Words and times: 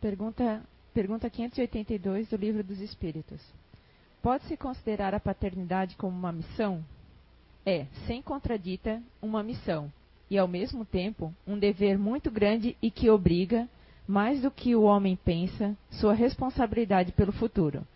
Pergunta, 0.00 0.62
pergunta 0.94 1.28
582 1.28 2.30
do 2.30 2.36
Livro 2.36 2.64
dos 2.64 2.80
Espíritos. 2.80 3.38
Pode-se 4.22 4.56
considerar 4.56 5.14
a 5.14 5.20
paternidade 5.20 5.94
como 5.96 6.16
uma 6.16 6.32
missão? 6.32 6.82
É, 7.66 7.84
sem 8.06 8.22
contradita, 8.22 9.02
uma 9.20 9.42
missão, 9.42 9.92
e 10.30 10.38
ao 10.38 10.48
mesmo 10.48 10.86
tempo 10.86 11.34
um 11.46 11.58
dever 11.58 11.98
muito 11.98 12.30
grande 12.30 12.74
e 12.80 12.90
que 12.90 13.10
obriga, 13.10 13.68
mais 14.08 14.40
do 14.40 14.50
que 14.50 14.74
o 14.74 14.84
homem 14.84 15.18
pensa, 15.22 15.76
sua 15.90 16.14
responsabilidade 16.14 17.12
pelo 17.12 17.30
futuro. 17.32 17.86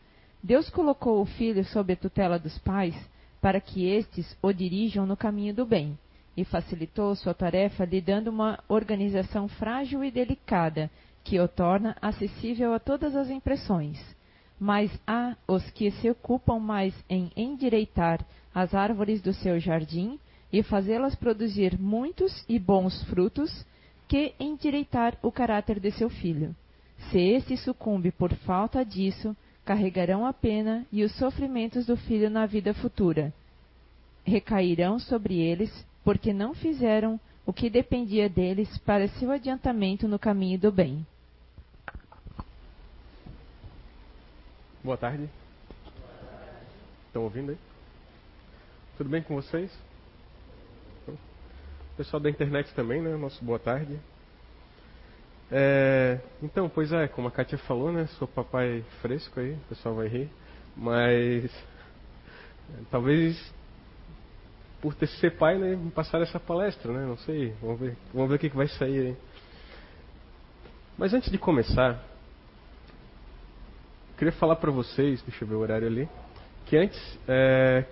Deus 0.43 0.69
colocou 0.69 1.23
o 1.23 1.27
filho 1.27 1.65
sob 1.65 1.95
a 1.95 1.97
tutela 1.97 2.39
dos 2.39 2.59
pais 2.59 2.95
para 3.41 3.63
que 3.63 3.89
estes 3.89 4.37
o 4.43 4.53
dirijam 4.53 5.07
no 5.07 5.17
caminho 5.17 5.55
do 5.55 5.65
bem, 5.65 5.99
e 6.37 6.45
facilitou 6.45 7.17
sua 7.17 7.33
tarefa 7.33 7.87
lhe 7.87 8.03
dando 8.03 8.29
uma 8.29 8.63
organização 8.69 9.49
frágil 9.49 10.05
e 10.05 10.11
delicada 10.11 10.91
que 11.25 11.41
o 11.41 11.49
torna 11.49 11.97
acessível 12.01 12.75
a 12.75 12.79
todas 12.79 13.17
as 13.17 13.31
impressões. 13.31 13.99
Mas 14.61 14.91
há 15.07 15.35
os 15.49 15.69
que 15.71 15.91
se 15.91 16.09
ocupam 16.09 16.61
mais 16.61 16.95
em 17.09 17.33
endireitar 17.35 18.25
as 18.55 18.75
árvores 18.75 19.21
do 19.21 19.33
seu 19.33 19.59
jardim 19.59 20.19
e 20.53 20.63
fazê-las 20.63 21.17
produzir 21.17 21.77
muitos 21.81 22.45
e 22.49 22.59
bons 22.59 23.03
frutos, 23.05 23.67
que 24.07 24.35
endireitar 24.39 25.19
o 25.23 25.33
caráter 25.33 25.81
de 25.81 25.91
seu 25.91 26.09
filho. 26.09 26.55
Se 27.11 27.19
este 27.19 27.57
sucumbe 27.57 28.13
por 28.13 28.33
falta 28.33 28.85
disso, 28.85 29.37
carregarão 29.65 30.25
a 30.25 30.33
pena 30.33 30.87
e 30.93 31.03
os 31.03 31.13
sofrimentos 31.17 31.87
do 31.87 31.97
filho 31.97 32.31
na 32.31 32.47
vida 32.47 32.73
futura. 32.75 33.33
Recairão 34.25 34.99
sobre 34.99 35.41
eles, 35.41 35.85
porque 36.05 36.33
não 36.33 36.55
fizeram 36.55 37.19
o 37.47 37.53
que 37.53 37.69
dependia 37.69 38.29
deles 38.29 38.79
para 38.79 39.09
seu 39.09 39.31
adiantamento 39.31 40.07
no 40.07 40.19
caminho 40.19 40.59
do 40.59 40.71
bem. 40.71 41.05
Boa 44.85 44.99
tarde. 44.99 45.31
Estão 47.07 47.23
ouvindo 47.23 47.53
aí? 47.53 47.59
Tudo 48.99 49.09
bem 49.09 49.23
com 49.23 49.35
vocês? 49.35 49.73
Pessoal 51.97 52.21
da 52.21 52.29
internet 52.29 52.71
também, 52.75 53.01
né? 53.01 53.17
Nosso 53.17 53.43
boa 53.43 53.59
tarde. 53.59 53.99
É, 55.51 56.21
então, 56.43 56.69
pois 56.69 56.93
é, 56.93 57.09
como 57.09 57.29
a 57.29 57.31
Kátia 57.31 57.57
falou, 57.57 57.91
né? 57.91 58.07
Sou 58.19 58.29
papai 58.29 58.85
fresco 59.01 59.41
aí, 59.41 59.55
o 59.55 59.69
pessoal 59.71 59.95
vai 59.95 60.07
rir. 60.07 60.29
Mas 60.77 61.51
talvez 62.91 63.55
por 64.83 64.95
ter 64.95 65.07
ser 65.07 65.39
pai, 65.39 65.57
né, 65.57 65.77
me 65.77 65.91
passar 65.93 66.21
essa 66.21 66.39
palestra, 66.39 66.93
né? 66.93 67.07
Não 67.07 67.17
sei, 67.17 67.55
vamos 67.63 67.81
ver, 67.81 67.97
vamos 68.13 68.29
ver 68.29 68.35
o 68.35 68.39
que, 68.39 68.51
que 68.51 68.57
vai 68.57 68.69
sair 68.69 69.07
aí. 69.07 69.17
Mas 70.99 71.15
antes 71.15 71.31
de 71.33 71.39
começar, 71.39 72.05
queria 74.17 74.33
falar 74.33 74.57
para 74.57 74.71
vocês, 74.71 75.23
deixa 75.23 75.45
eu 75.45 75.49
ver 75.49 75.55
o 75.55 75.61
horário 75.61 75.87
ali, 75.87 76.09
que 76.67 76.77
antes 76.77 77.19
é, 77.29 77.85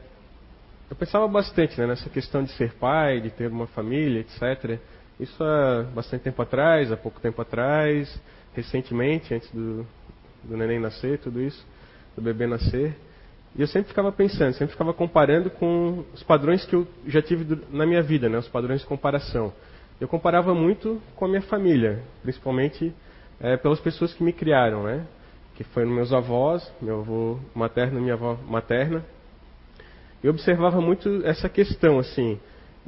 eu 0.91 0.97
pensava 0.97 1.27
bastante 1.27 1.81
né, 1.81 1.87
nessa 1.87 2.09
questão 2.11 2.43
de 2.43 2.51
ser 2.53 2.75
pai, 2.75 3.21
de 3.21 3.31
ter 3.31 3.49
uma 3.49 3.67
família, 3.67 4.21
etc. 4.21 4.79
Isso 5.19 5.43
há 5.43 5.85
bastante 5.95 6.23
tempo 6.23 6.41
atrás, 6.43 6.93
há 6.93 6.97
pouco 6.97 7.21
tempo 7.21 7.41
atrás, 7.41 8.21
recentemente, 8.55 9.35
antes 9.35 9.51
do, 9.53 9.87
do 10.45 10.57
neném 10.57 10.79
nascer, 10.79 11.19
tudo 11.19 11.41
isso, 11.41 11.67
do 12.15 12.23
bebê 12.23 12.47
nascer. 12.47 12.95
E 13.55 13.61
eu 13.61 13.67
sempre 13.67 13.89
ficava 13.89 14.11
pensando, 14.11 14.53
sempre 14.53 14.73
ficava 14.73 14.95
comparando 14.95 15.51
com 15.51 16.05
os 16.13 16.23
padrões 16.23 16.65
que 16.65 16.75
eu 16.75 16.87
já 17.07 17.21
tive 17.21 17.59
na 17.71 17.85
minha 17.87 18.03
vida, 18.03 18.29
né, 18.29 18.39
os 18.39 18.49
padrões 18.49 18.81
de 18.81 18.87
comparação. 18.87 19.53
Eu 20.01 20.09
comparava 20.09 20.55
muito 20.55 21.01
com 21.17 21.27
a 21.27 21.29
minha 21.29 21.43
família, 21.43 22.03
principalmente 22.23 22.95
é, 23.41 23.57
pelas 23.57 23.81
pessoas 23.81 24.13
que 24.13 24.23
me 24.23 24.33
criaram, 24.33 24.83
né? 24.85 25.07
Que 25.55 25.65
foram 25.65 25.91
meus 25.91 26.13
avós, 26.13 26.73
meu 26.81 27.01
avô 27.01 27.39
materno 27.55 27.99
e 27.99 28.03
minha 28.03 28.15
avó 28.15 28.39
materna. 28.49 29.05
Eu 30.23 30.31
observava 30.31 30.81
muito 30.81 31.21
essa 31.25 31.49
questão, 31.49 31.99
assim, 31.99 32.39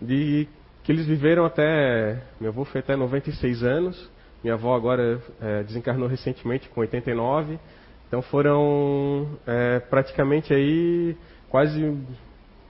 de 0.01 0.49
que 0.83 0.93
eles 0.93 1.07
viveram 1.07 1.45
até. 1.45 2.23
Meu 2.41 2.51
avô 2.51 2.65
foi 2.65 2.81
até 2.81 2.95
96 2.95 3.63
anos, 3.63 4.11
minha 4.43 4.55
avó 4.55 4.75
agora 4.75 5.21
é, 5.41 5.63
desencarnou 5.63 6.07
recentemente 6.07 6.69
com 6.69 6.81
89. 6.81 7.59
Então 8.07 8.23
foram 8.23 9.29
é, 9.47 9.81
praticamente 9.81 10.53
aí 10.55 11.17
quase 11.49 11.97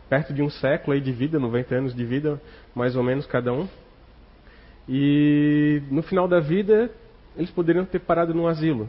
perto 0.08 0.32
de 0.32 0.42
um 0.42 0.48
século 0.48 0.94
aí 0.94 1.00
de 1.00 1.12
vida, 1.12 1.38
90 1.38 1.74
anos 1.74 1.94
de 1.94 2.04
vida, 2.04 2.40
mais 2.74 2.96
ou 2.96 3.02
menos 3.02 3.26
cada 3.26 3.52
um. 3.52 3.68
E 4.88 5.82
no 5.90 6.02
final 6.02 6.28
da 6.28 6.40
vida 6.40 6.90
eles 7.36 7.50
poderiam 7.50 7.84
ter 7.84 7.98
parado 7.98 8.32
no 8.32 8.46
asilo, 8.46 8.88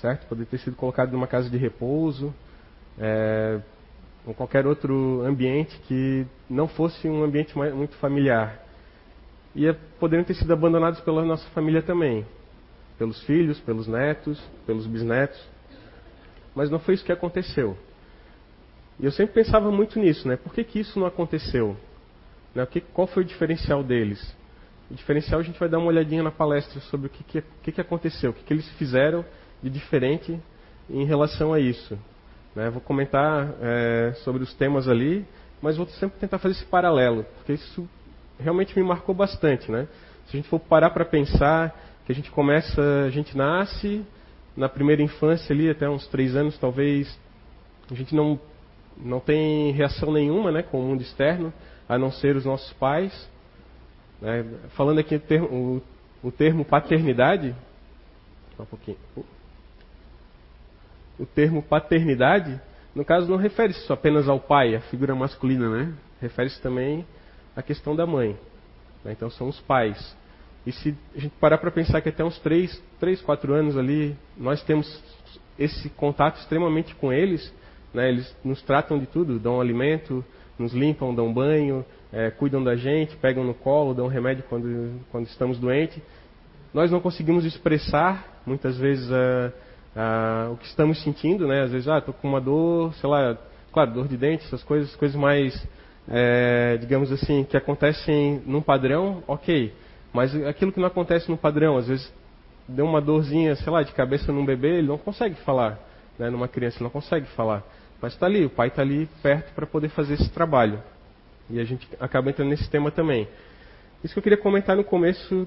certo? 0.00 0.26
Poderia 0.26 0.50
ter 0.50 0.58
sido 0.58 0.76
colocado 0.76 1.12
numa 1.12 1.26
casa 1.26 1.50
de 1.50 1.56
repouso, 1.56 2.34
é, 2.98 3.60
ou 4.26 4.34
qualquer 4.34 4.66
outro 4.66 5.22
ambiente 5.22 5.76
que 5.86 6.26
não 6.48 6.68
fosse 6.68 7.08
um 7.08 7.24
ambiente 7.24 7.56
muito 7.56 7.96
familiar. 7.96 8.60
E 9.54 9.66
é, 9.66 9.72
poderiam 9.98 10.24
ter 10.24 10.34
sido 10.34 10.52
abandonados 10.52 11.00
pela 11.00 11.24
nossa 11.24 11.48
família 11.50 11.82
também, 11.82 12.26
pelos 12.98 13.22
filhos, 13.24 13.60
pelos 13.60 13.86
netos, 13.86 14.40
pelos 14.66 14.86
bisnetos. 14.86 15.40
Mas 16.54 16.70
não 16.70 16.78
foi 16.78 16.94
isso 16.94 17.04
que 17.04 17.12
aconteceu. 17.12 17.76
E 19.00 19.04
eu 19.04 19.10
sempre 19.10 19.34
pensava 19.34 19.70
muito 19.70 19.98
nisso, 19.98 20.28
né? 20.28 20.36
Por 20.36 20.52
que, 20.52 20.62
que 20.64 20.78
isso 20.78 20.98
não 20.98 21.06
aconteceu? 21.06 21.76
Né? 22.54 22.66
Qual 22.92 23.06
foi 23.06 23.22
o 23.22 23.26
diferencial 23.26 23.82
deles? 23.82 24.34
O 24.90 24.94
diferencial 24.94 25.40
a 25.40 25.42
gente 25.42 25.58
vai 25.58 25.68
dar 25.68 25.78
uma 25.78 25.88
olhadinha 25.88 26.22
na 26.22 26.30
palestra 26.30 26.80
sobre 26.82 27.06
o 27.06 27.10
que, 27.10 27.24
que, 27.24 27.42
que, 27.62 27.72
que 27.72 27.80
aconteceu, 27.80 28.30
o 28.30 28.34
que, 28.34 28.44
que 28.44 28.52
eles 28.52 28.68
fizeram 28.72 29.24
de 29.62 29.70
diferente 29.70 30.38
em 30.90 31.04
relação 31.04 31.52
a 31.52 31.60
isso. 31.60 31.98
Né? 32.54 32.68
Vou 32.70 32.80
comentar 32.80 33.54
é, 33.60 34.12
sobre 34.24 34.42
os 34.42 34.52
temas 34.54 34.88
ali, 34.88 35.24
mas 35.60 35.76
vou 35.76 35.86
sempre 35.86 36.18
tentar 36.18 36.38
fazer 36.38 36.54
esse 36.54 36.66
paralelo, 36.66 37.24
porque 37.36 37.52
isso 37.52 37.88
realmente 38.38 38.76
me 38.78 38.84
marcou 38.84 39.14
bastante. 39.14 39.70
Né? 39.70 39.86
Se 40.26 40.36
a 40.36 40.40
gente 40.40 40.48
for 40.48 40.58
parar 40.58 40.90
para 40.90 41.04
pensar 41.04 41.74
que 42.04 42.12
a 42.12 42.14
gente 42.14 42.30
começa, 42.30 42.82
a 43.06 43.10
gente 43.10 43.36
nasce 43.36 44.04
na 44.56 44.68
primeira 44.68 45.02
infância 45.02 45.54
ali, 45.54 45.70
até 45.70 45.88
uns 45.88 46.06
três 46.08 46.36
anos 46.36 46.58
talvez, 46.58 47.18
a 47.90 47.94
gente 47.94 48.14
não, 48.14 48.38
não 48.96 49.20
tem 49.20 49.72
reação 49.72 50.12
nenhuma 50.12 50.50
né, 50.50 50.62
com 50.62 50.80
o 50.80 50.82
mundo 50.82 51.00
externo, 51.00 51.52
a 51.88 51.96
não 51.96 52.10
ser 52.10 52.36
os 52.36 52.44
nossos 52.44 52.72
pais. 52.74 53.30
Né? 54.20 54.44
Falando 54.70 54.98
aqui 54.98 55.14
o 55.14 55.20
termo, 55.20 55.80
o, 56.22 56.28
o 56.28 56.32
termo 56.32 56.64
paternidade, 56.64 57.54
um 58.58 58.64
pouquinho 58.64 58.98
o 61.18 61.26
termo 61.26 61.62
paternidade, 61.62 62.60
no 62.94 63.04
caso, 63.04 63.28
não 63.28 63.36
refere-se 63.36 63.90
apenas 63.90 64.28
ao 64.28 64.38
pai, 64.38 64.74
a 64.74 64.80
figura 64.82 65.14
masculina, 65.14 65.68
né? 65.68 65.94
Refere-se 66.20 66.60
também 66.60 67.06
à 67.56 67.62
questão 67.62 67.96
da 67.96 68.06
mãe. 68.06 68.36
Né? 69.04 69.12
Então, 69.12 69.30
são 69.30 69.48
os 69.48 69.58
pais. 69.60 70.16
E 70.66 70.72
se 70.72 70.94
a 71.16 71.18
gente 71.18 71.34
parar 71.40 71.58
para 71.58 71.70
pensar 71.70 72.00
que 72.00 72.08
até 72.08 72.22
uns 72.22 72.38
3, 72.38 72.82
3, 73.00 73.20
4 73.22 73.54
anos 73.54 73.76
ali, 73.76 74.16
nós 74.36 74.62
temos 74.62 75.02
esse 75.58 75.88
contato 75.90 76.38
extremamente 76.38 76.94
com 76.94 77.12
eles, 77.12 77.52
né? 77.94 78.08
eles 78.08 78.36
nos 78.44 78.62
tratam 78.62 78.98
de 78.98 79.06
tudo, 79.06 79.38
dão 79.38 79.60
alimento, 79.60 80.24
nos 80.58 80.72
limpam, 80.72 81.14
dão 81.14 81.32
banho, 81.32 81.84
é, 82.12 82.30
cuidam 82.30 82.62
da 82.62 82.76
gente, 82.76 83.16
pegam 83.16 83.42
no 83.42 83.54
colo, 83.54 83.94
dão 83.94 84.06
remédio 84.06 84.44
quando, 84.48 85.00
quando 85.10 85.26
estamos 85.26 85.58
doentes. 85.58 86.00
Nós 86.74 86.90
não 86.90 87.00
conseguimos 87.00 87.44
expressar, 87.44 88.42
muitas 88.46 88.76
vezes, 88.76 89.10
a 89.10 89.52
ah, 89.96 90.50
o 90.52 90.56
que 90.56 90.66
estamos 90.66 91.02
sentindo, 91.02 91.46
né? 91.46 91.62
Às 91.62 91.72
vezes, 91.72 91.88
ah, 91.88 91.98
estou 91.98 92.14
com 92.14 92.28
uma 92.28 92.40
dor, 92.40 92.94
sei 92.94 93.08
lá, 93.08 93.36
claro, 93.72 93.92
dor 93.92 94.08
de 94.08 94.16
dente, 94.16 94.44
essas 94.46 94.62
coisas, 94.62 94.94
coisas 94.96 95.16
mais, 95.16 95.66
é, 96.08 96.76
digamos 96.80 97.12
assim, 97.12 97.44
que 97.44 97.56
acontecem 97.56 98.42
num 98.46 98.62
padrão, 98.62 99.22
ok. 99.26 99.72
Mas 100.12 100.34
aquilo 100.46 100.72
que 100.72 100.80
não 100.80 100.88
acontece 100.88 101.30
no 101.30 101.36
padrão, 101.36 101.76
às 101.76 101.88
vezes 101.88 102.12
deu 102.68 102.84
uma 102.84 103.00
dorzinha, 103.00 103.54
sei 103.56 103.72
lá, 103.72 103.82
de 103.82 103.92
cabeça 103.92 104.32
num 104.32 104.44
bebê, 104.44 104.78
ele 104.78 104.88
não 104.88 104.98
consegue 104.98 105.34
falar, 105.36 105.78
né? 106.18 106.30
Numa 106.30 106.48
criança 106.48 106.78
ele 106.78 106.84
não 106.84 106.90
consegue 106.90 107.26
falar. 107.28 107.62
Mas 108.00 108.14
está 108.14 108.26
ali, 108.26 108.44
o 108.44 108.50
pai 108.50 108.68
está 108.68 108.82
ali 108.82 109.08
perto 109.22 109.52
para 109.54 109.66
poder 109.66 109.88
fazer 109.90 110.14
esse 110.14 110.30
trabalho. 110.30 110.82
E 111.48 111.60
a 111.60 111.64
gente 111.64 111.88
acaba 112.00 112.30
entrando 112.30 112.48
nesse 112.48 112.68
tema 112.68 112.90
também. 112.90 113.28
Isso 114.02 114.12
que 114.12 114.18
eu 114.18 114.22
queria 114.22 114.38
comentar 114.38 114.76
no 114.76 114.82
começo 114.82 115.46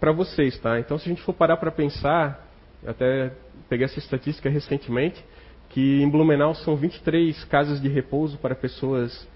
para 0.00 0.10
vocês, 0.10 0.58
tá? 0.58 0.80
Então, 0.80 0.98
se 0.98 1.04
a 1.06 1.08
gente 1.08 1.22
for 1.22 1.32
parar 1.32 1.56
para 1.56 1.70
pensar, 1.70 2.44
até 2.86 3.32
peguei 3.68 3.84
essa 3.84 3.98
estatística 3.98 4.48
recentemente, 4.48 5.24
que 5.70 6.02
em 6.02 6.08
Blumenau 6.08 6.54
são 6.54 6.76
23 6.76 7.44
casas 7.44 7.80
de 7.80 7.88
repouso 7.88 8.38
para 8.38 8.54
pessoas 8.54 9.26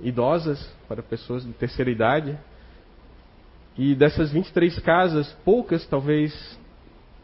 idosas, 0.00 0.72
para 0.88 1.02
pessoas 1.02 1.44
de 1.44 1.52
terceira 1.52 1.90
idade. 1.90 2.38
E 3.76 3.94
dessas 3.94 4.32
23 4.32 4.78
casas, 4.80 5.32
poucas 5.44 5.86
talvez 5.86 6.58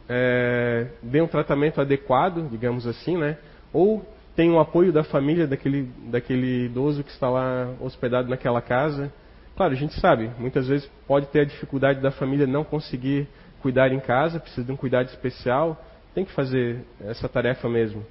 é, 0.08 0.86
um 1.22 1.26
tratamento 1.26 1.80
adequado, 1.80 2.48
digamos 2.50 2.86
assim, 2.86 3.16
né? 3.16 3.36
Ou 3.72 4.04
tem 4.34 4.50
o 4.50 4.58
apoio 4.58 4.92
da 4.92 5.04
família 5.04 5.46
daquele, 5.46 5.90
daquele 6.10 6.66
idoso 6.66 7.02
que 7.02 7.10
está 7.10 7.28
lá 7.28 7.74
hospedado 7.80 8.28
naquela 8.28 8.62
casa. 8.62 9.12
Claro, 9.56 9.72
a 9.72 9.76
gente 9.76 9.98
sabe, 10.00 10.30
muitas 10.38 10.68
vezes 10.68 10.88
pode 11.06 11.26
ter 11.26 11.40
a 11.40 11.44
dificuldade 11.44 12.00
da 12.00 12.12
família 12.12 12.46
não 12.46 12.62
conseguir 12.62 13.26
cuidar 13.60 13.92
em 13.92 14.00
casa, 14.00 14.40
precisa 14.40 14.64
de 14.64 14.72
um 14.72 14.76
cuidado 14.76 15.08
especial, 15.08 15.82
tem 16.14 16.24
que 16.24 16.32
fazer 16.32 16.84
essa 17.00 17.28
tarefa 17.28 17.68
mesmo. 17.68 18.04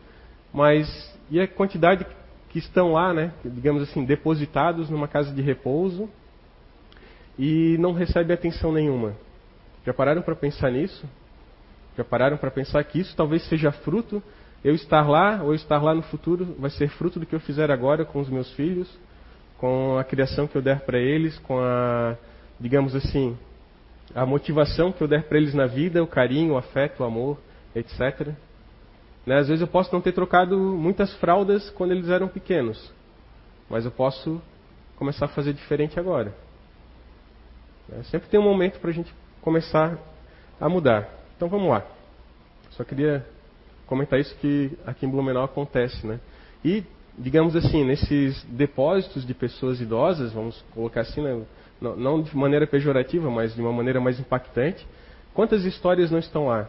Mas 0.53 0.87
e 1.29 1.39
a 1.39 1.47
quantidade 1.47 2.05
que 2.49 2.59
estão 2.59 2.93
lá, 2.93 3.13
né, 3.13 3.33
digamos 3.43 3.83
assim, 3.83 4.05
depositados 4.05 4.89
numa 4.89 5.07
casa 5.07 5.33
de 5.33 5.41
repouso 5.41 6.09
e 7.37 7.77
não 7.79 7.93
recebem 7.93 8.33
atenção 8.33 8.71
nenhuma? 8.71 9.13
Já 9.85 9.93
pararam 9.93 10.21
para 10.21 10.35
pensar 10.35 10.71
nisso? 10.71 11.07
Já 11.97 12.03
pararam 12.03 12.37
para 12.37 12.51
pensar 12.51 12.83
que 12.83 12.99
isso 12.99 13.15
talvez 13.15 13.43
seja 13.47 13.71
fruto 13.71 14.21
eu 14.63 14.73
estar 14.73 15.07
lá 15.07 15.41
ou 15.43 15.49
eu 15.49 15.55
estar 15.55 15.81
lá 15.81 15.93
no 15.93 16.01
futuro 16.03 16.55
vai 16.59 16.69
ser 16.69 16.89
fruto 16.89 17.19
do 17.19 17.25
que 17.25 17.35
eu 17.35 17.39
fizer 17.39 17.71
agora 17.71 18.03
com 18.03 18.19
os 18.19 18.29
meus 18.29 18.51
filhos, 18.53 18.89
com 19.57 19.97
a 19.97 20.03
criação 20.03 20.47
que 20.47 20.55
eu 20.55 20.61
der 20.61 20.81
para 20.81 20.99
eles, 20.99 21.37
com 21.39 21.59
a, 21.59 22.15
digamos 22.59 22.95
assim, 22.95 23.37
a 24.15 24.25
motivação 24.25 24.91
que 24.91 25.01
eu 25.01 25.07
der 25.07 25.23
para 25.27 25.37
eles 25.37 25.53
na 25.53 25.65
vida, 25.65 26.03
o 26.03 26.07
carinho, 26.07 26.53
o 26.53 26.57
afeto, 26.57 27.01
o 27.01 27.05
amor, 27.05 27.37
etc. 27.75 28.29
Né? 29.25 29.37
Às 29.37 29.47
vezes 29.47 29.61
eu 29.61 29.67
posso 29.67 29.93
não 29.93 30.01
ter 30.01 30.13
trocado 30.13 30.57
muitas 30.57 31.13
fraldas 31.15 31.69
quando 31.71 31.91
eles 31.91 32.09
eram 32.09 32.27
pequenos, 32.27 32.91
mas 33.69 33.85
eu 33.85 33.91
posso 33.91 34.41
começar 34.95 35.25
a 35.25 35.29
fazer 35.29 35.53
diferente 35.53 35.99
agora. 35.99 36.33
Né? 37.87 38.03
Sempre 38.03 38.29
tem 38.29 38.39
um 38.39 38.43
momento 38.43 38.79
para 38.79 38.89
a 38.89 38.93
gente 38.93 39.13
começar 39.41 39.97
a 40.59 40.67
mudar. 40.67 41.09
Então 41.35 41.47
vamos 41.47 41.69
lá. 41.69 41.85
Só 42.71 42.83
queria 42.83 43.25
comentar 43.85 44.19
isso 44.19 44.35
que 44.37 44.77
aqui 44.85 45.05
em 45.05 45.09
Blumenau 45.09 45.43
acontece, 45.43 46.05
né? 46.05 46.19
E, 46.63 46.83
digamos 47.17 47.55
assim, 47.55 47.85
nesses 47.85 48.43
depósitos 48.45 49.25
de 49.25 49.33
pessoas 49.33 49.79
idosas, 49.79 50.33
vamos 50.33 50.63
colocar 50.73 51.01
assim, 51.01 51.21
né? 51.21 51.43
Não, 51.79 52.21
de 52.21 52.35
maneira 52.35 52.65
pejorativa, 52.65 53.29
mas 53.29 53.53
de 53.53 53.61
uma 53.61 53.71
maneira 53.71 53.99
mais 53.99 54.19
impactante, 54.19 54.85
quantas 55.33 55.63
histórias 55.63 56.09
não 56.09 56.19
estão 56.19 56.47
lá? 56.47 56.67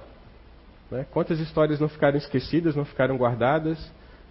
Né? 0.91 1.07
Quantas 1.11 1.39
histórias 1.41 1.81
não 1.81 1.89
ficaram 1.89 2.19
esquecidas, 2.19 2.77
não 2.77 2.85
ficaram 2.85 3.17
guardadas? 3.17 3.79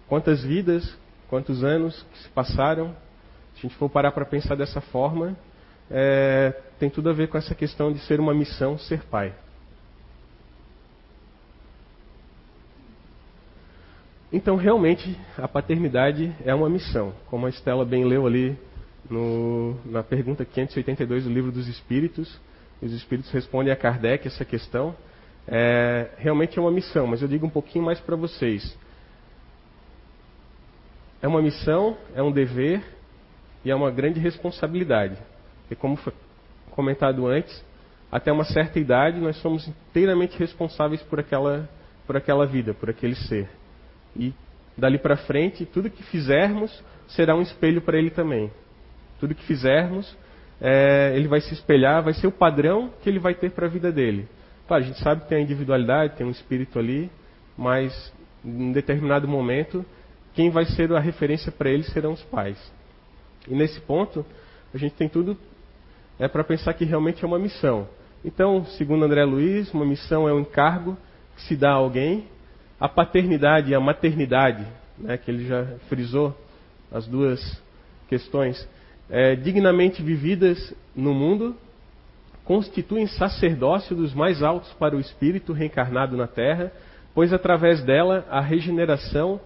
Quantas 0.08 0.42
vidas, 0.42 0.96
quantos 1.28 1.62
anos 1.64 2.04
que 2.12 2.18
se 2.18 2.28
passaram? 2.30 2.94
Se 3.54 3.58
a 3.58 3.62
gente 3.62 3.76
for 3.76 3.88
parar 3.88 4.12
para 4.12 4.24
pensar 4.24 4.54
dessa 4.54 4.80
forma, 4.80 5.36
é, 5.90 6.54
tem 6.78 6.88
tudo 6.88 7.10
a 7.10 7.12
ver 7.12 7.28
com 7.28 7.36
essa 7.36 7.54
questão 7.54 7.92
de 7.92 7.98
ser 8.00 8.20
uma 8.20 8.34
missão, 8.34 8.78
ser 8.78 9.02
pai. 9.04 9.34
Então, 14.32 14.56
realmente, 14.56 15.18
a 15.38 15.48
paternidade 15.48 16.34
é 16.44 16.54
uma 16.54 16.68
missão, 16.68 17.14
como 17.26 17.46
a 17.46 17.48
Estela 17.48 17.84
bem 17.84 18.04
leu 18.04 18.26
ali 18.26 18.58
no, 19.10 19.76
na 19.84 20.02
pergunta 20.02 20.44
582 20.44 21.24
do 21.24 21.30
Livro 21.30 21.52
dos 21.52 21.68
Espíritos. 21.68 22.40
Os 22.80 22.92
Espíritos 22.92 23.30
respondem 23.30 23.72
a 23.72 23.76
Kardec 23.76 24.26
essa 24.26 24.44
questão. 24.44 24.94
É, 25.46 26.10
realmente 26.18 26.58
é 26.58 26.62
uma 26.62 26.70
missão, 26.70 27.06
mas 27.06 27.22
eu 27.22 27.28
digo 27.28 27.46
um 27.46 27.50
pouquinho 27.50 27.84
mais 27.84 27.98
para 27.98 28.16
vocês. 28.16 28.76
É 31.20 31.26
uma 31.26 31.42
missão, 31.42 31.96
é 32.14 32.22
um 32.22 32.30
dever 32.30 32.82
e 33.64 33.70
é 33.70 33.74
uma 33.74 33.90
grande 33.90 34.20
responsabilidade. 34.20 35.16
E 35.70 35.74
como 35.74 35.96
foi 35.96 36.12
comentado 36.70 37.26
antes, 37.26 37.64
até 38.10 38.30
uma 38.30 38.44
certa 38.44 38.78
idade 38.78 39.18
nós 39.18 39.36
somos 39.38 39.66
inteiramente 39.66 40.38
responsáveis 40.38 41.02
por 41.02 41.18
aquela, 41.18 41.68
por 42.06 42.16
aquela 42.16 42.46
vida, 42.46 42.72
por 42.72 42.88
aquele 42.88 43.14
ser. 43.14 43.48
E 44.16 44.32
dali 44.76 44.98
para 44.98 45.16
frente, 45.16 45.66
tudo 45.66 45.90
que 45.90 46.02
fizermos 46.04 46.84
será 47.08 47.34
um 47.34 47.42
espelho 47.42 47.80
para 47.80 47.98
ele 47.98 48.10
também. 48.10 48.50
Tudo 49.18 49.34
que 49.34 49.44
fizermos, 49.44 50.16
é, 50.60 51.12
ele 51.14 51.28
vai 51.28 51.40
se 51.40 51.52
espelhar, 51.54 52.02
vai 52.02 52.14
ser 52.14 52.26
o 52.26 52.32
padrão 52.32 52.92
que 53.02 53.08
ele 53.08 53.18
vai 53.18 53.34
ter 53.34 53.50
para 53.50 53.66
a 53.66 53.68
vida 53.68 53.92
dele. 53.92 54.28
Claro, 54.66 54.82
a 54.82 54.86
gente 54.86 54.98
sabe 55.00 55.22
que 55.22 55.28
tem 55.28 55.38
a 55.38 55.40
individualidade, 55.40 56.16
tem 56.16 56.26
um 56.26 56.30
espírito 56.30 56.78
ali, 56.78 57.10
mas 57.56 58.12
em 58.44 58.72
determinado 58.72 59.26
momento, 59.26 59.84
quem 60.34 60.50
vai 60.50 60.64
ser 60.64 60.92
a 60.92 61.00
referência 61.00 61.50
para 61.50 61.70
ele 61.70 61.82
serão 61.84 62.12
os 62.12 62.22
pais. 62.24 62.58
E 63.48 63.54
nesse 63.54 63.80
ponto, 63.80 64.24
a 64.72 64.78
gente 64.78 64.94
tem 64.94 65.08
tudo 65.08 65.36
é 66.18 66.26
para 66.26 66.42
pensar 66.42 66.74
que 66.74 66.84
realmente 66.84 67.24
é 67.24 67.26
uma 67.26 67.38
missão. 67.38 67.88
Então, 68.24 68.64
segundo 68.76 69.04
André 69.04 69.24
Luiz, 69.24 69.72
uma 69.72 69.84
missão 69.84 70.28
é 70.28 70.32
um 70.32 70.40
encargo 70.40 70.96
que 71.36 71.42
se 71.42 71.56
dá 71.56 71.70
a 71.70 71.74
alguém 71.74 72.26
a 72.80 72.88
paternidade 72.88 73.70
e 73.70 73.74
a 73.74 73.80
maternidade, 73.80 74.66
né, 74.96 75.16
que 75.16 75.30
ele 75.30 75.46
já 75.46 75.64
frisou 75.88 76.36
as 76.92 77.06
duas 77.06 77.40
questões, 78.08 78.68
é, 79.10 79.34
dignamente 79.34 80.02
vividas 80.02 80.74
no 80.94 81.14
mundo, 81.14 81.56
constituem 82.44 83.06
sacerdócio 83.06 83.94
dos 83.94 84.14
mais 84.14 84.42
altos 84.42 84.72
para 84.74 84.96
o 84.96 85.00
espírito 85.00 85.52
reencarnado 85.52 86.16
na 86.16 86.26
terra, 86.26 86.72
pois 87.14 87.32
através 87.32 87.82
dela 87.82 88.26
a 88.30 88.40
regeneração 88.40 89.40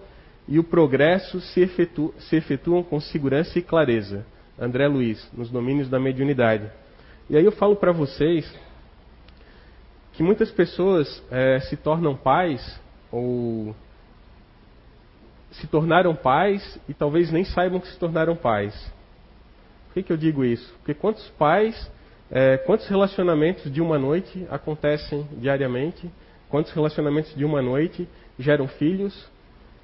e 0.47 0.59
o 0.59 0.63
progresso 0.63 1.39
se, 1.39 1.61
efetu 1.61 2.13
se 2.17 2.35
efetuam 2.35 2.83
com 2.83 2.99
segurança 2.99 3.57
e 3.57 3.61
clareza. 3.61 4.25
André 4.59 4.87
Luiz, 4.87 5.29
nos 5.33 5.49
domínios 5.49 5.89
da 5.89 5.99
mediunidade. 5.99 6.69
E 7.29 7.37
aí 7.37 7.43
eu 7.43 7.51
falo 7.51 7.75
para 7.75 7.91
vocês 7.91 8.53
que 10.13 10.21
muitas 10.21 10.51
pessoas 10.51 11.23
é, 11.31 11.59
se 11.61 11.75
tornam 11.75 12.15
pais 12.15 12.79
ou 13.11 13.75
se 15.51 15.67
tornaram 15.67 16.15
pais 16.15 16.79
e 16.87 16.93
talvez 16.93 17.31
nem 17.31 17.43
saibam 17.43 17.79
que 17.79 17.87
se 17.87 17.97
tornaram 17.97 18.35
pais. 18.35 18.73
Por 19.93 20.01
que, 20.01 20.03
que 20.03 20.13
eu 20.13 20.17
digo 20.17 20.43
isso? 20.43 20.73
Porque 20.77 20.95
quantos 20.95 21.29
pais, 21.37 21.91
é, 22.31 22.57
quantos 22.57 22.87
relacionamentos 22.87 23.71
de 23.71 23.79
uma 23.79 23.99
noite 23.99 24.43
acontecem 24.49 25.27
diariamente? 25.37 26.09
Quantos 26.49 26.71
relacionamentos 26.71 27.35
de 27.35 27.45
uma 27.45 27.61
noite 27.61 28.09
geram 28.39 28.67
filhos? 28.67 29.29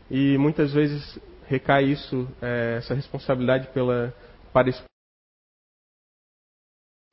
E 0.09 0.35
muitas 0.39 0.73
vezes 0.73 1.19
recai 1.47 1.83
isso, 1.85 2.27
é, 2.41 2.77
essa 2.79 2.95
responsabilidade 2.95 3.67
pela, 3.67 4.11
para 4.51 4.71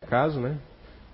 caso, 0.08 0.40
né? 0.40 0.58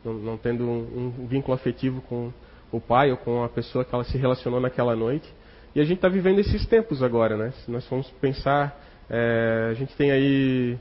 Não, 0.05 0.15
não 0.15 0.37
tendo 0.39 0.65
um, 0.65 1.15
um 1.19 1.27
vínculo 1.27 1.55
afetivo 1.55 2.01
com 2.03 2.33
o 2.71 2.81
pai 2.81 3.11
ou 3.11 3.17
com 3.17 3.43
a 3.43 3.49
pessoa 3.49 3.85
que 3.85 3.93
ela 3.93 4.05
se 4.05 4.17
relacionou 4.17 4.61
naquela 4.61 4.95
noite. 4.95 5.29
E 5.75 5.81
a 5.81 5.85
gente 5.85 5.97
está 5.97 6.09
vivendo 6.09 6.39
esses 6.39 6.65
tempos 6.67 7.03
agora, 7.03 7.37
né? 7.37 7.51
Se 7.65 7.71
nós 7.73 7.85
formos 7.89 8.09
pensar, 8.21 8.79
é, 9.11 9.69
a 9.71 9.75
gente 9.75 9.97
tem 9.97 10.13
aí, 10.13 10.79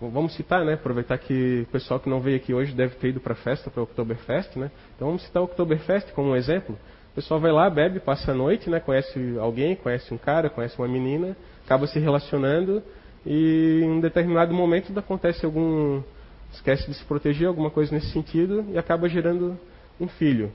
vamos 0.00 0.34
citar, 0.34 0.64
né? 0.64 0.74
Aproveitar 0.74 1.18
que 1.18 1.64
o 1.68 1.72
pessoal 1.72 2.00
que 2.00 2.08
não 2.08 2.20
veio 2.20 2.36
aqui 2.36 2.52
hoje 2.52 2.74
deve 2.74 2.96
ter 2.96 3.08
ido 3.08 3.20
para 3.20 3.32
a 3.32 3.36
festa, 3.36 3.70
para 3.70 3.80
o 3.80 3.84
Oktoberfest, 3.84 4.56
né? 4.56 4.70
Então 4.94 5.08
vamos 5.08 5.22
citar 5.22 5.42
o 5.42 5.46
Oktoberfest 5.46 6.12
como 6.12 6.30
um 6.30 6.36
exemplo. 6.36 6.76
O 7.12 7.14
pessoal 7.14 7.40
vai 7.40 7.52
lá, 7.52 7.68
bebe, 7.70 8.00
passa 8.00 8.32
a 8.32 8.34
noite, 8.34 8.68
né? 8.68 8.80
Conhece 8.80 9.36
alguém, 9.38 9.74
conhece 9.74 10.12
um 10.12 10.18
cara, 10.18 10.50
conhece 10.50 10.78
uma 10.78 10.88
menina, 10.88 11.36
acaba 11.64 11.86
se 11.86 11.98
relacionando 11.98 12.82
e 13.24 13.80
em 13.82 13.90
um 13.90 14.00
determinado 14.00 14.54
momento 14.54 14.96
acontece 14.98 15.44
algum 15.44 16.02
esquece 16.52 16.86
de 16.86 16.94
se 16.94 17.04
proteger, 17.04 17.48
alguma 17.48 17.70
coisa 17.70 17.92
nesse 17.94 18.10
sentido 18.12 18.64
e 18.70 18.78
acaba 18.78 19.08
gerando 19.08 19.58
um 20.00 20.06
filho 20.06 20.52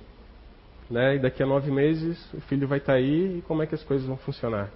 né? 0.92 1.16
E 1.16 1.20
daqui 1.20 1.42
a 1.42 1.46
nove 1.46 1.72
meses 1.72 2.22
o 2.34 2.42
filho 2.42 2.68
vai 2.68 2.78
estar 2.78 2.94
tá 2.94 3.00
aí 3.00 3.38
e 3.38 3.42
como 3.44 3.64
é 3.64 3.66
que 3.66 3.74
as 3.74 3.84
coisas 3.84 4.06
vão 4.06 4.18
funcionar? 4.18 4.70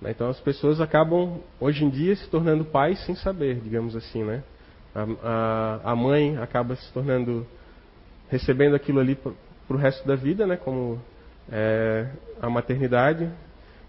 Né? 0.00 0.10
Então 0.10 0.28
as 0.28 0.40
pessoas 0.40 0.80
acabam 0.80 1.40
hoje 1.60 1.84
em 1.84 1.90
dia 1.90 2.14
se 2.16 2.28
tornando 2.28 2.64
pais 2.64 3.04
sem 3.04 3.14
saber, 3.14 3.56
digamos 3.60 3.94
assim, 3.94 4.24
né? 4.24 4.42
A, 4.94 5.06
a, 5.84 5.92
a 5.92 5.96
mãe 5.96 6.36
acaba 6.38 6.74
se 6.74 6.92
tornando 6.92 7.46
recebendo 8.28 8.74
aquilo 8.74 9.00
ali 9.00 9.14
para 9.14 9.32
o 9.68 9.76
resto 9.76 10.06
da 10.06 10.16
vida, 10.16 10.46
né? 10.46 10.56
Como 10.56 11.00
é, 11.50 12.08
a 12.40 12.48
maternidade 12.48 13.28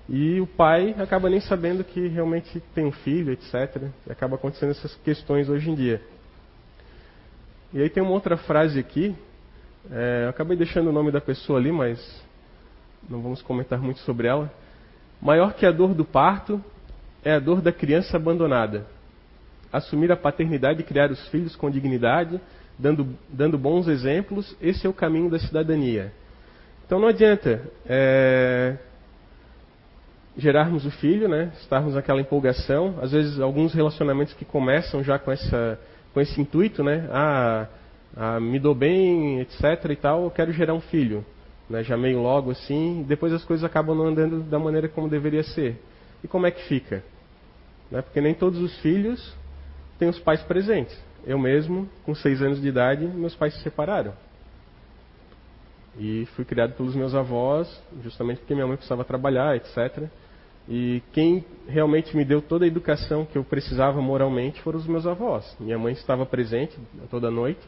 e 0.09 0.41
o 0.41 0.47
pai 0.47 0.95
acaba 0.97 1.29
nem 1.29 1.39
sabendo 1.39 1.83
que 1.83 2.07
realmente 2.07 2.61
tem 2.75 2.85
um 2.85 2.91
filho, 2.91 3.31
etc. 3.31 3.81
E 4.05 4.11
acaba 4.11 4.35
acontecendo 4.35 4.71
essas 4.71 4.93
questões 4.97 5.47
hoje 5.47 5.69
em 5.69 5.75
dia. 5.75 6.01
E 7.73 7.81
aí 7.81 7.89
tem 7.89 8.03
uma 8.03 8.11
outra 8.11 8.35
frase 8.35 8.79
aqui 8.79 9.15
é, 9.89 10.25
eu 10.25 10.29
acabei 10.29 10.55
deixando 10.55 10.89
o 10.89 10.91
nome 10.91 11.11
da 11.11 11.21
pessoa 11.21 11.57
ali, 11.57 11.71
mas 11.71 11.99
não 13.09 13.21
vamos 13.21 13.41
comentar 13.41 13.79
muito 13.79 13.99
sobre 14.01 14.27
ela. 14.27 14.51
Maior 15.21 15.53
que 15.53 15.65
a 15.65 15.71
dor 15.71 15.93
do 15.93 16.03
parto 16.03 16.61
é 17.23 17.33
a 17.33 17.39
dor 17.39 17.61
da 17.61 17.71
criança 17.71 18.17
abandonada. 18.17 18.85
Assumir 19.71 20.11
a 20.11 20.17
paternidade 20.17 20.81
e 20.81 20.83
criar 20.83 21.11
os 21.11 21.27
filhos 21.27 21.55
com 21.55 21.69
dignidade, 21.69 22.41
dando, 22.77 23.07
dando 23.29 23.57
bons 23.57 23.87
exemplos, 23.87 24.55
esse 24.59 24.85
é 24.85 24.89
o 24.89 24.93
caminho 24.93 25.29
da 25.29 25.39
cidadania. 25.39 26.11
Então 26.85 26.99
não 26.99 27.07
adianta 27.07 27.61
é, 27.85 28.77
gerarmos 30.37 30.85
o 30.85 30.91
filho, 30.91 31.27
né, 31.27 31.51
estarmos 31.61 31.95
naquela 31.95 32.19
empolgação. 32.19 32.95
Às 33.01 33.11
vezes, 33.11 33.39
alguns 33.39 33.73
relacionamentos 33.73 34.33
que 34.33 34.43
começam 34.43 35.03
já 35.03 35.19
com, 35.19 35.31
essa, 35.31 35.79
com 36.13 36.19
esse 36.19 36.39
intuito, 36.41 36.83
né, 36.83 37.07
ah, 37.11 37.67
ah, 38.15 38.39
me 38.39 38.59
dou 38.59 38.73
bem, 38.73 39.39
etc 39.41 39.63
e 39.89 39.95
tal, 39.95 40.23
eu 40.23 40.31
quero 40.31 40.51
gerar 40.51 40.73
um 40.73 40.81
filho. 40.81 41.23
Né, 41.71 41.85
já 41.85 41.95
meio 41.95 42.21
logo 42.21 42.51
assim, 42.51 43.05
depois 43.07 43.31
as 43.31 43.45
coisas 43.45 43.63
acabam 43.63 43.97
não 43.97 44.07
andando 44.07 44.43
da 44.43 44.59
maneira 44.59 44.89
como 44.89 45.07
deveria 45.07 45.41
ser. 45.41 45.81
E 46.21 46.27
como 46.27 46.45
é 46.45 46.51
que 46.51 46.61
fica? 46.67 47.01
Né, 47.89 48.01
porque 48.01 48.19
nem 48.19 48.33
todos 48.33 48.59
os 48.59 48.77
filhos 48.79 49.33
têm 49.97 50.09
os 50.09 50.19
pais 50.19 50.43
presentes. 50.43 51.01
Eu 51.25 51.39
mesmo, 51.39 51.87
com 52.05 52.13
seis 52.13 52.41
anos 52.41 52.61
de 52.61 52.67
idade, 52.67 53.07
meus 53.07 53.35
pais 53.35 53.53
se 53.53 53.63
separaram. 53.63 54.11
E 55.97 56.25
fui 56.35 56.43
criado 56.43 56.73
pelos 56.73 56.93
meus 56.93 57.15
avós, 57.15 57.81
justamente 58.03 58.39
porque 58.39 58.53
minha 58.53 58.67
mãe 58.67 58.75
precisava 58.75 59.05
trabalhar, 59.05 59.55
etc. 59.55 60.09
E 60.67 61.01
quem 61.13 61.45
realmente 61.69 62.17
me 62.17 62.25
deu 62.25 62.41
toda 62.41 62.65
a 62.65 62.67
educação 62.67 63.25
que 63.25 63.37
eu 63.37 63.45
precisava 63.45 64.01
moralmente 64.01 64.61
foram 64.61 64.77
os 64.77 64.87
meus 64.87 65.07
avós. 65.07 65.55
Minha 65.57 65.79
mãe 65.79 65.93
estava 65.93 66.25
presente 66.25 66.77
toda 67.09 67.31
noite, 67.31 67.65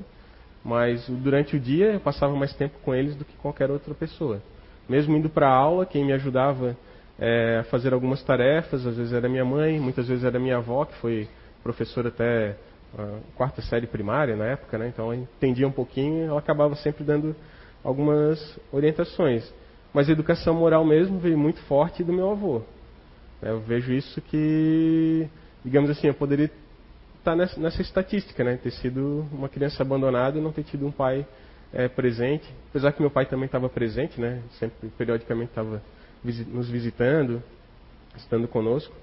mas 0.64 1.08
durante 1.10 1.56
o 1.56 1.60
dia 1.60 1.94
eu 1.94 2.00
passava 2.00 2.34
mais 2.36 2.54
tempo 2.54 2.78
com 2.84 2.96
eles 2.96 3.16
do 3.16 3.26
que 3.26 3.36
qualquer 3.38 3.70
outra 3.70 3.94
pessoa. 3.94 4.42
Mesmo 4.88 5.16
indo 5.16 5.30
para 5.30 5.48
a 5.48 5.54
aula, 5.54 5.86
quem 5.86 6.06
me 6.06 6.14
ajudava 6.14 6.76
é, 7.20 7.60
a 7.60 7.64
fazer 7.66 7.94
algumas 7.94 8.24
tarefas, 8.24 8.86
às 8.86 8.96
vezes 8.96 9.14
era 9.14 9.28
minha 9.28 9.46
mãe, 9.46 9.80
muitas 9.80 10.08
vezes 10.08 10.24
era 10.24 10.40
minha 10.40 10.58
avó, 10.58 10.86
que 10.86 10.96
foi 10.96 11.28
professora 11.62 12.10
até 12.10 12.56
a 12.98 13.20
quarta 13.36 13.62
série 13.62 13.88
primária 13.88 14.36
na 14.36 14.46
época, 14.46 14.78
né? 14.78 14.88
então 14.88 15.06
ela 15.06 15.16
entendia 15.16 15.68
um 15.68 15.72
pouquinho 15.72 16.26
e 16.26 16.28
ela 16.28 16.40
acabava 16.40 16.76
sempre 16.76 17.04
dando 17.04 17.36
algumas 17.84 18.60
orientações. 18.72 19.52
Mas 19.94 20.10
a 20.10 20.12
educação 20.12 20.56
moral 20.56 20.84
mesmo 20.86 21.20
veio 21.20 21.38
muito 21.38 21.62
forte 21.64 22.04
do 22.04 22.14
meu 22.14 22.32
avô. 22.32 22.62
Eu 23.42 23.60
vejo 23.60 23.92
isso 23.92 24.22
que, 24.22 25.28
digamos 25.64 25.90
assim, 25.90 26.08
eu 26.08 26.14
poderia 26.14 26.50
estar 27.24 27.36
nessa, 27.38 27.60
nessa 27.60 27.82
estatística, 27.82 28.44
né? 28.44 28.58
Ter 28.62 28.72
sido 28.72 29.26
uma 29.32 29.48
criança 29.48 29.82
abandonada 29.82 30.38
e 30.38 30.42
não 30.42 30.52
ter 30.52 30.64
tido 30.64 30.86
um 30.86 30.92
pai 30.92 31.26
é, 31.72 31.88
presente. 31.88 32.46
Apesar 32.70 32.92
que 32.92 33.02
meu 33.02 33.10
pai 33.10 33.26
também 33.26 33.46
estava 33.46 33.70
presente, 33.70 34.20
né? 34.20 34.42
Sempre, 34.60 34.90
periodicamente, 34.90 35.52
estava 35.52 35.82
nos 36.24 36.70
visitando, 36.70 37.42
estando 38.18 38.48
conosco. 38.48 38.94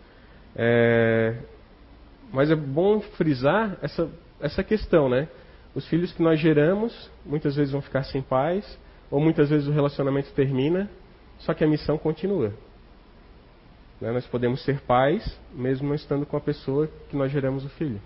É, 0.54 1.34
mas 2.30 2.50
é 2.50 2.54
bom 2.54 3.00
frisar 3.00 3.78
essa, 3.80 4.08
essa 4.38 4.62
questão, 4.62 5.08
né? 5.08 5.26
Os 5.74 5.86
filhos 5.88 6.12
que 6.12 6.22
nós 6.22 6.38
geramos 6.38 7.10
muitas 7.24 7.56
vezes 7.56 7.72
vão 7.72 7.80
ficar 7.80 8.02
sem 8.04 8.20
pais, 8.20 8.78
ou 9.10 9.20
muitas 9.20 9.48
vezes 9.48 9.66
o 9.66 9.72
relacionamento 9.72 10.30
termina, 10.32 10.90
só 11.38 11.54
que 11.54 11.64
a 11.64 11.66
missão 11.66 11.96
continua. 11.96 12.52
Né? 14.00 14.10
Nós 14.12 14.26
podemos 14.26 14.62
ser 14.64 14.80
pais, 14.80 15.38
mesmo 15.54 15.88
não 15.88 15.94
estando 15.94 16.26
com 16.26 16.36
a 16.36 16.40
pessoa 16.40 16.88
que 17.08 17.16
nós 17.16 17.30
geramos 17.32 17.64
o 17.64 17.68
filho. 17.70 18.00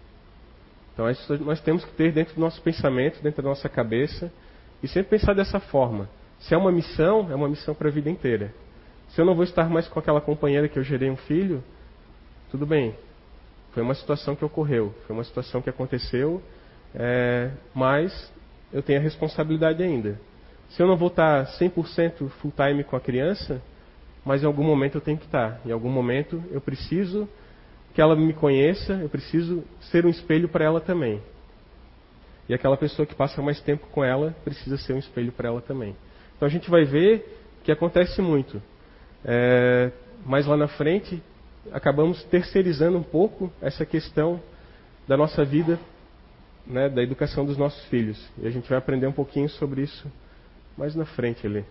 Então, 0.95 1.11
isso 1.11 1.45
nós 1.45 1.61
temos 1.61 1.85
que 1.85 1.93
ter 1.93 2.13
dentro 2.13 2.35
do 2.35 2.41
nosso 2.41 2.63
pensamento, 2.63 3.21
dentro 3.21 3.43
da 3.43 3.49
nossa 3.49 3.69
cabeça, 3.69 4.33
e 4.83 4.89
sempre 4.89 5.19
pensar 5.19 5.35
dessa 5.35 5.59
forma. 5.59 6.09
Se 6.39 6.55
é 6.55 6.57
uma 6.57 6.71
missão, 6.71 7.29
é 7.31 7.35
uma 7.35 7.49
missão 7.49 7.75
para 7.75 7.89
a 7.89 7.93
vida 7.93 8.09
inteira. 8.09 8.55
Se 9.09 9.21
eu 9.21 9.25
não 9.25 9.35
vou 9.35 9.45
estar 9.45 9.69
mais 9.69 9.89
com 9.89 9.99
aquela 9.99 10.21
companheira 10.21 10.69
que 10.69 10.79
eu 10.79 10.83
gerei 10.83 11.11
um 11.11 11.17
filho, 11.17 11.63
tudo 12.51 12.65
bem. 12.65 12.95
Foi 13.73 13.83
uma 13.83 13.95
situação 13.95 14.37
que 14.37 14.45
ocorreu, 14.45 14.95
foi 15.07 15.17
uma 15.17 15.25
situação 15.25 15.61
que 15.61 15.69
aconteceu, 15.69 16.41
é, 16.95 17.51
mas 17.75 18.33
eu 18.73 18.83
tenho 18.83 19.01
a 19.01 19.03
responsabilidade 19.03 19.83
ainda. 19.83 20.19
Se 20.71 20.83
eu 20.83 20.87
não 20.87 20.97
vou 20.97 21.09
estar 21.09 21.47
100% 21.59 22.29
full 22.29 22.53
time 22.53 22.85
com 22.85 22.95
a 22.95 23.01
criança, 23.01 23.61
mas 24.25 24.43
em 24.43 24.47
algum 24.47 24.63
momento 24.63 24.97
eu 24.97 25.01
tenho 25.01 25.19
que 25.19 25.27
estar. 25.27 25.61
Em 25.67 25.73
algum 25.73 25.91
momento 25.91 26.43
eu 26.51 26.61
preciso 26.61 27.29
que 27.95 28.01
ela 28.01 28.17
me 28.17 28.33
conheça, 28.33 28.95
eu 28.95 29.09
preciso 29.09 29.63
ser 29.81 30.05
um 30.05 30.09
espelho 30.09 30.49
para 30.49 30.65
ela 30.65 30.81
também. 30.81 31.23
E 32.49 32.53
aquela 32.53 32.77
pessoa 32.77 33.07
que 33.07 33.15
passa 33.15 33.41
mais 33.41 33.61
tempo 33.61 33.87
com 33.87 34.05
ela 34.05 34.35
precisa 34.45 34.77
ser 34.77 34.93
um 34.93 34.99
espelho 34.99 35.33
para 35.33 35.49
ela 35.49 35.63
também. 35.63 35.97
Então 36.37 36.47
a 36.47 36.51
gente 36.51 36.69
vai 36.69 36.85
ver 36.85 37.41
que 37.63 37.73
acontece 37.73 38.21
muito. 38.21 38.61
É, 39.25 39.91
mas 40.27 40.45
lá 40.45 40.57
na 40.57 40.69
frente 40.69 41.23
acabamos 41.73 42.23
terceirizando 42.25 42.99
um 42.99 43.03
pouco 43.03 43.51
essa 43.63 43.87
questão 43.87 44.41
da 45.09 45.17
nossa 45.17 45.45
vida, 45.45 45.79
né, 46.67 46.89
da 46.89 47.03
educação 47.03 47.47
dos 47.47 47.57
nossos 47.57 47.83
filhos. 47.87 48.23
E 48.39 48.47
a 48.47 48.51
gente 48.51 48.69
vai 48.69 48.77
aprender 48.77 49.07
um 49.07 49.13
pouquinho 49.13 49.49
sobre 49.49 49.83
isso 49.83 50.11
mais 50.77 50.95
na 50.95 51.05
frente 51.05 51.47
ali. 51.47 51.65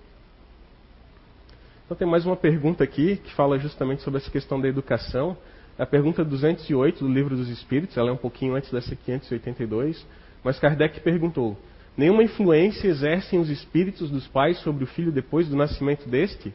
Então 1.86 1.98
tem 1.98 2.08
mais 2.08 2.26
uma 2.26 2.38
pergunta 2.38 2.84
aqui 2.84 3.18
que 3.18 3.34
fala 3.34 3.60
justamente 3.60 4.02
sobre 4.02 4.20
essa 4.20 4.32
questão 4.32 4.60
da 4.60 4.68
educação. 4.68 5.38
A 5.78 5.86
pergunta 5.86 6.24
208 6.24 7.04
do 7.04 7.12
Livro 7.12 7.36
dos 7.36 7.50
Espíritos, 7.50 7.98
ela 7.98 8.10
é 8.10 8.14
um 8.14 8.18
pouquinho 8.18 8.56
antes 8.56 8.72
dessa 8.72 8.96
582, 8.96 10.06
mas 10.44 10.60
Kardec 10.60 11.00
perguntou: 11.00 11.58
Nenhuma 11.98 12.24
influência 12.24 12.88
exercem 12.88 13.40
os 13.40 13.50
espíritos 13.50 14.10
dos 14.10 14.28
pais 14.28 14.60
sobre 14.60 14.84
o 14.84 14.88
filho 14.88 15.12
depois 15.12 15.48
do 15.48 15.56
nascimento 15.56 16.08
deste? 16.08 16.54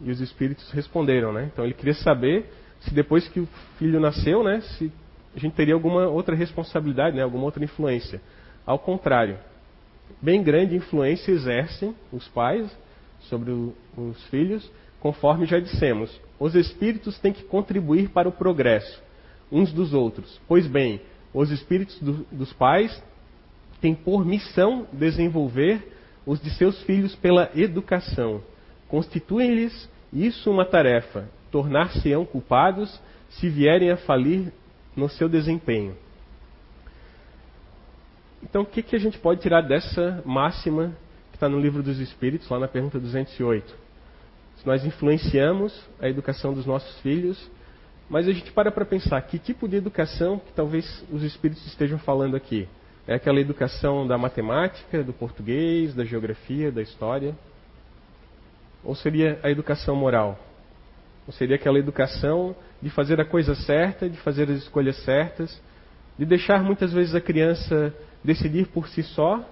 E 0.00 0.10
os 0.10 0.20
espíritos 0.20 0.70
responderam, 0.70 1.32
né? 1.32 1.50
Então 1.52 1.64
ele 1.64 1.74
queria 1.74 1.94
saber 1.94 2.46
se 2.80 2.92
depois 2.92 3.26
que 3.28 3.40
o 3.40 3.48
filho 3.78 3.98
nasceu, 3.98 4.42
né, 4.42 4.60
se 4.60 4.92
a 5.34 5.38
gente 5.38 5.54
teria 5.54 5.74
alguma 5.74 6.06
outra 6.06 6.34
responsabilidade, 6.34 7.16
né, 7.16 7.22
alguma 7.22 7.44
outra 7.44 7.64
influência. 7.64 8.20
Ao 8.66 8.78
contrário, 8.78 9.38
bem 10.20 10.42
grande 10.42 10.76
influência 10.76 11.32
exercem 11.32 11.94
os 12.12 12.28
pais 12.28 12.70
sobre 13.20 13.50
o, 13.50 13.74
os 13.96 14.22
filhos, 14.24 14.70
conforme 15.04 15.44
já 15.44 15.60
dissemos. 15.60 16.18
Os 16.40 16.54
espíritos 16.54 17.18
têm 17.18 17.30
que 17.30 17.42
contribuir 17.42 18.08
para 18.08 18.26
o 18.26 18.32
progresso 18.32 19.02
uns 19.52 19.70
dos 19.70 19.92
outros. 19.92 20.40
Pois 20.48 20.66
bem, 20.66 20.98
os 21.34 21.50
espíritos 21.50 22.00
do, 22.00 22.24
dos 22.32 22.54
pais 22.54 23.02
têm 23.82 23.94
por 23.94 24.24
missão 24.24 24.86
desenvolver 24.90 25.92
os 26.24 26.40
de 26.40 26.48
seus 26.52 26.80
filhos 26.84 27.14
pela 27.16 27.50
educação. 27.54 28.40
Constituem-lhes 28.88 29.90
isso 30.10 30.50
uma 30.50 30.64
tarefa, 30.64 31.28
tornar-se-ão 31.50 32.24
culpados 32.24 32.98
se 33.28 33.50
vierem 33.50 33.90
a 33.90 33.98
falir 33.98 34.50
no 34.96 35.10
seu 35.10 35.28
desempenho. 35.28 35.94
Então, 38.42 38.62
o 38.62 38.66
que, 38.66 38.82
que 38.82 38.96
a 38.96 38.98
gente 38.98 39.18
pode 39.18 39.42
tirar 39.42 39.60
dessa 39.60 40.22
máxima 40.24 40.96
que 41.30 41.36
está 41.36 41.46
no 41.46 41.60
livro 41.60 41.82
dos 41.82 41.98
Espíritos, 41.98 42.48
lá 42.48 42.58
na 42.58 42.68
pergunta 42.68 42.98
208. 42.98 43.83
Se 44.56 44.66
nós 44.66 44.84
influenciamos 44.84 45.78
a 46.00 46.08
educação 46.08 46.52
dos 46.54 46.66
nossos 46.66 46.98
filhos, 47.00 47.50
mas 48.08 48.28
a 48.28 48.32
gente 48.32 48.52
para 48.52 48.70
para 48.70 48.84
pensar 48.84 49.20
que 49.22 49.38
tipo 49.38 49.68
de 49.68 49.76
educação 49.76 50.38
que 50.38 50.52
talvez 50.52 51.04
os 51.10 51.22
Espíritos 51.22 51.66
estejam 51.66 51.98
falando 51.98 52.36
aqui. 52.36 52.68
É 53.06 53.14
aquela 53.14 53.40
educação 53.40 54.06
da 54.06 54.16
matemática, 54.16 55.02
do 55.02 55.12
português, 55.12 55.94
da 55.94 56.04
geografia, 56.04 56.72
da 56.72 56.80
história? 56.80 57.34
Ou 58.82 58.94
seria 58.94 59.38
a 59.42 59.50
educação 59.50 59.94
moral? 59.94 60.38
Ou 61.26 61.32
seria 61.32 61.56
aquela 61.56 61.78
educação 61.78 62.54
de 62.80 62.90
fazer 62.90 63.20
a 63.20 63.24
coisa 63.24 63.54
certa, 63.54 64.08
de 64.08 64.16
fazer 64.18 64.50
as 64.50 64.58
escolhas 64.58 64.96
certas, 65.04 65.60
de 66.18 66.24
deixar 66.24 66.62
muitas 66.62 66.92
vezes 66.92 67.14
a 67.14 67.20
criança 67.20 67.94
decidir 68.22 68.68
por 68.68 68.88
si 68.88 69.02
só 69.02 69.44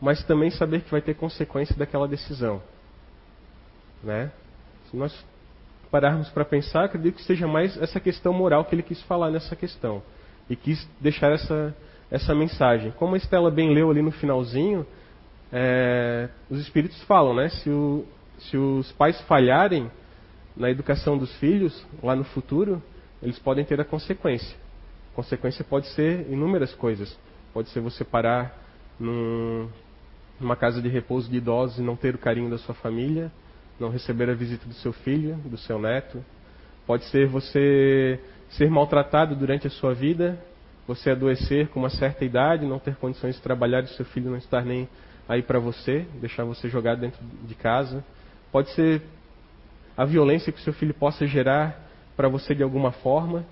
mas 0.00 0.22
também 0.24 0.50
saber 0.50 0.82
que 0.82 0.90
vai 0.90 1.00
ter 1.00 1.14
consequência 1.14 1.74
daquela 1.76 2.06
decisão. 2.06 2.62
Né? 4.02 4.30
Se 4.90 4.96
nós 4.96 5.24
pararmos 5.90 6.28
para 6.28 6.44
pensar, 6.44 6.84
acredito 6.84 7.16
que 7.16 7.24
seja 7.24 7.46
mais 7.46 7.80
essa 7.80 8.00
questão 8.00 8.32
moral 8.32 8.64
que 8.64 8.74
ele 8.74 8.82
quis 8.82 9.00
falar 9.02 9.30
nessa 9.30 9.56
questão. 9.56 10.02
E 10.48 10.54
quis 10.54 10.88
deixar 11.00 11.32
essa, 11.32 11.74
essa 12.10 12.34
mensagem. 12.34 12.92
Como 12.92 13.14
a 13.14 13.18
Estela 13.18 13.50
bem 13.50 13.72
leu 13.72 13.90
ali 13.90 14.02
no 14.02 14.10
finalzinho, 14.10 14.86
é, 15.52 16.28
os 16.50 16.60
espíritos 16.60 17.00
falam, 17.04 17.34
né? 17.34 17.48
Se, 17.48 17.70
o, 17.70 18.04
se 18.38 18.56
os 18.56 18.90
pais 18.92 19.20
falharem 19.22 19.90
na 20.56 20.70
educação 20.70 21.18
dos 21.18 21.34
filhos, 21.36 21.86
lá 22.02 22.16
no 22.16 22.24
futuro, 22.24 22.82
eles 23.22 23.38
podem 23.38 23.64
ter 23.64 23.80
a 23.80 23.84
consequência. 23.84 24.56
A 25.12 25.16
consequência 25.16 25.64
pode 25.64 25.86
ser 25.88 26.30
inúmeras 26.30 26.74
coisas. 26.74 27.18
Pode 27.52 27.68
ser 27.70 27.80
você 27.80 28.04
parar 28.04 28.56
num, 28.98 29.68
numa 30.40 30.56
casa 30.56 30.80
de 30.80 30.88
repouso 30.88 31.30
de 31.30 31.38
idosos 31.38 31.78
e 31.78 31.82
não 31.82 31.96
ter 31.96 32.14
o 32.14 32.18
carinho 32.18 32.50
da 32.50 32.58
sua 32.58 32.74
família, 32.74 33.30
não 33.78 33.90
receber 33.90 34.30
a 34.30 34.34
visita 34.34 34.66
do 34.66 34.74
seu 34.74 34.92
filho, 34.92 35.36
do 35.44 35.56
seu 35.58 35.78
neto. 35.78 36.24
Pode 36.86 37.04
ser 37.06 37.26
você 37.26 38.20
ser 38.50 38.70
maltratado 38.70 39.34
durante 39.34 39.66
a 39.66 39.70
sua 39.70 39.92
vida, 39.92 40.38
você 40.86 41.10
adoecer 41.10 41.68
com 41.68 41.80
uma 41.80 41.90
certa 41.90 42.24
idade, 42.24 42.64
não 42.64 42.78
ter 42.78 42.94
condições 42.96 43.34
de 43.36 43.42
trabalhar 43.42 43.82
e 43.82 43.88
seu 43.88 44.04
filho 44.04 44.30
não 44.30 44.38
estar 44.38 44.64
nem 44.64 44.88
aí 45.28 45.42
para 45.42 45.58
você, 45.58 46.06
deixar 46.20 46.44
você 46.44 46.68
jogado 46.68 47.00
dentro 47.00 47.20
de 47.44 47.54
casa. 47.54 48.04
Pode 48.52 48.70
ser 48.70 49.02
a 49.96 50.04
violência 50.04 50.52
que 50.52 50.60
seu 50.60 50.72
filho 50.72 50.94
possa 50.94 51.26
gerar 51.26 51.84
para 52.16 52.28
você 52.28 52.54
de 52.54 52.62
alguma 52.62 52.92
forma. 52.92 53.44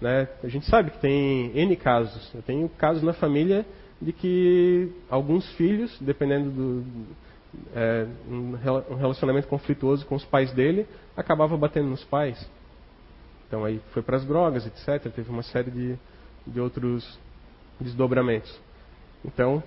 Né? 0.00 0.26
A 0.42 0.48
gente 0.48 0.66
sabe 0.66 0.90
que 0.90 0.98
tem 0.98 1.52
N 1.54 1.76
casos. 1.76 2.34
Eu 2.34 2.42
tenho 2.42 2.68
casos 2.70 3.02
na 3.02 3.12
família 3.12 3.66
de 4.00 4.12
que 4.12 4.90
alguns 5.08 5.48
filhos, 5.52 5.96
dependendo 6.00 6.50
do 6.50 6.84
é, 7.74 8.06
um 8.28 8.96
relacionamento 8.96 9.48
conflituoso 9.48 10.06
com 10.06 10.14
os 10.14 10.24
pais 10.24 10.52
dele, 10.52 10.86
acabava 11.16 11.56
batendo 11.56 11.88
nos 11.88 12.04
pais. 12.04 12.48
Então 13.46 13.64
aí 13.64 13.80
foi 13.92 14.02
para 14.02 14.16
as 14.16 14.24
drogas, 14.24 14.66
etc. 14.66 15.12
Teve 15.12 15.30
uma 15.30 15.42
série 15.42 15.70
de, 15.70 15.98
de 16.46 16.60
outros 16.60 17.18
desdobramentos. 17.80 18.58
Então 19.24 19.62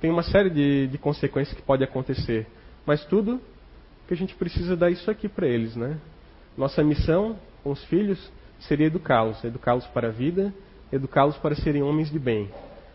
tem 0.00 0.10
uma 0.10 0.22
série 0.22 0.50
de, 0.50 0.86
de 0.86 0.98
consequências 0.98 1.56
que 1.56 1.62
pode 1.62 1.82
acontecer. 1.82 2.46
Mas 2.86 3.04
tudo 3.06 3.40
que 4.06 4.14
a 4.14 4.16
gente 4.16 4.34
precisa 4.34 4.76
dar 4.76 4.90
isso 4.90 5.10
aqui 5.10 5.28
para 5.28 5.46
eles, 5.46 5.74
né? 5.74 5.98
Nossa 6.56 6.82
missão 6.84 7.38
com 7.62 7.70
os 7.70 7.82
filhos 7.86 8.30
seria 8.60 8.86
educá-los, 8.86 9.42
educá-los 9.42 9.86
para 9.88 10.08
a 10.08 10.10
vida, 10.10 10.54
educá-los 10.92 11.36
para 11.38 11.54
serem 11.56 11.82
homens 11.82 12.10
de 12.10 12.18
bem. 12.18 12.50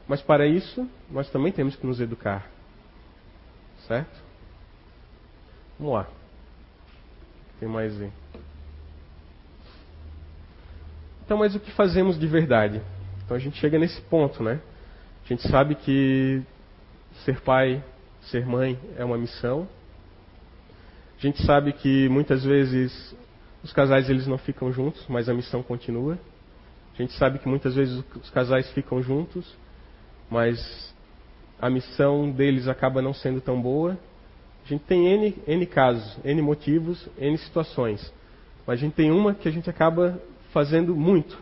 Mas 0.08 0.22
para 0.22 0.48
isso, 0.48 0.88
nós 1.12 1.30
também 1.30 1.52
temos 1.52 1.76
que 1.76 1.86
nos 1.86 2.00
educar. 2.00 2.50
Certo? 3.88 4.29
Vamos 5.80 5.94
lá. 5.94 6.08
Tem 7.60 7.70
mais 7.70 8.00
aí. 8.02 8.12
Então, 11.24 11.38
mas 11.38 11.56
o 11.56 11.60
que 11.60 11.72
fazemos 11.72 12.20
de 12.20 12.28
verdade? 12.28 12.82
Então 13.24 13.38
a 13.38 13.40
gente 13.40 13.58
chega 13.60 13.80
nesse 13.80 14.02
ponto, 14.02 14.44
né? 14.44 14.60
A 15.24 15.28
gente 15.28 15.48
sabe 15.48 15.76
que 15.76 16.42
ser 17.24 17.40
pai, 17.42 17.84
ser 18.24 18.46
mãe 18.46 18.78
é 18.98 19.06
uma 19.06 19.18
missão. 19.18 19.68
A 21.18 21.22
gente 21.22 21.42
sabe 21.46 21.72
que 21.72 22.10
muitas 22.10 22.44
vezes 22.44 23.16
os 23.64 23.72
casais 23.72 24.10
eles 24.10 24.26
não 24.26 24.38
ficam 24.38 24.72
juntos, 24.72 25.06
mas 25.08 25.30
a 25.30 25.34
missão 25.34 25.62
continua. 25.62 26.18
A 26.94 26.98
gente 26.98 27.14
sabe 27.14 27.40
que 27.40 27.48
muitas 27.48 27.76
vezes 27.76 28.04
os 28.16 28.30
casais 28.32 28.70
ficam 28.72 29.02
juntos, 29.02 29.56
mas 30.30 30.94
a 31.62 31.70
missão 31.70 32.32
deles 32.32 32.68
acaba 32.68 33.02
não 33.02 33.14
sendo 33.14 33.40
tão 33.40 33.62
boa. 33.62 33.98
A 34.70 34.78
gente 34.78 34.86
tem 34.86 35.08
N, 35.08 35.36
N 35.48 35.66
casos, 35.66 36.18
N 36.24 36.42
motivos, 36.44 37.10
N 37.18 37.36
situações. 37.40 38.14
Mas 38.68 38.78
a 38.80 38.82
gente 38.82 38.94
tem 38.94 39.10
uma 39.12 39.34
que 39.34 39.48
a 39.48 39.52
gente 39.52 39.68
acaba 39.68 40.22
fazendo 40.52 40.96
muito. 40.96 41.36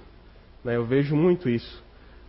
Né? 0.63 0.77
Eu 0.77 0.85
vejo 0.85 1.13
muito 1.13 1.49
isso. 1.49 1.83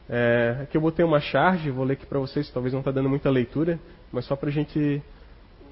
É, 0.09 0.59
aqui 0.63 0.77
eu 0.77 0.81
botei 0.81 1.05
uma 1.05 1.21
charge, 1.21 1.71
vou 1.71 1.85
ler 1.85 1.93
aqui 1.93 2.05
para 2.05 2.19
vocês, 2.19 2.51
talvez 2.51 2.73
não 2.73 2.81
está 2.81 2.91
dando 2.91 3.09
muita 3.09 3.31
leitura, 3.31 3.79
mas 4.11 4.25
só 4.25 4.35
para 4.35 4.49
a 4.49 4.53
gente 4.53 5.01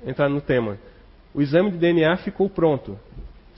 entrar 0.06 0.28
no 0.28 0.40
tema. 0.40 0.78
O 1.34 1.42
exame 1.42 1.72
de 1.72 1.78
DNA 1.78 2.16
ficou 2.18 2.48
pronto, 2.48 2.96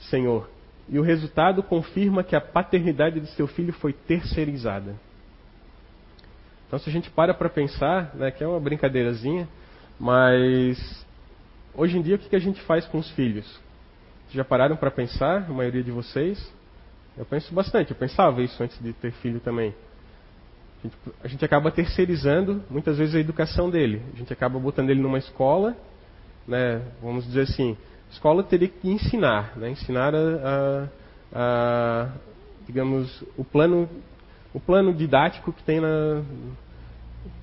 Senhor, 0.09 0.49
e 0.87 0.97
o 0.97 1.03
resultado 1.03 1.61
confirma 1.61 2.23
que 2.23 2.35
a 2.35 2.41
paternidade 2.41 3.19
de 3.19 3.27
seu 3.33 3.45
filho 3.45 3.73
foi 3.73 3.93
terceirizada. 3.93 4.95
Então, 6.65 6.79
se 6.79 6.89
a 6.89 6.93
gente 6.93 7.11
para 7.11 7.33
para 7.33 7.49
pensar, 7.49 8.15
né, 8.15 8.31
que 8.31 8.43
é 8.43 8.47
uma 8.47 8.59
brincadeirazinha, 8.59 9.47
mas 9.99 11.05
hoje 11.75 11.97
em 11.97 12.01
dia 12.01 12.15
o 12.15 12.19
que 12.19 12.35
a 12.35 12.39
gente 12.39 12.61
faz 12.61 12.85
com 12.85 12.97
os 12.97 13.09
filhos? 13.11 13.59
Já 14.31 14.43
pararam 14.43 14.75
para 14.75 14.91
pensar, 14.91 15.45
a 15.49 15.53
maioria 15.53 15.83
de 15.83 15.91
vocês? 15.91 16.51
Eu 17.17 17.25
penso 17.25 17.53
bastante, 17.53 17.91
eu 17.91 17.97
pensava 17.97 18.41
isso 18.41 18.61
antes 18.63 18.81
de 18.81 18.93
ter 18.93 19.11
filho 19.11 19.39
também. 19.39 19.73
A 20.79 20.87
gente, 20.87 20.97
a 21.23 21.27
gente, 21.27 21.45
acaba 21.45 21.71
terceirizando 21.71 22.63
muitas 22.69 22.97
vezes 22.97 23.15
a 23.15 23.19
educação 23.19 23.69
dele. 23.69 24.01
A 24.13 24.17
gente 24.17 24.31
acaba 24.31 24.57
botando 24.57 24.89
ele 24.89 25.01
numa 25.01 25.17
escola, 25.17 25.75
né, 26.47 26.81
vamos 27.01 27.25
dizer 27.25 27.41
assim, 27.41 27.75
a 28.09 28.13
escola 28.13 28.43
teria 28.43 28.69
que 28.69 28.89
ensinar, 28.89 29.57
né, 29.57 29.69
ensinar 29.69 30.15
a, 30.15 30.19
a, 30.19 30.87
a, 31.33 32.09
digamos, 32.65 33.23
o 33.37 33.43
plano, 33.43 33.89
o 34.53 34.59
plano 34.59 34.93
didático 34.93 35.51
que 35.51 35.63
tem 35.63 35.81
na, 35.81 36.23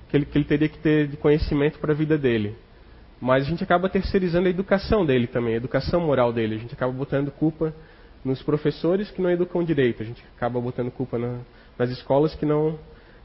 que 0.09 0.17
ele, 0.17 0.25
que 0.25 0.37
ele 0.37 0.45
teria 0.45 0.69
que 0.69 0.79
ter 0.79 1.07
de 1.07 1.17
conhecimento 1.17 1.79
para 1.79 1.91
a 1.91 1.95
vida 1.95 2.17
dele. 2.17 2.55
Mas 3.19 3.45
a 3.45 3.49
gente 3.49 3.63
acaba 3.63 3.89
terceirizando 3.89 4.47
a 4.47 4.49
educação 4.49 5.05
dele 5.05 5.27
também, 5.27 5.55
a 5.55 5.57
educação 5.57 5.99
moral 5.99 6.31
dele. 6.31 6.55
A 6.55 6.59
gente 6.59 6.73
acaba 6.73 6.91
botando 6.91 7.31
culpa 7.31 7.73
nos 8.23 8.41
professores 8.43 9.09
que 9.09 9.21
não 9.21 9.29
educam 9.29 9.63
direito. 9.63 10.03
A 10.03 10.05
gente 10.05 10.23
acaba 10.35 10.59
botando 10.59 10.91
culpa 10.91 11.17
na, 11.17 11.39
nas 11.77 11.89
escolas 11.89 12.35
que 12.35 12.45
não 12.45 12.77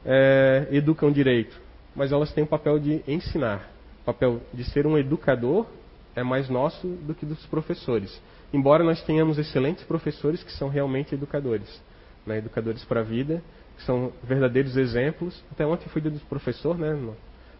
é, 0.03 0.67
educam 0.71 1.11
direito. 1.11 1.59
Mas 1.95 2.11
elas 2.11 2.31
têm 2.33 2.43
o 2.43 2.47
papel 2.47 2.79
de 2.79 3.03
ensinar. 3.07 3.69
O 4.01 4.05
papel 4.05 4.41
de 4.51 4.63
ser 4.63 4.87
um 4.87 4.97
educador 4.97 5.67
é 6.15 6.23
mais 6.23 6.49
nosso 6.49 6.87
do 6.87 7.13
que 7.13 7.25
dos 7.25 7.45
professores. 7.45 8.19
Embora 8.51 8.83
nós 8.83 9.03
tenhamos 9.03 9.37
excelentes 9.37 9.83
professores 9.83 10.43
que 10.43 10.51
são 10.53 10.69
realmente 10.69 11.13
educadores. 11.13 11.81
Né, 12.25 12.37
educadores 12.37 12.83
para 12.85 13.01
a 13.01 13.03
vida, 13.03 13.43
que 13.75 13.83
são 13.83 14.11
verdadeiros 14.23 14.77
exemplos. 14.77 15.43
Até 15.51 15.65
ontem 15.65 15.89
fui 15.89 16.01
dia 16.01 16.09
dos 16.09 16.23
professor, 16.23 16.77
né? 16.77 16.97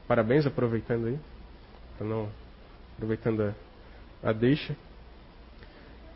Parabéns, 0.08 0.46
aproveitando 0.46 1.08
aí. 1.08 1.20
Não, 2.00 2.30
aproveitando 2.96 3.42
a, 3.42 4.30
a 4.30 4.34
deixa. 4.34 4.76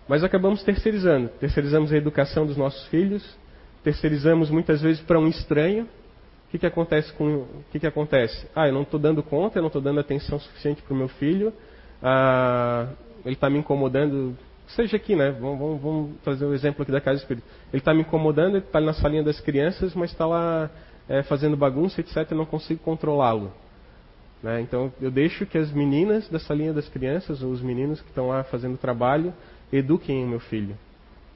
Mas 0.07 0.23
acabamos 0.23 0.63
terceirizando. 0.63 1.29
Terceirizamos 1.39 1.91
a 1.91 1.97
educação 1.97 2.45
dos 2.45 2.57
nossos 2.57 2.85
filhos, 2.87 3.23
terceirizamos 3.83 4.49
muitas 4.49 4.81
vezes 4.81 5.01
para 5.01 5.19
um 5.19 5.27
estranho. 5.27 5.83
O 5.83 6.49
que, 6.49 6.59
que 6.59 6.65
acontece 6.65 7.11
com 7.13 7.25
o 7.25 7.65
que, 7.71 7.79
que 7.79 7.87
acontece? 7.87 8.47
Ah, 8.55 8.67
eu 8.67 8.73
não 8.73 8.83
estou 8.83 8.99
dando 8.99 9.21
conta, 9.21 9.59
eu 9.59 9.61
não 9.61 9.67
estou 9.67 9.81
dando 9.81 9.99
atenção 9.99 10.39
suficiente 10.39 10.81
para 10.81 10.93
o 10.93 10.97
meu 10.97 11.09
filho. 11.09 11.53
Ah, 12.01 12.87
ele 13.25 13.35
está 13.35 13.49
me 13.49 13.59
incomodando. 13.59 14.37
Seja 14.67 14.95
aqui, 14.95 15.15
né? 15.15 15.31
Vamos, 15.31 15.59
vamos, 15.81 15.81
vamos 16.23 16.41
o 16.41 16.45
um 16.45 16.53
exemplo 16.53 16.83
aqui 16.83 16.91
da 16.91 17.01
casa 17.01 17.19
espírita. 17.19 17.45
Ele 17.71 17.81
está 17.81 17.93
me 17.93 18.01
incomodando, 18.01 18.55
ele 18.55 18.65
está 18.65 18.79
na 18.79 18.93
salinha 18.93 19.23
das 19.23 19.41
crianças, 19.41 19.93
mas 19.93 20.11
está 20.11 20.25
lá 20.25 20.69
é, 21.09 21.23
fazendo 21.23 21.57
bagunça, 21.57 21.99
etc. 21.99 22.31
Eu 22.31 22.37
não 22.37 22.45
consigo 22.45 22.81
controlá-lo. 22.81 23.51
Né? 24.47 24.61
Então 24.61 24.93
eu 25.01 25.11
deixo 25.11 25.45
que 25.45 25.57
as 25.57 25.69
meninas 25.73 26.29
da 26.29 26.39
salinha 26.39 26.71
das 26.71 26.87
crianças, 26.87 27.43
ou 27.43 27.51
os 27.51 27.61
meninos 27.61 27.99
que 27.99 28.07
estão 28.07 28.29
lá 28.29 28.45
fazendo 28.45 28.77
trabalho, 28.77 29.33
eduquem 29.73 30.23
o 30.23 30.27
meu 30.27 30.39
filho. 30.39 30.73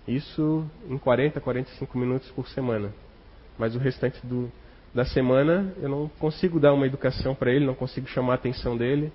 Isso 0.08 0.66
em 0.90 0.98
40, 0.98 1.42
45 1.42 1.98
minutos 1.98 2.32
por 2.32 2.48
semana. 2.48 2.90
Mas 3.58 3.76
o 3.76 3.80
restante 3.80 4.26
do, 4.26 4.50
da 4.96 5.04
semana 5.04 5.74
eu 5.82 5.90
não 5.90 6.08
consigo 6.20 6.58
dar 6.58 6.74
uma 6.74 6.88
educação 6.88 7.36
para 7.36 7.52
ele, 7.52 7.66
não 7.66 7.76
consigo 7.76 8.08
chamar 8.08 8.32
a 8.32 8.36
atenção 8.36 8.78
dele. 8.78 9.12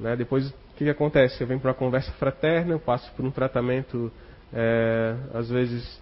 Né? 0.00 0.16
Depois 0.16 0.48
o 0.48 0.54
que, 0.78 0.84
que, 0.84 0.90
acontece? 0.90 1.38
Eu 1.42 1.46
venho 1.46 1.60
para 1.60 1.72
uma 1.72 1.76
conversa 1.76 2.10
fraterna, 2.12 2.72
eu 2.72 2.80
passo 2.80 3.12
por 3.12 3.26
um 3.26 3.30
tratamento, 3.30 4.10
é, 4.54 5.14
às 5.34 5.50
vezes 5.50 6.00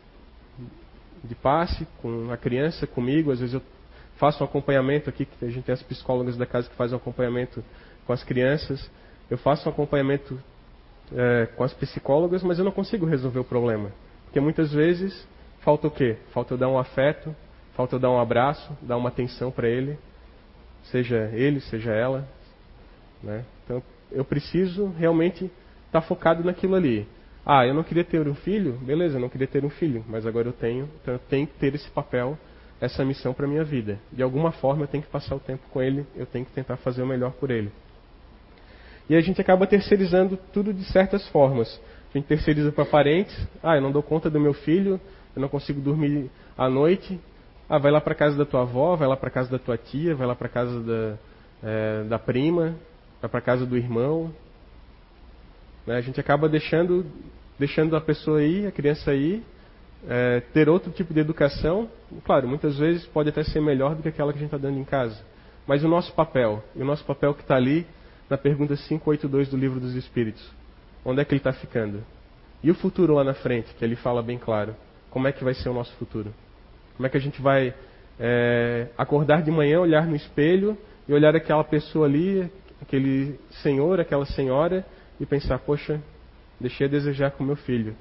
de 1.24 1.34
passe 1.34 1.88
com 2.00 2.30
a 2.30 2.36
criança, 2.36 2.86
comigo, 2.86 3.32
às 3.32 3.40
vezes 3.40 3.54
eu 3.54 3.62
faço 4.16 4.42
um 4.42 4.46
acompanhamento 4.46 5.10
aqui, 5.10 5.24
que 5.24 5.44
a 5.44 5.50
gente 5.50 5.64
tem 5.64 5.72
as 5.72 5.82
psicólogas 5.82 6.36
da 6.36 6.46
casa 6.46 6.68
que 6.68 6.76
fazem 6.76 6.94
um 6.94 7.00
acompanhamento 7.00 7.62
com 8.06 8.12
as 8.12 8.22
crianças. 8.22 8.90
Eu 9.30 9.38
faço 9.38 9.68
um 9.68 9.72
acompanhamento 9.72 10.38
é, 11.12 11.46
com 11.56 11.64
as 11.64 11.72
psicólogas, 11.72 12.42
mas 12.42 12.58
eu 12.58 12.64
não 12.64 12.72
consigo 12.72 13.06
resolver 13.06 13.40
o 13.40 13.44
problema. 13.44 13.90
Porque 14.24 14.40
muitas 14.40 14.72
vezes 14.72 15.26
falta 15.60 15.86
o 15.86 15.90
quê? 15.90 16.16
Falta 16.32 16.54
eu 16.54 16.58
dar 16.58 16.68
um 16.68 16.78
afeto, 16.78 17.34
falta 17.74 17.96
eu 17.96 18.00
dar 18.00 18.10
um 18.10 18.20
abraço, 18.20 18.76
dar 18.82 18.96
uma 18.96 19.08
atenção 19.08 19.50
para 19.50 19.68
ele, 19.68 19.98
seja 20.84 21.30
ele, 21.32 21.60
seja 21.60 21.92
ela. 21.92 22.28
Né? 23.22 23.44
Então 23.64 23.82
eu 24.12 24.24
preciso 24.24 24.88
realmente 24.98 25.44
estar 25.86 26.00
tá 26.00 26.02
focado 26.02 26.44
naquilo 26.44 26.74
ali. 26.74 27.06
Ah, 27.46 27.66
eu 27.66 27.74
não 27.74 27.82
queria 27.82 28.04
ter 28.04 28.26
um 28.26 28.34
filho? 28.34 28.72
Beleza, 28.72 29.16
eu 29.16 29.20
não 29.20 29.28
queria 29.28 29.46
ter 29.46 29.64
um 29.64 29.70
filho, 29.70 30.02
mas 30.08 30.26
agora 30.26 30.48
eu 30.48 30.52
tenho, 30.52 30.88
então 31.02 31.14
eu 31.14 31.20
tenho 31.20 31.46
que 31.46 31.54
ter 31.58 31.74
esse 31.74 31.90
papel, 31.90 32.38
essa 32.84 33.04
missão 33.04 33.32
para 33.32 33.46
minha 33.46 33.64
vida. 33.64 33.98
De 34.12 34.22
alguma 34.22 34.52
forma 34.52 34.84
eu 34.84 34.88
tenho 34.88 35.02
que 35.02 35.10
passar 35.10 35.34
o 35.34 35.40
tempo 35.40 35.62
com 35.70 35.82
ele, 35.82 36.06
eu 36.14 36.26
tenho 36.26 36.44
que 36.44 36.52
tentar 36.52 36.76
fazer 36.76 37.02
o 37.02 37.06
melhor 37.06 37.32
por 37.32 37.50
ele. 37.50 37.70
E 39.08 39.14
a 39.14 39.20
gente 39.20 39.40
acaba 39.40 39.66
terceirizando 39.66 40.38
tudo 40.52 40.72
de 40.72 40.84
certas 40.84 41.26
formas. 41.28 41.80
A 42.14 42.18
gente 42.18 42.26
terceiriza 42.26 42.72
para 42.72 42.84
parentes. 42.84 43.36
Ah, 43.62 43.76
eu 43.76 43.82
não 43.82 43.92
dou 43.92 44.02
conta 44.02 44.30
do 44.30 44.40
meu 44.40 44.54
filho, 44.54 45.00
eu 45.34 45.42
não 45.42 45.48
consigo 45.48 45.80
dormir 45.80 46.30
à 46.56 46.70
noite. 46.70 47.20
Ah, 47.68 47.78
vai 47.78 47.90
lá 47.90 48.00
para 48.00 48.14
casa 48.14 48.36
da 48.36 48.46
tua 48.46 48.62
avó, 48.62 48.96
vai 48.96 49.08
lá 49.08 49.16
para 49.16 49.30
casa 49.30 49.50
da 49.50 49.58
tua 49.58 49.76
tia, 49.76 50.14
vai 50.14 50.26
lá 50.26 50.34
para 50.34 50.48
casa 50.48 50.80
da, 50.80 51.18
é, 51.62 52.04
da 52.04 52.18
prima, 52.18 52.76
vai 53.20 53.28
para 53.28 53.40
casa 53.40 53.66
do 53.66 53.76
irmão. 53.76 54.32
Né? 55.86 55.96
A 55.96 56.00
gente 56.00 56.20
acaba 56.20 56.48
deixando, 56.48 57.04
deixando 57.58 57.96
a 57.96 58.00
pessoa 58.00 58.38
aí, 58.38 58.66
a 58.66 58.70
criança 58.70 59.10
aí, 59.10 59.42
é, 60.08 60.40
ter 60.52 60.68
outro 60.68 60.90
tipo 60.90 61.12
de 61.14 61.20
educação. 61.20 61.88
Claro, 62.24 62.48
muitas 62.48 62.78
vezes 62.78 63.06
pode 63.06 63.28
até 63.28 63.42
ser 63.44 63.60
melhor 63.60 63.94
do 63.94 64.02
que 64.02 64.08
aquela 64.08 64.32
que 64.32 64.38
a 64.38 64.40
gente 64.40 64.54
está 64.54 64.58
dando 64.58 64.78
em 64.78 64.84
casa. 64.84 65.20
Mas 65.66 65.82
o 65.82 65.88
nosso 65.88 66.12
papel, 66.12 66.62
e 66.74 66.82
o 66.82 66.84
nosso 66.84 67.04
papel 67.04 67.34
que 67.34 67.42
está 67.42 67.56
ali 67.56 67.86
na 68.28 68.36
pergunta 68.36 68.76
582 68.76 69.48
do 69.48 69.56
Livro 69.56 69.80
dos 69.80 69.94
Espíritos. 69.94 70.44
Onde 71.04 71.20
é 71.20 71.24
que 71.24 71.32
ele 71.32 71.40
está 71.40 71.52
ficando? 71.52 72.02
E 72.62 72.70
o 72.70 72.74
futuro 72.74 73.14
lá 73.14 73.24
na 73.24 73.34
frente, 73.34 73.74
que 73.74 73.84
ele 73.84 73.96
fala 73.96 74.22
bem 74.22 74.38
claro. 74.38 74.74
Como 75.10 75.28
é 75.28 75.32
que 75.32 75.44
vai 75.44 75.54
ser 75.54 75.68
o 75.68 75.74
nosso 75.74 75.94
futuro? 75.96 76.32
Como 76.96 77.06
é 77.06 77.10
que 77.10 77.16
a 77.16 77.20
gente 77.20 77.40
vai 77.40 77.74
é, 78.18 78.88
acordar 78.96 79.42
de 79.42 79.50
manhã, 79.50 79.80
olhar 79.80 80.06
no 80.06 80.16
espelho 80.16 80.76
e 81.06 81.12
olhar 81.12 81.34
aquela 81.36 81.64
pessoa 81.64 82.06
ali, 82.06 82.50
aquele 82.80 83.38
senhor, 83.62 84.00
aquela 84.00 84.24
senhora, 84.26 84.84
e 85.20 85.26
pensar: 85.26 85.58
poxa, 85.58 86.00
deixei 86.60 86.86
a 86.86 86.90
desejar 86.90 87.32
com 87.32 87.44
meu 87.44 87.56
filho. 87.56 87.94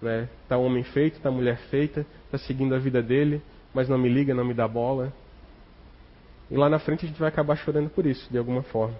Né? 0.00 0.28
Tá 0.48 0.56
homem 0.56 0.84
feito, 0.84 1.20
tá 1.20 1.30
mulher 1.30 1.56
feita, 1.70 2.06
tá 2.30 2.38
seguindo 2.38 2.74
a 2.74 2.78
vida 2.78 3.02
dele, 3.02 3.40
mas 3.72 3.88
não 3.88 3.98
me 3.98 4.08
liga, 4.08 4.34
não 4.34 4.44
me 4.44 4.54
dá 4.54 4.68
bola. 4.68 5.12
E 6.50 6.56
lá 6.56 6.68
na 6.68 6.78
frente 6.78 7.04
a 7.04 7.08
gente 7.08 7.18
vai 7.18 7.28
acabar 7.28 7.56
chorando 7.56 7.90
por 7.90 8.06
isso, 8.06 8.30
de 8.30 8.38
alguma 8.38 8.62
forma. 8.62 8.96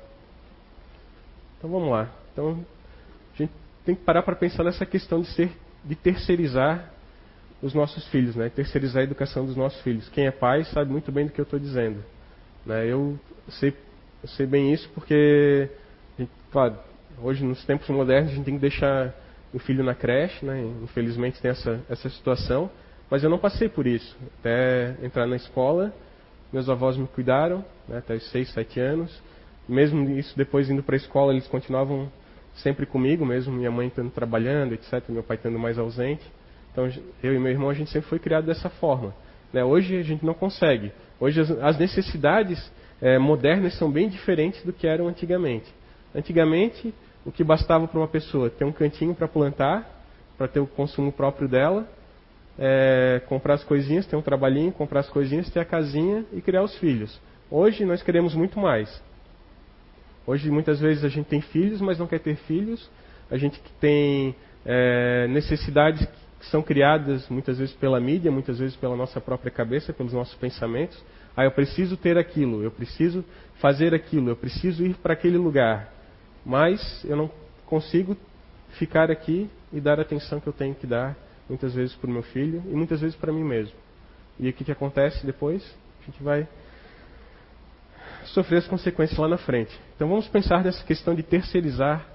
Então 1.59 1.71
vamos 1.71 1.91
lá. 1.91 2.11
Então 2.33 2.65
a 3.35 3.39
gente 3.39 3.53
tem 3.85 3.95
que 3.95 4.03
parar 4.03 4.23
para 4.23 4.35
pensar 4.35 4.65
nessa 4.65 4.85
questão 4.85 5.21
de 5.21 5.29
ser, 5.29 5.51
de 5.85 5.95
terceirizar 5.95 6.93
os 7.63 7.73
nossos 7.73 8.07
filhos, 8.09 8.37
né? 8.37 8.49
Terceirizar 8.49 9.01
a 9.01 9.05
educação 9.05 9.47
dos 9.47 9.57
nossos 9.57 9.81
filhos. 9.83 10.09
Quem 10.09 10.27
é 10.27 10.31
pai 10.31 10.65
sabe 10.65 10.91
muito 10.91 11.11
bem 11.11 11.27
do 11.27 11.33
que 11.33 11.41
eu 11.41 11.45
estou 11.45 11.59
dizendo. 11.59 12.03
Né? 12.65 12.87
Eu 12.87 13.19
sei, 13.49 13.75
eu 14.23 14.29
sei 14.29 14.47
bem 14.47 14.73
isso 14.73 14.89
porque, 14.95 15.71
claro, 16.51 16.77
hoje 17.23 17.45
nos 17.45 17.65
tempos 17.65 17.89
modernos 17.89 18.33
a 18.33 18.35
gente 18.35 18.45
tem 18.45 18.55
que 18.55 18.61
deixar 18.61 19.15
o 19.53 19.59
filho 19.59 19.83
na 19.85 19.95
creche, 19.95 20.45
né? 20.45 20.61
Infelizmente 20.83 21.41
tem 21.41 21.51
essa 21.51 21.81
essa 21.89 22.09
situação, 22.09 22.71
mas 23.11 23.23
eu 23.23 23.31
não 23.31 23.39
passei 23.39 23.69
por 23.69 23.87
isso. 23.87 24.17
Até 24.41 24.97
entrar 25.03 25.27
na 25.27 25.37
escola, 25.37 25.93
meus 26.53 26.69
avós 26.69 26.97
me 26.97 27.07
cuidaram, 27.07 27.65
né? 27.89 27.99
até 27.99 28.15
os 28.15 28.31
6, 28.31 28.53
7 28.53 28.81
anos. 28.81 29.23
Mesmo 29.69 30.11
isso 30.11 30.37
depois 30.37 30.71
indo 30.71 30.83
para 30.83 30.95
a 30.95 30.99
escola, 30.99 31.33
eles 31.33 31.47
continuavam 31.49 32.11
sempre 32.57 32.87
comigo, 32.87 33.27
mesmo 33.27 33.53
minha 33.53 33.71
mãe 33.71 33.89
estando 33.89 34.11
trabalhando, 34.11 34.73
etc., 34.73 35.03
meu 35.09 35.23
pai 35.23 35.37
estando 35.37 35.59
mais 35.59 35.79
ausente. 35.79 36.25
Então 36.73 36.91
eu 37.23 37.35
e 37.35 37.39
meu 37.39 37.51
irmão 37.53 37.71
a 37.71 37.75
gente 37.75 37.91
sempre 37.91 38.09
foi 38.09 38.19
criado 38.19 38.47
dessa 38.47 38.69
forma. 38.69 39.15
Né? 39.53 39.65
Hoje 39.65 39.97
a 39.97 40.03
gente 40.03 40.25
não 40.25 40.35
consegue. 40.35 40.93
Hoje 41.19 41.41
as, 41.41 41.51
as 41.51 41.79
necessidades 41.79 42.71
é, 43.01 43.19
modernas 43.19 43.77
são 43.79 43.91
bem 43.91 44.09
diferentes 44.09 44.63
do 44.63 44.73
que 44.73 44.87
eram 44.87 45.09
antigamente. 45.09 45.67
Antigamente 46.15 46.95
o 47.27 47.33
que 47.33 47.43
bastava 47.43 47.89
para 47.89 47.99
uma 47.99 48.07
pessoa 48.07 48.49
ter 48.49 48.65
um 48.65 48.71
cantinho 48.71 49.13
para 49.13 49.27
plantar, 49.27 49.85
para 50.39 50.47
ter 50.47 50.61
o 50.61 50.67
consumo 50.67 51.11
próprio 51.11 51.49
dela, 51.49 51.87
é, 52.57 53.21
comprar 53.27 53.55
as 53.55 53.65
coisinhas, 53.65 54.07
ter 54.07 54.15
um 54.15 54.23
trabalhinho, 54.23 54.71
comprar 54.71 55.01
as 55.01 55.09
coisinhas, 55.09 55.51
ter 55.51 55.59
a 55.59 55.65
casinha 55.65 56.25
e 56.33 56.41
criar 56.41 56.63
os 56.63 56.79
filhos. 56.79 57.21
Hoje 57.51 57.85
nós 57.85 58.01
queremos 58.01 58.33
muito 58.35 58.61
mais. 58.61 59.03
Hoje 60.25 60.49
muitas 60.51 60.79
vezes 60.81 61.05
a 61.05 61.09
gente 61.09 61.27
tem 61.27 61.41
filhos, 61.41 61.81
mas 61.81 61.99
não 61.99 62.07
quer 62.07 62.21
ter 62.21 62.37
filhos. 62.37 62.89
A 63.29 63.37
gente 63.37 63.61
tem 63.81 64.35
é, 64.65 65.27
necessidades 65.29 66.07
que 66.07 66.47
são 66.47 66.63
criadas 66.63 67.29
muitas 67.29 67.59
vezes 67.59 67.75
pela 67.75 67.99
mídia, 67.99 68.31
muitas 68.31 68.61
vezes 68.61 68.77
pela 68.77 68.95
nossa 68.95 69.21
própria 69.21 69.51
cabeça, 69.51 69.93
pelos 69.93 70.13
nossos 70.13 70.35
pensamentos. 70.37 71.03
Ah, 71.37 71.45
eu 71.45 71.51
preciso 71.51 71.97
ter 71.97 72.17
aquilo, 72.17 72.63
eu 72.63 72.71
preciso 72.71 73.25
fazer 73.57 73.93
aquilo, 73.95 74.31
eu 74.31 74.37
preciso 74.37 74.87
ir 74.87 74.95
para 74.95 75.13
aquele 75.13 75.37
lugar. 75.37 75.96
Mas 76.47 77.05
eu 77.05 77.17
não 77.17 77.29
consigo 77.67 78.17
ficar 78.79 79.11
aqui 79.11 79.51
e 79.73 79.81
dar 79.81 79.99
a 79.99 80.03
atenção 80.03 80.39
que 80.39 80.47
eu 80.47 80.53
tenho 80.53 80.77
que 80.77 80.87
dar, 80.87 81.17
muitas 81.49 81.75
vezes 81.75 81.97
para 81.97 82.09
o 82.09 82.13
meu 82.13 82.23
filho 82.23 82.63
e 82.67 82.75
muitas 82.75 83.01
vezes 83.01 83.17
para 83.17 83.33
mim 83.33 83.43
mesmo. 83.43 83.75
E 84.39 84.49
o 84.49 84.53
que, 84.53 84.65
que 84.65 84.71
acontece 84.71 85.27
depois? 85.27 85.63
A 86.01 86.05
gente 86.05 86.23
vai 86.23 86.47
sofrer 88.27 88.59
as 88.59 88.69
consequências 88.69 89.19
lá 89.19 89.27
na 89.27 89.39
frente. 89.39 89.77
Então 89.97 90.09
vamos 90.09 90.29
pensar 90.29 90.63
nessa 90.63 90.85
questão 90.85 91.17
de 91.17 91.23
terceirizar 91.25 92.07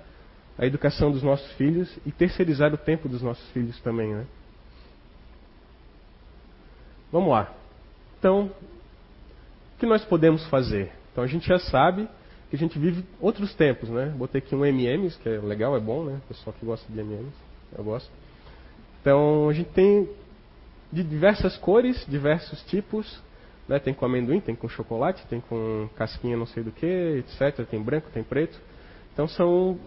a 0.58 0.66
educação 0.66 1.12
dos 1.12 1.24
nossos 1.24 1.52
filhos 1.54 1.94
e 2.06 2.12
terceirizar 2.12 2.74
o 2.74 2.78
tempo 2.78 3.10
dos 3.10 3.22
nossos 3.22 3.46
filhos 3.50 3.82
também, 3.82 4.14
né? 4.14 4.26
Vamos 7.12 7.32
lá. 7.32 7.54
Então, 8.18 8.46
o 9.76 9.80
que 9.80 9.86
nós 9.86 10.06
podemos 10.06 10.46
fazer? 10.48 10.94
Então 11.12 11.22
a 11.22 11.28
gente 11.28 11.46
já 11.46 11.60
sabe 11.60 12.08
que 12.52 12.58
a 12.58 12.60
gente 12.60 12.78
vive 12.78 13.06
outros 13.22 13.56
tempos, 13.56 13.88
né? 13.88 14.14
Botei 14.18 14.40
aqui 14.40 14.54
um 14.54 14.66
M&M's, 14.66 15.16
que 15.16 15.30
é 15.30 15.40
legal, 15.40 15.74
é 15.74 15.80
bom, 15.80 16.04
né? 16.04 16.20
Pessoal 16.28 16.54
que 16.60 16.66
gosta 16.66 16.86
de 16.92 17.00
M&M's, 17.00 17.34
eu 17.78 17.82
gosto. 17.82 18.12
Então 19.00 19.48
a 19.48 19.54
gente 19.54 19.70
tem 19.70 20.10
de 20.92 21.02
diversas 21.02 21.56
cores, 21.56 22.06
diversos 22.10 22.62
tipos, 22.64 23.24
né? 23.70 23.80
Tem 23.80 23.94
com 23.94 24.04
amendoim, 24.04 24.42
tem 24.42 24.54
com 24.54 24.68
chocolate, 24.68 25.26
tem 25.28 25.40
com 25.40 25.88
casquinha 25.96 26.36
não 26.36 26.46
sei 26.46 26.62
do 26.62 26.74
que, 26.74 26.86
etc. 26.86 27.66
Tem 27.66 27.82
branco, 27.82 28.10
tem 28.14 28.22
preto. 28.22 28.60
Então 29.14 29.30
são 29.30 29.80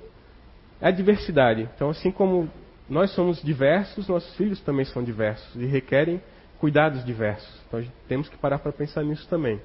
é 0.80 0.88
a 0.88 0.90
diversidade. 0.90 1.68
Então 1.76 1.90
assim 1.90 2.10
como 2.10 2.48
nós 2.88 3.10
somos 3.10 3.42
diversos, 3.42 4.08
nossos 4.08 4.34
filhos 4.36 4.58
também 4.62 4.86
são 4.86 5.04
diversos 5.04 5.54
e 5.54 5.66
requerem 5.66 6.18
cuidados 6.58 7.04
diversos. 7.04 7.60
Então 7.68 7.84
temos 8.08 8.30
que 8.30 8.38
parar 8.38 8.58
para 8.58 8.72
pensar 8.72 9.02
nisso 9.02 9.28
também. 9.28 9.60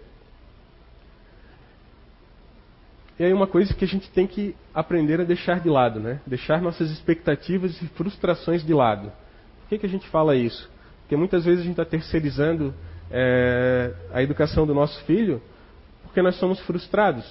E 3.19 3.25
aí 3.25 3.33
uma 3.33 3.47
coisa 3.47 3.73
que 3.73 3.83
a 3.83 3.87
gente 3.87 4.09
tem 4.11 4.25
que 4.25 4.55
aprender 4.73 5.19
a 5.19 5.25
deixar 5.25 5.59
de 5.59 5.69
lado, 5.69 5.99
né? 5.99 6.21
Deixar 6.25 6.61
nossas 6.61 6.89
expectativas 6.89 7.79
e 7.81 7.87
frustrações 7.89 8.65
de 8.65 8.73
lado. 8.73 9.11
Por 9.61 9.67
que, 9.67 9.79
que 9.79 9.85
a 9.85 9.89
gente 9.89 10.07
fala 10.07 10.37
isso? 10.37 10.71
Porque 11.01 11.17
muitas 11.17 11.43
vezes 11.43 11.59
a 11.59 11.63
gente 11.63 11.73
está 11.73 11.83
terceirizando 11.83 12.73
é, 13.11 13.91
a 14.13 14.23
educação 14.23 14.65
do 14.65 14.73
nosso 14.73 15.03
filho 15.03 15.41
porque 16.03 16.21
nós 16.21 16.35
somos 16.37 16.59
frustrados. 16.61 17.29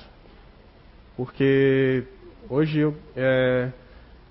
Porque 1.16 2.04
hoje 2.50 2.80
eu, 2.80 2.94
é, 3.16 3.72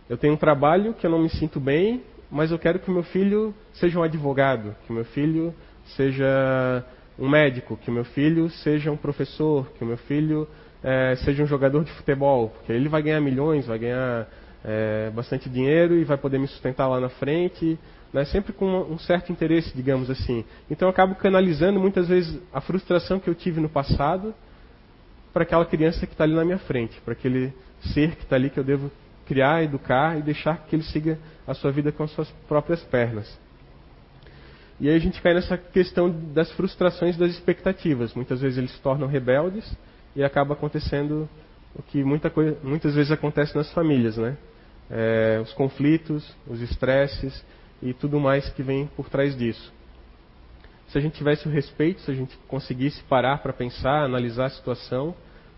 eu 0.07 0.17
tenho 0.17 0.35
um 0.35 0.37
trabalho 0.37 0.93
que 0.93 1.05
eu 1.05 1.11
não 1.11 1.19
me 1.19 1.29
sinto 1.29 1.59
bem, 1.59 2.03
mas 2.29 2.51
eu 2.51 2.59
quero 2.59 2.79
que 2.79 2.89
o 2.89 2.93
meu 2.93 3.03
filho 3.03 3.53
seja 3.73 3.99
um 3.99 4.03
advogado, 4.03 4.75
que 4.85 4.91
o 4.91 4.95
meu 4.95 5.05
filho 5.05 5.53
seja 5.95 6.85
um 7.17 7.27
médico, 7.27 7.77
que 7.77 7.89
o 7.89 7.93
meu 7.93 8.05
filho 8.05 8.49
seja 8.49 8.91
um 8.91 8.97
professor, 8.97 9.67
que 9.71 9.83
o 9.83 9.87
meu 9.87 9.97
filho 9.97 10.47
é, 10.87 11.17
seja 11.17 11.43
um 11.43 11.47
jogador 11.47 11.83
de 11.83 11.91
futebol, 11.91 12.49
porque 12.49 12.71
ele 12.71 12.87
vai 12.87 13.01
ganhar 13.01 13.19
milhões, 13.19 13.65
vai 13.65 13.77
ganhar 13.77 14.25
é, 14.63 15.11
bastante 15.13 15.49
dinheiro 15.49 15.95
e 15.95 16.05
vai 16.05 16.17
poder 16.17 16.39
me 16.39 16.47
sustentar 16.47 16.87
lá 16.87 16.97
na 16.99 17.09
frente 17.09 17.77
né, 18.13 18.25
sempre 18.25 18.53
com 18.53 18.65
um 18.65 18.97
certo 18.97 19.31
interesse, 19.31 19.75
digamos 19.75 20.09
assim. 20.09 20.45
Então 20.69 20.87
eu 20.87 20.89
acabo 20.91 21.15
canalizando 21.15 21.79
muitas 21.79 22.07
vezes 22.07 22.39
a 22.53 22.61
frustração 22.61 23.19
que 23.19 23.29
eu 23.29 23.35
tive 23.35 23.59
no 23.59 23.69
passado 23.69 24.33
para 25.33 25.43
aquela 25.43 25.65
criança 25.65 26.07
que 26.07 26.13
está 26.13 26.23
ali 26.23 26.33
na 26.33 26.45
minha 26.45 26.57
frente, 26.57 26.99
para 27.01 27.13
aquele 27.13 27.53
ser 27.93 28.15
que 28.15 28.23
está 28.23 28.35
ali 28.35 28.49
que 28.49 28.59
eu 28.59 28.63
devo 28.63 28.89
criar, 29.25 29.63
educar 29.63 30.17
e 30.17 30.21
deixar 30.21 30.65
que 30.65 30.75
ele 30.75 30.83
siga 30.83 31.19
a 31.45 31.53
sua 31.53 31.71
vida 31.71 31.91
com 31.91 32.03
as 32.03 32.11
suas 32.11 32.29
próprias 32.47 32.81
pernas. 32.83 33.37
E 34.79 34.87
aí 34.87 34.95
a 34.95 34.99
gente 34.99 35.21
cai 35.21 35.33
nessa 35.33 35.57
questão 35.57 36.09
das 36.33 36.51
frustrações 36.51 37.17
das 37.17 37.31
expectativas. 37.31 38.13
Muitas 38.13 38.41
vezes 38.41 38.57
eles 38.57 38.71
se 38.71 38.79
tornam 38.79 39.07
rebeldes 39.07 39.69
e 40.17 40.23
acaba 40.23 40.55
acontecendo 40.55 41.29
o 41.75 41.83
que 41.83 42.03
muita 42.03 42.27
coisa, 42.31 42.57
muitas 42.63 42.95
vezes 42.95 43.11
acontece 43.11 43.55
nas 43.55 43.71
famílias, 43.71 44.17
né? 44.17 44.35
É, 44.89 45.39
os 45.43 45.53
conflitos, 45.53 46.35
os 46.47 46.59
estresses 46.59 47.45
e 47.83 47.93
tudo 47.93 48.19
mais 48.19 48.49
que 48.49 48.63
vem 48.63 48.87
por 48.95 49.09
trás 49.09 49.37
disso. 49.37 49.71
Se 50.87 50.97
a 50.97 51.01
gente 51.01 51.13
tivesse 51.17 51.47
o 51.47 51.51
respeito, 51.51 52.01
se 52.01 52.09
a 52.09 52.15
gente 52.15 52.35
conseguisse 52.47 53.03
parar 53.03 53.43
para 53.43 53.53
pensar, 53.53 54.05
analisar 54.05 54.45
a 54.45 54.49
situação, 54.49 55.13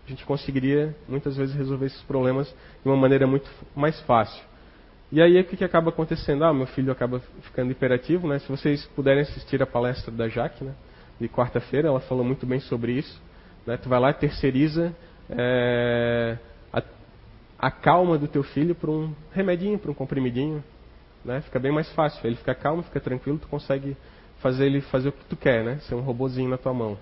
a 0.06 0.10
gente 0.10 0.26
conseguiria 0.26 0.94
muitas 1.08 1.38
vezes 1.38 1.54
resolver 1.54 1.86
esses 1.86 2.02
problemas 2.02 2.46
de 2.82 2.88
uma 2.88 2.96
maneira 2.96 3.26
muito 3.26 3.48
mais 3.74 3.98
fácil. 4.00 4.44
E 5.10 5.22
aí 5.22 5.40
o 5.40 5.44
que, 5.44 5.56
que 5.56 5.64
acaba 5.64 5.88
acontecendo? 5.88 6.44
Ah, 6.44 6.52
meu 6.52 6.66
filho 6.66 6.92
acaba 6.92 7.20
ficando 7.40 7.72
hiperativo, 7.72 8.28
né? 8.28 8.38
Se 8.40 8.48
vocês 8.48 8.84
puderem 8.94 9.22
assistir 9.22 9.62
a 9.62 9.66
palestra 9.66 10.12
da 10.12 10.28
Jaque, 10.28 10.64
né? 10.64 10.74
De 11.18 11.28
quarta-feira, 11.30 11.88
ela 11.88 12.00
falou 12.00 12.24
muito 12.24 12.44
bem 12.44 12.60
sobre 12.60 12.92
isso. 12.92 13.29
Né? 13.70 13.76
Tu 13.76 13.88
vai 13.88 14.00
lá 14.00 14.10
e 14.10 14.14
terceiriza 14.14 14.92
é, 15.28 16.36
a, 16.72 16.82
a 17.56 17.70
calma 17.70 18.18
do 18.18 18.26
teu 18.26 18.42
filho 18.42 18.74
para 18.74 18.90
um 18.90 19.14
remedinho, 19.32 19.78
para 19.78 19.92
um 19.92 19.94
comprimidinho, 19.94 20.64
né? 21.24 21.40
Fica 21.42 21.60
bem 21.60 21.70
mais 21.70 21.88
fácil. 21.92 22.26
Ele 22.26 22.34
fica 22.34 22.52
calmo, 22.52 22.82
fica 22.82 22.98
tranquilo, 22.98 23.38
tu 23.38 23.46
consegue 23.46 23.96
fazer 24.40 24.66
ele 24.66 24.80
fazer 24.80 25.10
o 25.10 25.12
que 25.12 25.24
tu 25.26 25.36
quer, 25.36 25.62
né? 25.62 25.78
Ser 25.82 25.94
um 25.94 26.00
robozinho 26.00 26.50
na 26.50 26.58
tua 26.58 26.74
mão. 26.74 26.98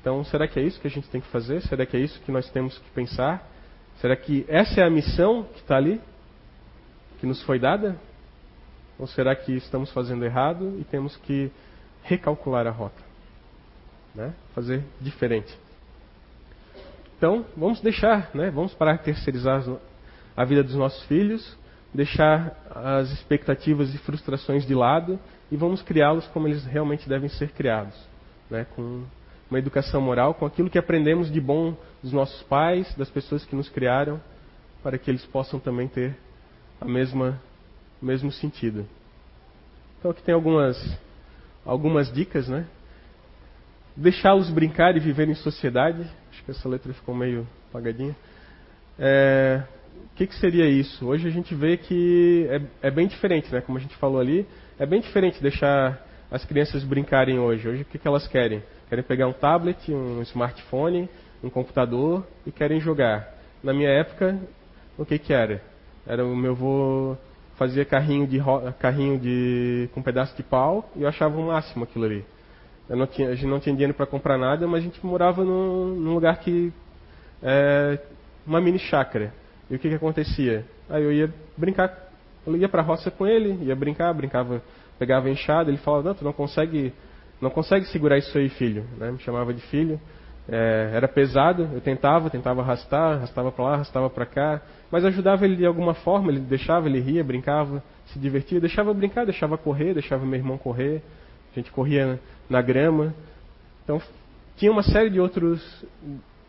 Então, 0.00 0.22
será 0.22 0.46
que 0.46 0.60
é 0.60 0.62
isso 0.62 0.80
que 0.80 0.86
a 0.86 0.90
gente 0.90 1.08
tem 1.08 1.20
que 1.20 1.26
fazer? 1.26 1.60
Será 1.62 1.84
que 1.84 1.96
é 1.96 2.00
isso 2.00 2.20
que 2.20 2.30
nós 2.30 2.48
temos 2.48 2.78
que 2.78 2.90
pensar? 2.90 3.50
Será 3.96 4.14
que 4.14 4.44
essa 4.46 4.82
é 4.82 4.84
a 4.84 4.90
missão 4.90 5.48
que 5.52 5.58
está 5.58 5.76
ali, 5.76 6.00
que 7.18 7.26
nos 7.26 7.42
foi 7.42 7.58
dada? 7.58 7.96
Ou 9.00 9.08
será 9.08 9.34
que 9.34 9.50
estamos 9.56 9.90
fazendo 9.90 10.24
errado 10.24 10.76
e 10.78 10.84
temos 10.84 11.16
que 11.16 11.50
recalcular 12.04 12.68
a 12.68 12.70
rota? 12.70 13.02
Né? 14.14 14.32
Fazer 14.54 14.84
diferente. 15.00 15.63
Então, 17.24 17.42
vamos 17.56 17.80
deixar, 17.80 18.30
né? 18.34 18.50
vamos 18.50 18.74
parar 18.74 18.98
de 18.98 19.04
terceirizar 19.04 19.64
a 20.36 20.44
vida 20.44 20.62
dos 20.62 20.74
nossos 20.74 21.02
filhos 21.04 21.56
deixar 21.94 22.54
as 22.74 23.10
expectativas 23.12 23.94
e 23.94 23.98
frustrações 23.98 24.66
de 24.66 24.74
lado 24.74 25.18
e 25.50 25.56
vamos 25.56 25.80
criá-los 25.80 26.26
como 26.26 26.46
eles 26.46 26.66
realmente 26.66 27.08
devem 27.08 27.30
ser 27.30 27.52
criados, 27.52 27.94
né? 28.50 28.66
com 28.76 29.04
uma 29.48 29.58
educação 29.58 30.02
moral, 30.02 30.34
com 30.34 30.44
aquilo 30.44 30.68
que 30.68 30.76
aprendemos 30.78 31.32
de 31.32 31.40
bom 31.40 31.74
dos 32.02 32.12
nossos 32.12 32.42
pais, 32.42 32.94
das 32.94 33.08
pessoas 33.08 33.42
que 33.46 33.56
nos 33.56 33.70
criaram, 33.70 34.20
para 34.82 34.98
que 34.98 35.10
eles 35.10 35.24
possam 35.24 35.58
também 35.58 35.88
ter 35.88 36.14
a 36.78 36.84
mesma 36.84 37.40
o 38.02 38.04
mesmo 38.04 38.30
sentido. 38.32 38.86
Então 39.98 40.10
aqui 40.10 40.22
tem 40.22 40.34
algumas 40.34 40.76
algumas 41.64 42.12
dicas, 42.12 42.48
né? 42.48 42.66
Deixá-los 43.96 44.50
brincar 44.50 44.94
e 44.94 45.00
viver 45.00 45.26
em 45.26 45.34
sociedade. 45.34 46.06
Acho 46.34 46.44
que 46.44 46.50
essa 46.50 46.68
letra 46.68 46.92
ficou 46.92 47.14
meio 47.14 47.46
apagadinha. 47.70 48.14
É, 48.98 49.62
o 50.12 50.16
que, 50.16 50.26
que, 50.26 50.34
seria 50.34 50.68
isso? 50.68 51.06
Hoje 51.06 51.28
a 51.28 51.30
gente 51.30 51.54
vê 51.54 51.76
que 51.76 52.48
é, 52.50 52.88
é, 52.88 52.90
bem 52.90 53.06
diferente, 53.06 53.52
né? 53.52 53.60
Como 53.60 53.78
a 53.78 53.80
gente 53.80 53.94
falou 53.96 54.20
ali, 54.20 54.44
é 54.76 54.84
bem 54.84 55.00
diferente 55.00 55.40
deixar 55.40 56.04
as 56.32 56.44
crianças 56.44 56.82
brincarem 56.82 57.38
hoje. 57.38 57.68
Hoje 57.68 57.82
o 57.82 57.84
que, 57.84 57.98
que 57.98 58.08
elas 58.08 58.26
querem? 58.26 58.64
Querem 58.88 59.04
pegar 59.04 59.28
um 59.28 59.32
tablet, 59.32 59.92
um 59.92 60.22
smartphone, 60.22 61.08
um 61.42 61.48
computador 61.48 62.26
e 62.44 62.50
querem 62.50 62.80
jogar. 62.80 63.32
Na 63.62 63.72
minha 63.72 63.90
época, 63.90 64.36
o 64.98 65.06
que, 65.06 65.20
que 65.20 65.32
era? 65.32 65.62
Era 66.04 66.24
o 66.24 66.34
meu 66.34 66.52
avô 66.52 67.16
fazia 67.54 67.84
carrinho 67.84 68.26
de 68.26 68.42
carrinho 68.80 69.20
de 69.20 69.88
com 69.94 70.00
um 70.00 70.02
pedaço 70.02 70.36
de 70.36 70.42
pau 70.42 70.90
e 70.96 71.02
eu 71.02 71.08
achava 71.08 71.38
o 71.38 71.46
máximo 71.46 71.84
aquilo 71.84 72.06
ali. 72.06 72.24
Tinha, 73.12 73.30
a 73.30 73.34
gente 73.34 73.46
não 73.46 73.60
tinha 73.60 73.74
dinheiro 73.74 73.94
para 73.94 74.06
comprar 74.06 74.36
nada, 74.36 74.66
mas 74.66 74.80
a 74.80 74.84
gente 74.84 75.04
morava 75.04 75.42
num, 75.42 75.86
num 75.86 76.14
lugar 76.14 76.38
que 76.38 76.72
é, 77.42 77.98
uma 78.46 78.60
mini 78.60 78.78
chácara. 78.78 79.32
E 79.70 79.76
o 79.76 79.78
que, 79.78 79.88
que 79.88 79.94
acontecia? 79.94 80.64
Aí 80.88 81.02
eu 81.02 81.12
ia 81.12 81.32
brincar, 81.56 82.10
eu 82.46 82.56
ia 82.56 82.68
para 82.68 82.82
a 82.82 82.84
roça 82.84 83.10
com 83.10 83.26
ele, 83.26 83.64
ia 83.64 83.74
brincar, 83.74 84.12
brincava, 84.12 84.62
pegava 84.98 85.30
enxada, 85.30 85.70
ele 85.70 85.78
falava, 85.78 86.08
não, 86.08 86.14
tu 86.14 86.24
não 86.24 86.32
consegue, 86.32 86.92
não 87.40 87.50
consegue 87.50 87.86
segurar 87.86 88.18
isso 88.18 88.36
aí, 88.36 88.50
filho, 88.50 88.84
né? 88.98 89.10
Me 89.10 89.18
chamava 89.18 89.54
de 89.54 89.62
filho. 89.62 89.98
é, 90.48 90.90
era 90.92 91.08
pesado, 91.08 91.68
eu 91.72 91.80
tentava, 91.80 92.28
tentava 92.28 92.60
arrastar, 92.60 93.14
arrastava 93.14 93.50
para 93.50 93.64
lá, 93.64 93.74
arrastava 93.74 94.10
para 94.10 94.26
cá, 94.26 94.60
mas 94.90 95.04
ajudava 95.04 95.44
ele 95.44 95.56
de 95.56 95.66
alguma 95.66 95.94
forma, 95.94 96.30
ele 96.30 96.40
deixava, 96.40 96.86
ele 96.86 97.00
ria, 97.00 97.24
brincava, 97.24 97.82
se 98.06 98.18
divertia, 98.18 98.60
deixava 98.60 98.92
brincar, 98.92 99.24
deixava 99.24 99.56
correr, 99.56 99.94
deixava 99.94 100.24
meu 100.26 100.38
irmão 100.38 100.58
correr, 100.58 101.02
a 101.54 101.62
gente 101.62 101.72
corria 101.72 102.18
na 102.48 102.60
grama. 102.60 103.14
Então, 103.84 104.00
tinha 104.56 104.70
uma 104.70 104.82
série 104.82 105.10
de 105.10 105.20
outros. 105.20 105.62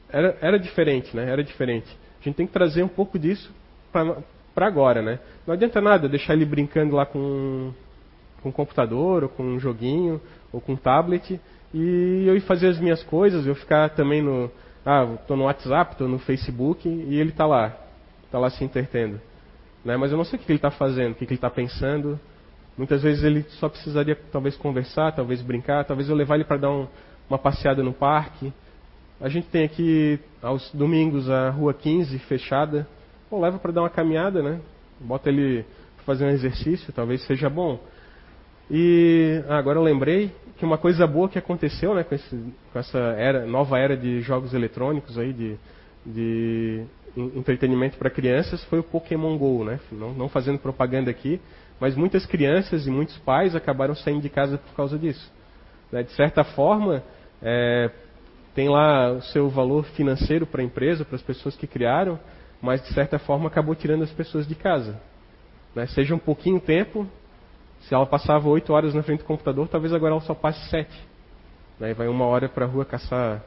Era, 0.09 0.37
era 0.41 0.59
diferente, 0.59 1.15
né? 1.15 1.29
Era 1.29 1.43
diferente. 1.43 1.87
A 2.21 2.23
gente 2.23 2.35
tem 2.35 2.47
que 2.47 2.53
trazer 2.53 2.83
um 2.83 2.87
pouco 2.87 3.19
disso 3.19 3.53
para 3.91 4.67
agora, 4.67 5.01
né? 5.01 5.19
Não 5.45 5.53
adianta 5.53 5.79
nada 5.79 6.09
deixar 6.09 6.33
ele 6.33 6.45
brincando 6.45 6.95
lá 6.95 7.05
com, 7.05 7.71
com 8.41 8.49
um 8.49 8.51
computador, 8.51 9.23
ou 9.23 9.29
com 9.29 9.43
um 9.43 9.59
joguinho, 9.59 10.21
ou 10.51 10.59
com 10.59 10.73
um 10.73 10.77
tablet, 10.77 11.39
e 11.73 12.23
eu 12.25 12.35
ir 12.35 12.41
fazer 12.41 12.67
as 12.67 12.79
minhas 12.79 13.03
coisas, 13.03 13.45
eu 13.45 13.55
ficar 13.55 13.89
também 13.89 14.21
no. 14.21 14.49
Ah, 14.85 15.15
estou 15.19 15.35
no 15.35 15.43
WhatsApp, 15.45 15.93
estou 15.93 16.07
no 16.07 16.19
Facebook, 16.19 16.87
e 16.87 17.19
ele 17.19 17.31
está 17.31 17.45
lá. 17.45 17.75
Está 18.23 18.37
lá 18.37 18.49
se 18.49 18.63
entretendo. 18.63 19.19
Né? 19.83 19.97
Mas 19.97 20.11
eu 20.11 20.17
não 20.17 20.25
sei 20.25 20.39
o 20.39 20.41
que 20.41 20.51
ele 20.51 20.57
está 20.57 20.71
fazendo, 20.71 21.11
o 21.11 21.15
que 21.15 21.25
ele 21.25 21.35
está 21.35 21.49
pensando. 21.49 22.19
Muitas 22.77 23.01
vezes 23.01 23.23
ele 23.23 23.43
só 23.59 23.69
precisaria 23.69 24.17
talvez 24.31 24.57
conversar, 24.57 25.13
talvez 25.13 25.41
brincar, 25.41 25.85
talvez 25.85 26.09
eu 26.09 26.15
levar 26.15 26.35
ele 26.35 26.43
para 26.43 26.57
dar 26.57 26.71
um, 26.71 26.87
uma 27.29 27.37
passeada 27.37 27.81
no 27.81 27.93
parque. 27.93 28.51
A 29.19 29.29
gente 29.29 29.47
tem 29.47 29.63
aqui 29.63 30.19
aos 30.41 30.69
domingos 30.73 31.29
a 31.29 31.49
rua 31.49 31.73
15 31.73 32.19
fechada. 32.19 32.85
Leva 33.31 33.57
para 33.59 33.71
dar 33.71 33.81
uma 33.81 33.89
caminhada, 33.89 34.41
né? 34.41 34.61
Bota 34.99 35.29
ele 35.29 35.65
para 35.95 36.05
fazer 36.05 36.25
um 36.25 36.29
exercício, 36.29 36.93
talvez 36.93 37.25
seja 37.25 37.49
bom. 37.49 37.79
E 38.69 39.41
ah, 39.47 39.57
agora 39.57 39.77
eu 39.77 39.83
lembrei 39.83 40.31
que 40.57 40.65
uma 40.65 40.77
coisa 40.77 41.05
boa 41.05 41.29
que 41.29 41.37
aconteceu 41.37 41.93
né, 41.93 42.03
com, 42.03 42.15
esse, 42.15 42.53
com 42.71 42.79
essa 42.79 42.97
era, 42.97 43.45
nova 43.45 43.77
era 43.77 43.95
de 43.95 44.21
jogos 44.21 44.53
eletrônicos 44.53 45.17
aí, 45.17 45.33
de, 45.33 45.57
de 46.05 46.83
entretenimento 47.17 47.97
para 47.97 48.09
crianças 48.09 48.63
foi 48.65 48.79
o 48.79 48.83
Pokémon 48.83 49.37
Go, 49.37 49.63
né? 49.63 49.79
Não, 49.91 50.13
não, 50.13 50.29
fazendo 50.29 50.59
propaganda 50.59 51.11
aqui, 51.11 51.39
mas 51.79 51.95
muitas 51.95 52.25
crianças 52.25 52.87
e 52.87 52.91
muitos 52.91 53.17
pais 53.19 53.55
acabaram 53.55 53.95
saindo 53.95 54.21
de 54.21 54.29
casa 54.29 54.57
por 54.57 54.75
causa 54.75 54.97
disso. 54.97 55.31
Né? 55.91 56.03
De 56.03 56.11
certa 56.11 56.43
forma, 56.43 57.03
é, 57.41 57.89
tem 58.53 58.69
lá 58.69 59.11
o 59.11 59.21
seu 59.21 59.49
valor 59.49 59.85
financeiro 59.87 60.45
para 60.45 60.61
a 60.61 60.65
empresa, 60.65 61.03
para 61.03 61.15
as 61.15 61.21
pessoas 61.21 61.55
que 61.55 61.67
criaram, 61.67 62.19
mas 62.61 62.81
de 62.81 62.93
certa 62.93 63.19
forma 63.19 63.47
acabou 63.47 63.75
tirando 63.75 64.03
as 64.03 64.11
pessoas 64.11 64.47
de 64.47 64.55
casa. 64.55 64.99
Né? 65.75 65.85
Seja 65.87 66.15
um 66.15 66.19
pouquinho 66.19 66.59
tempo, 66.59 67.05
se 67.81 67.93
ela 67.93 68.05
passava 68.05 68.47
oito 68.47 68.73
horas 68.73 68.93
na 68.93 69.03
frente 69.03 69.19
do 69.19 69.25
computador, 69.25 69.67
talvez 69.67 69.93
agora 69.93 70.13
ela 70.13 70.21
só 70.21 70.33
passe 70.33 70.69
sete. 70.69 70.97
Né? 71.79 71.93
Vai 71.93 72.07
uma 72.07 72.25
hora 72.25 72.47
para 72.47 72.65
a 72.65 72.67
rua 72.67 72.85
caçar, 72.85 73.43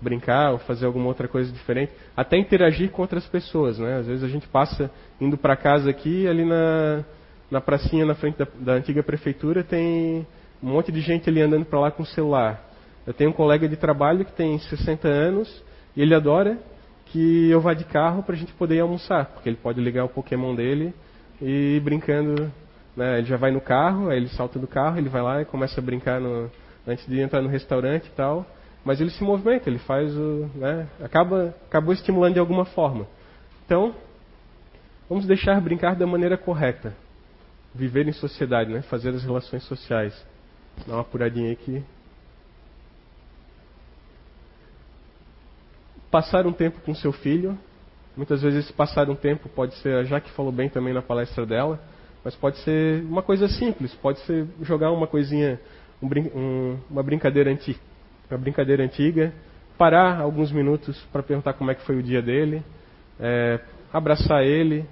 brincar 0.00 0.52
ou 0.52 0.58
fazer 0.58 0.84
alguma 0.84 1.06
outra 1.06 1.26
coisa 1.26 1.50
diferente. 1.50 1.92
Até 2.14 2.36
interagir 2.36 2.90
com 2.90 3.00
outras 3.00 3.26
pessoas. 3.26 3.78
Né? 3.78 3.96
Às 3.96 4.06
vezes 4.06 4.22
a 4.22 4.28
gente 4.28 4.46
passa 4.48 4.90
indo 5.18 5.38
para 5.38 5.56
casa 5.56 5.88
aqui, 5.88 6.28
ali 6.28 6.44
na, 6.44 7.04
na 7.52 7.60
pracinha 7.60 8.04
na 8.04 8.14
frente 8.14 8.38
da, 8.38 8.46
da 8.58 8.72
antiga 8.72 9.02
prefeitura, 9.02 9.62
tem 9.62 10.26
um 10.62 10.70
monte 10.70 10.90
de 10.90 11.00
gente 11.00 11.28
ali 11.28 11.40
andando 11.40 11.64
para 11.64 11.78
lá 11.78 11.90
com 11.90 12.02
o 12.02 12.06
celular. 12.06 12.68
Eu 13.06 13.12
tenho 13.12 13.30
um 13.30 13.32
colega 13.32 13.68
de 13.68 13.76
trabalho 13.76 14.24
que 14.24 14.32
tem 14.32 14.58
60 14.58 15.06
anos 15.06 15.62
e 15.94 16.02
ele 16.02 16.14
adora 16.14 16.58
que 17.06 17.50
eu 17.50 17.60
vá 17.60 17.74
de 17.74 17.84
carro 17.84 18.22
para 18.22 18.34
a 18.34 18.38
gente 18.38 18.52
poder 18.54 18.80
almoçar, 18.80 19.26
porque 19.26 19.48
ele 19.48 19.56
pode 19.56 19.80
ligar 19.80 20.04
o 20.04 20.08
Pokémon 20.08 20.54
dele 20.54 20.94
e 21.40 21.76
ir 21.76 21.80
brincando 21.80 22.50
né? 22.96 23.18
Ele 23.18 23.26
já 23.26 23.36
vai 23.36 23.50
no 23.50 23.60
carro, 23.60 24.10
aí 24.10 24.18
ele 24.18 24.28
salta 24.28 24.58
do 24.58 24.66
carro, 24.66 24.98
ele 24.98 25.08
vai 25.08 25.22
lá 25.22 25.40
e 25.40 25.44
começa 25.44 25.80
a 25.80 25.84
brincar 25.84 26.20
no, 26.20 26.50
antes 26.86 27.06
de 27.06 27.20
entrar 27.20 27.42
no 27.42 27.48
restaurante 27.48 28.06
e 28.06 28.10
tal. 28.10 28.46
Mas 28.84 29.00
ele 29.00 29.10
se 29.10 29.22
movimenta, 29.22 29.70
ele 29.70 29.78
faz 29.78 30.14
o. 30.16 30.50
Né? 30.54 30.86
Acaba, 31.02 31.54
acabou 31.66 31.94
estimulando 31.94 32.34
de 32.34 32.40
alguma 32.40 32.64
forma. 32.64 33.06
Então, 33.64 33.94
vamos 35.08 35.24
deixar 35.26 35.60
brincar 35.60 35.94
da 35.94 36.06
maneira 36.06 36.36
correta. 36.36 36.94
Viver 37.74 38.06
em 38.06 38.12
sociedade, 38.12 38.72
né? 38.72 38.82
fazer 38.82 39.10
as 39.10 39.22
relações 39.22 39.64
sociais. 39.64 40.14
Dá 40.86 40.94
uma 40.94 41.00
apuradinha 41.02 41.52
aqui. 41.52 41.82
Passar 46.10 46.46
um 46.46 46.52
tempo 46.52 46.80
com 46.80 46.94
seu 46.94 47.12
filho. 47.12 47.58
Muitas 48.16 48.42
vezes 48.42 48.70
passar 48.70 49.08
um 49.08 49.14
tempo 49.14 49.48
pode 49.48 49.74
ser, 49.76 49.94
a 49.94 50.04
Jaque 50.04 50.30
falou 50.32 50.52
bem 50.52 50.68
também 50.68 50.92
na 50.92 51.00
palestra 51.00 51.46
dela, 51.46 51.80
mas 52.22 52.34
pode 52.36 52.58
ser 52.58 53.02
uma 53.04 53.22
coisa 53.22 53.48
simples, 53.48 53.94
pode 53.94 54.20
ser 54.20 54.46
jogar 54.60 54.92
uma 54.92 55.06
coisinha, 55.06 55.58
um, 56.02 56.06
um, 56.38 56.78
uma 56.90 57.02
brincadeira 57.02 57.50
antiga, 57.50 57.80
uma 58.30 58.38
brincadeira 58.38 58.84
antiga, 58.84 59.32
parar 59.78 60.20
alguns 60.20 60.52
minutos 60.52 61.02
para 61.10 61.22
perguntar 61.22 61.54
como 61.54 61.70
é 61.70 61.74
que 61.74 61.82
foi 61.86 61.96
o 61.96 62.02
dia 62.02 62.20
dele, 62.20 62.62
é, 63.18 63.60
abraçar 63.90 64.44
ele, 64.44 64.86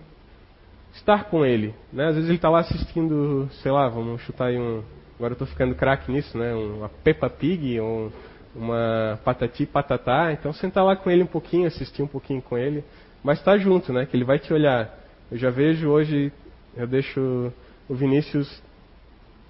estar 0.92 1.24
com 1.24 1.44
ele. 1.44 1.74
Né? 1.92 2.06
Às 2.06 2.14
vezes 2.14 2.28
ele 2.28 2.38
está 2.38 2.48
lá 2.48 2.60
assistindo, 2.60 3.48
sei 3.62 3.70
lá, 3.72 3.88
vamos 3.88 4.20
chutar 4.22 4.46
aí 4.46 4.58
um. 4.58 4.82
Agora 5.16 5.32
eu 5.32 5.34
estou 5.34 5.46
ficando 5.46 5.74
craque 5.74 6.10
nisso, 6.10 6.36
né? 6.38 6.54
Uma 6.54 6.88
Peppa 6.88 7.28
Pig, 7.28 7.78
ou 7.78 8.10
uma 8.54 9.18
Patati 9.24 9.66
Patatá. 9.66 10.32
Então 10.32 10.52
sentar 10.52 10.84
lá 10.84 10.96
com 10.96 11.10
ele 11.10 11.22
um 11.22 11.26
pouquinho, 11.26 11.66
assistir 11.66 12.02
um 12.02 12.06
pouquinho 12.06 12.40
com 12.40 12.56
ele, 12.56 12.82
mas 13.22 13.38
estar 13.38 13.52
tá 13.52 13.58
junto, 13.58 13.92
né? 13.92 14.06
Que 14.06 14.16
ele 14.16 14.24
vai 14.24 14.38
te 14.38 14.52
olhar. 14.52 14.98
Eu 15.30 15.36
já 15.36 15.50
vejo 15.50 15.88
hoje 15.88 16.32
eu 16.76 16.86
deixo 16.86 17.52
o 17.88 17.94
Vinícius 17.94 18.62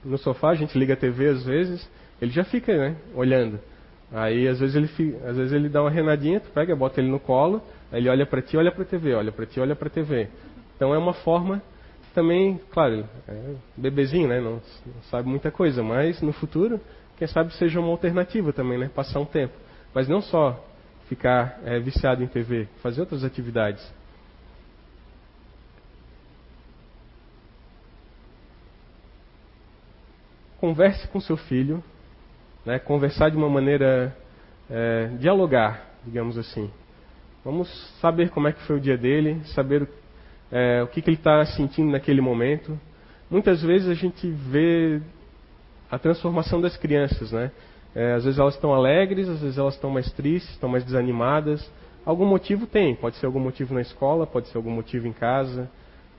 no 0.04 0.16
sofá, 0.16 0.50
a 0.50 0.54
gente 0.54 0.78
liga 0.78 0.94
a 0.94 0.96
TV 0.96 1.28
às 1.28 1.44
vezes, 1.44 1.88
ele 2.20 2.30
já 2.30 2.44
fica, 2.44 2.76
né, 2.76 2.96
olhando. 3.14 3.60
Aí 4.12 4.48
às 4.48 4.58
vezes 4.58 4.74
ele 4.74 5.16
às 5.24 5.36
vezes 5.36 5.52
ele 5.52 5.68
dá 5.68 5.82
uma 5.82 5.90
renadinha, 5.90 6.40
tu 6.40 6.50
pega, 6.50 6.74
bota 6.74 7.00
ele 7.00 7.10
no 7.10 7.20
colo, 7.20 7.62
aí 7.92 8.00
ele 8.00 8.08
olha 8.08 8.26
para 8.26 8.42
ti, 8.42 8.56
olha 8.56 8.72
para 8.72 8.82
a 8.82 8.86
TV, 8.86 9.14
olha 9.14 9.30
para 9.30 9.46
ti, 9.46 9.60
olha 9.60 9.76
para 9.76 9.88
a 9.88 9.90
TV. 9.90 10.28
Então 10.80 10.94
é 10.94 10.98
uma 10.98 11.12
forma 11.12 11.60
também, 12.14 12.58
claro, 12.70 13.06
é 13.28 13.54
bebezinho, 13.76 14.26
né, 14.26 14.40
não, 14.40 14.52
não, 14.52 15.02
sabe 15.10 15.28
muita 15.28 15.50
coisa, 15.50 15.82
mas 15.82 16.22
no 16.22 16.32
futuro, 16.32 16.80
quem 17.18 17.28
sabe 17.28 17.52
seja 17.52 17.78
uma 17.78 17.90
alternativa 17.90 18.50
também, 18.50 18.78
né, 18.78 18.88
passar 18.88 19.20
um 19.20 19.26
tempo. 19.26 19.52
Mas 19.92 20.08
não 20.08 20.22
só 20.22 20.58
ficar 21.06 21.60
é, 21.66 21.78
viciado 21.78 22.24
em 22.24 22.26
TV, 22.26 22.66
fazer 22.82 23.02
outras 23.02 23.24
atividades. 23.24 23.86
converse 30.58 31.06
com 31.08 31.20
seu 31.20 31.36
filho, 31.36 31.84
né, 32.64 32.78
conversar 32.78 33.30
de 33.30 33.36
uma 33.36 33.50
maneira, 33.50 34.16
é, 34.70 35.08
dialogar, 35.18 35.90
digamos 36.06 36.38
assim. 36.38 36.70
Vamos 37.44 37.68
saber 38.00 38.30
como 38.30 38.48
é 38.48 38.52
que 38.52 38.62
foi 38.62 38.76
o 38.76 38.80
dia 38.80 38.96
dele, 38.96 39.42
saber 39.54 39.86
é, 40.50 40.82
o 40.82 40.86
que, 40.88 41.00
que 41.00 41.10
ele 41.10 41.16
está 41.16 41.44
sentindo 41.44 41.90
naquele 41.90 42.20
momento. 42.20 42.78
Muitas 43.30 43.62
vezes 43.62 43.88
a 43.88 43.94
gente 43.94 44.28
vê 44.28 45.00
a 45.90 45.98
transformação 45.98 46.60
das 46.60 46.76
crianças, 46.76 47.32
né? 47.32 47.50
É, 47.94 48.12
às 48.12 48.24
vezes 48.24 48.38
elas 48.38 48.54
estão 48.54 48.72
alegres, 48.72 49.28
às 49.28 49.40
vezes 49.40 49.58
elas 49.58 49.74
estão 49.74 49.90
mais 49.90 50.10
tristes, 50.12 50.50
estão 50.52 50.68
mais 50.68 50.84
desanimadas. 50.84 51.68
Algum 52.04 52.24
motivo 52.24 52.66
tem, 52.66 52.94
pode 52.94 53.16
ser 53.16 53.26
algum 53.26 53.40
motivo 53.40 53.74
na 53.74 53.80
escola, 53.80 54.26
pode 54.26 54.48
ser 54.48 54.56
algum 54.56 54.70
motivo 54.70 55.06
em 55.06 55.12
casa, 55.12 55.70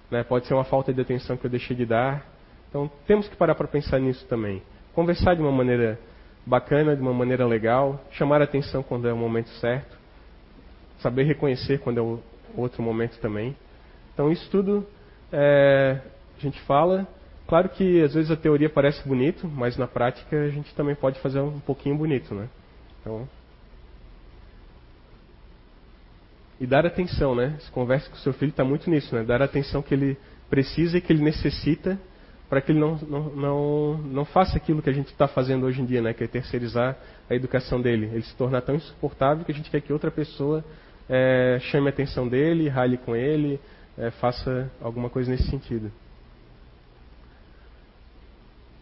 né? 0.09 0.23
pode 0.23 0.45
ser 0.45 0.53
uma 0.53 0.63
falta 0.63 0.93
de 0.93 1.01
atenção 1.01 1.37
que 1.37 1.45
eu 1.45 1.49
deixei 1.49 1.75
de 1.75 1.85
dar. 1.85 2.25
Então 2.69 2.89
temos 3.07 3.27
que 3.27 3.35
parar 3.35 3.55
para 3.55 3.67
pensar 3.67 3.99
nisso 3.99 4.25
também. 4.27 4.61
Conversar 4.93 5.35
de 5.35 5.41
uma 5.41 5.51
maneira 5.51 5.97
bacana, 6.45 6.95
de 6.95 7.01
uma 7.01 7.13
maneira 7.13 7.45
legal, 7.45 8.03
chamar 8.11 8.41
a 8.41 8.43
atenção 8.43 8.83
quando 8.83 9.07
é 9.07 9.13
o 9.13 9.17
momento 9.17 9.49
certo, 9.59 9.97
saber 10.99 11.23
reconhecer 11.23 11.79
quando 11.79 11.97
é 11.97 12.01
o 12.01 12.19
outro 12.57 12.83
momento 12.83 13.17
também. 13.19 13.55
Então 14.13 14.31
isso 14.31 14.49
tudo 14.49 14.85
é, 15.31 15.99
a 16.37 16.41
gente 16.41 16.59
fala. 16.61 17.07
Claro 17.47 17.69
que 17.69 18.01
às 18.01 18.13
vezes 18.13 18.31
a 18.31 18.35
teoria 18.35 18.69
parece 18.69 19.05
bonito, 19.07 19.47
mas 19.47 19.77
na 19.77 19.87
prática 19.87 20.41
a 20.41 20.49
gente 20.49 20.73
também 20.75 20.95
pode 20.95 21.19
fazer 21.19 21.39
um 21.39 21.59
pouquinho 21.59 21.97
bonito, 21.97 22.33
né? 22.33 22.47
Então, 23.01 23.27
e 26.59 26.67
dar 26.67 26.85
atenção, 26.85 27.33
né? 27.33 27.57
Se 27.59 27.71
conversa 27.71 28.07
com 28.09 28.15
o 28.15 28.19
seu 28.19 28.33
filho 28.33 28.51
está 28.51 28.63
muito 28.63 28.89
nisso, 28.89 29.15
né? 29.15 29.23
Dar 29.23 29.41
a 29.41 29.45
atenção 29.45 29.81
que 29.81 29.93
ele 29.93 30.17
precisa 30.49 30.97
e 30.97 31.01
que 31.01 31.11
ele 31.11 31.23
necessita 31.23 31.99
para 32.51 32.59
que 32.59 32.73
ele 32.73 32.79
não, 32.79 32.97
não, 32.97 33.23
não, 33.29 33.97
não 33.97 34.25
faça 34.25 34.57
aquilo 34.57 34.81
que 34.81 34.89
a 34.89 34.93
gente 34.93 35.07
está 35.07 35.25
fazendo 35.25 35.65
hoje 35.65 35.81
em 35.81 35.85
dia, 35.85 36.01
né, 36.01 36.13
que 36.13 36.21
é 36.21 36.27
terceirizar 36.27 36.97
a 37.29 37.33
educação 37.33 37.81
dele. 37.81 38.09
Ele 38.11 38.23
se 38.23 38.35
tornar 38.35 38.59
tão 38.59 38.75
insuportável 38.75 39.45
que 39.45 39.53
a 39.53 39.55
gente 39.55 39.71
quer 39.71 39.79
que 39.79 39.93
outra 39.93 40.11
pessoa 40.11 40.61
é, 41.09 41.59
chame 41.61 41.87
a 41.87 41.91
atenção 41.91 42.27
dele, 42.27 42.67
rale 42.67 42.97
com 42.97 43.15
ele, 43.15 43.57
é, 44.01 44.09
faça 44.09 44.69
alguma 44.81 45.11
coisa 45.11 45.29
nesse 45.29 45.47
sentido. 45.47 45.91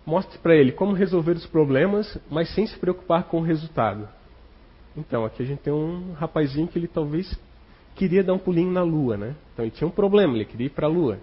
Mostre 0.06 0.40
para 0.40 0.56
ele 0.56 0.72
como 0.72 0.94
resolver 0.94 1.34
os 1.34 1.46
problemas, 1.46 2.18
mas 2.32 2.50
sem 2.56 2.66
se 2.66 2.80
preocupar 2.80 3.26
com 3.26 3.42
o 3.42 3.44
resultado. 3.44 4.08
Então, 4.96 5.26
aqui 5.26 5.44
a 5.44 5.46
gente 5.46 5.60
tem 5.60 5.74
um 5.74 6.14
rapazinho 6.14 6.68
que 6.68 6.80
ele 6.80 6.88
talvez 6.88 7.38
queria 7.96 8.24
dar 8.24 8.34
um 8.34 8.40
pulinho 8.40 8.72
na 8.72 8.82
lua, 8.82 9.18
né? 9.18 9.36
Então 9.54 9.66
ele 9.66 9.72
tinha 9.72 9.88
um 9.88 9.92
problema, 9.92 10.36
ele 10.36 10.46
queria 10.46 10.68
ir 10.68 10.72
para 10.72 10.88
a 10.88 10.90
lua. 10.90 11.20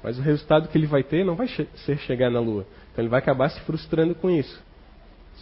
Mas 0.00 0.16
o 0.18 0.22
resultado 0.22 0.68
que 0.68 0.78
ele 0.78 0.86
vai 0.86 1.02
ter 1.02 1.24
não 1.24 1.34
vai 1.34 1.48
ser 1.48 1.98
chegar 1.98 2.30
na 2.30 2.40
Lua. 2.40 2.64
Então 2.90 3.02
ele 3.02 3.10
vai 3.10 3.18
acabar 3.18 3.50
se 3.50 3.60
frustrando 3.62 4.14
com 4.14 4.30
isso. 4.30 4.62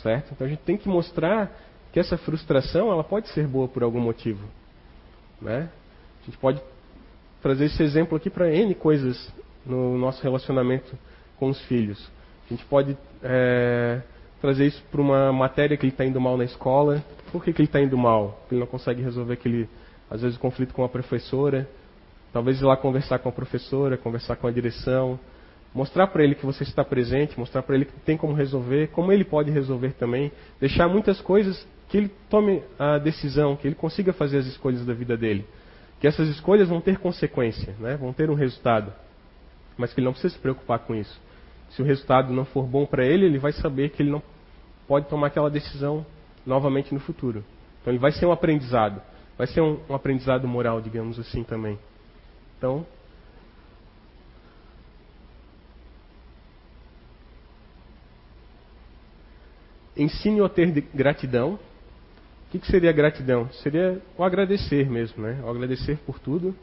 Certo? 0.03 0.33
Então 0.33 0.47
a 0.47 0.51
gente 0.51 0.63
tem 0.63 0.77
que 0.77 0.89
mostrar 0.89 1.53
que 1.93 2.01
essa 2.01 2.17
frustração 2.19 2.91
ela 2.91 3.05
pode 3.05 3.29
ser 3.29 3.47
boa 3.47 3.69
por 3.69 3.85
algum 3.85 4.01
motivo. 4.01 4.45
Né? 5.41 5.71
A 6.23 6.25
gente 6.25 6.39
pode 6.39 6.61
trazer 7.43 7.67
esse 7.67 7.83
exemplo 7.83 8.17
aqui 8.17 8.31
para 8.31 8.53
N 8.53 8.75
coisas 8.75 9.33
no 9.65 9.97
nosso 9.99 10.23
relacionamento 10.23 10.97
com 11.39 11.49
os 11.49 11.61
filhos. 11.63 12.11
A 12.47 12.55
gente 12.55 12.65
pode 12.65 12.97
é, 13.23 14.01
trazer 14.41 14.67
isso 14.67 14.83
para 14.91 15.01
uma 15.01 15.33
matéria 15.33 15.77
que 15.77 15.85
ele 15.85 15.93
está 15.93 16.05
indo 16.05 16.21
mal 16.21 16.37
na 16.37 16.45
escola. 16.45 17.05
Por 17.31 17.45
que, 17.45 17.53
que 17.53 17.61
ele 17.61 17.69
está 17.69 17.81
indo 17.81 17.97
mal? 17.97 18.41
Ele 18.51 18.61
não 18.61 18.67
consegue 18.67 19.03
resolver 19.03 19.35
aquele, 19.35 19.69
às 20.11 20.23
vezes, 20.23 20.39
conflito 20.39 20.73
com 20.73 20.83
a 20.83 20.89
professora. 20.89 21.69
Talvez 22.33 22.61
ir 22.61 22.65
lá 22.65 22.77
conversar 22.77 23.19
com 23.19 23.29
a 23.29 23.33
professora, 23.33 23.97
conversar 23.97 24.37
com 24.37 24.47
a 24.47 24.51
direção, 24.51 25.19
mostrar 25.75 26.07
para 26.09 26.25
ele 26.25 26.35
que 26.35 26.45
você 26.45 26.63
está 26.63 26.85
presente, 26.85 27.39
mostrar 27.39 27.63
para 27.63 27.75
ele 27.75 27.85
que 27.85 27.93
tem 28.01 28.17
como 28.17 28.33
resolver, 28.33 28.89
como 28.89 29.13
ele 29.13 29.25
pode 29.25 29.51
resolver 29.51 29.93
também, 29.93 30.33
deixar 30.61 30.89
muitas 30.89 31.21
coisas 31.21 31.67
que 31.89 31.97
ele 31.97 32.11
tome 32.29 32.63
a 32.79 32.99
decisão, 32.99 33.57
que 33.57 33.67
ele 33.67 33.75
consiga 33.75 34.13
fazer 34.13 34.39
as 34.39 34.47
escolhas 34.47 34.85
da 34.85 34.93
vida 34.93 35.17
dele. 35.17 35.45
Que 36.01 36.07
essas 36.07 36.29
escolhas 36.29 36.69
vão 36.69 36.81
ter 36.81 36.99
consequência, 36.99 37.75
né? 37.79 37.97
vão 37.97 38.13
ter 38.13 38.31
um 38.31 38.35
resultado. 38.35 38.93
Mas 39.77 39.93
que 39.93 40.01
ele 40.01 40.07
não 40.07 40.13
precisa 40.13 40.35
se 40.35 40.41
preocupar 40.41 40.81
com 40.81 40.95
isso. 40.95 41.21
Se 41.71 41.83
o 41.83 41.85
resultado 41.85 42.33
não 42.33 42.45
for 42.45 42.67
bom 42.67 42.87
para 42.87 43.05
ele, 43.05 43.27
ele 43.27 43.39
vai 43.39 43.53
saber 43.53 43.91
que 43.91 44.03
ele 44.03 44.11
não 44.11 44.23
pode 44.87 45.09
tomar 45.09 45.27
aquela 45.27 45.51
decisão 45.51 46.05
novamente 46.47 46.95
no 46.95 47.01
futuro. 47.01 47.45
Então 47.81 47.93
ele 47.93 47.99
vai 47.99 48.13
ser 48.13 48.27
um 48.27 48.33
aprendizado. 48.33 49.03
Vai 49.37 49.47
ser 49.47 49.61
um, 49.61 49.79
um 49.89 49.95
aprendizado 49.95 50.49
moral, 50.49 50.81
digamos 50.81 51.19
assim 51.19 51.45
também. 51.45 51.79
Então, 52.57 52.85
ensine-o 59.97 60.45
a 60.45 60.49
ter 60.49 60.69
gratidão, 60.95 61.59
o 62.49 62.51
que, 62.51 62.59
que 62.61 62.67
seria 62.67 62.91
gratidão? 62.93 63.47
Seria 63.63 64.01
o 64.17 64.25
agradecer 64.25 64.89
mesmo, 64.89 65.23
né? 65.23 65.39
O 65.45 65.51
agradecer 65.51 65.99
por 66.07 66.19
tudo 66.19 66.57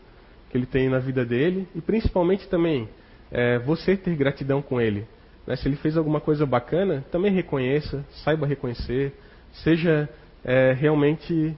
que 0.49 0.57
ele 0.57 0.65
tem 0.65 0.89
na 0.89 0.97
vida 0.97 1.23
dele 1.23 1.67
e 1.75 1.81
principalmente 1.81 2.47
também 2.49 2.89
é, 3.31 3.59
você 3.59 3.95
ter 3.95 4.15
gratidão 4.15 4.63
com 4.63 4.81
ele. 4.81 5.05
Né? 5.45 5.55
Se 5.55 5.67
ele 5.67 5.75
fez 5.75 5.95
alguma 5.95 6.19
coisa 6.19 6.43
bacana, 6.43 7.05
também 7.11 7.31
reconheça, 7.31 8.03
saiba 8.23 8.47
reconhecer, 8.47 9.13
seja 9.63 10.09
é, 10.43 10.73
realmente, 10.73 11.55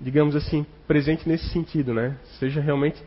digamos 0.00 0.36
assim, 0.36 0.64
presente 0.86 1.28
nesse 1.28 1.48
sentido, 1.48 1.92
né? 1.92 2.16
Seja 2.38 2.60
realmente 2.60 3.02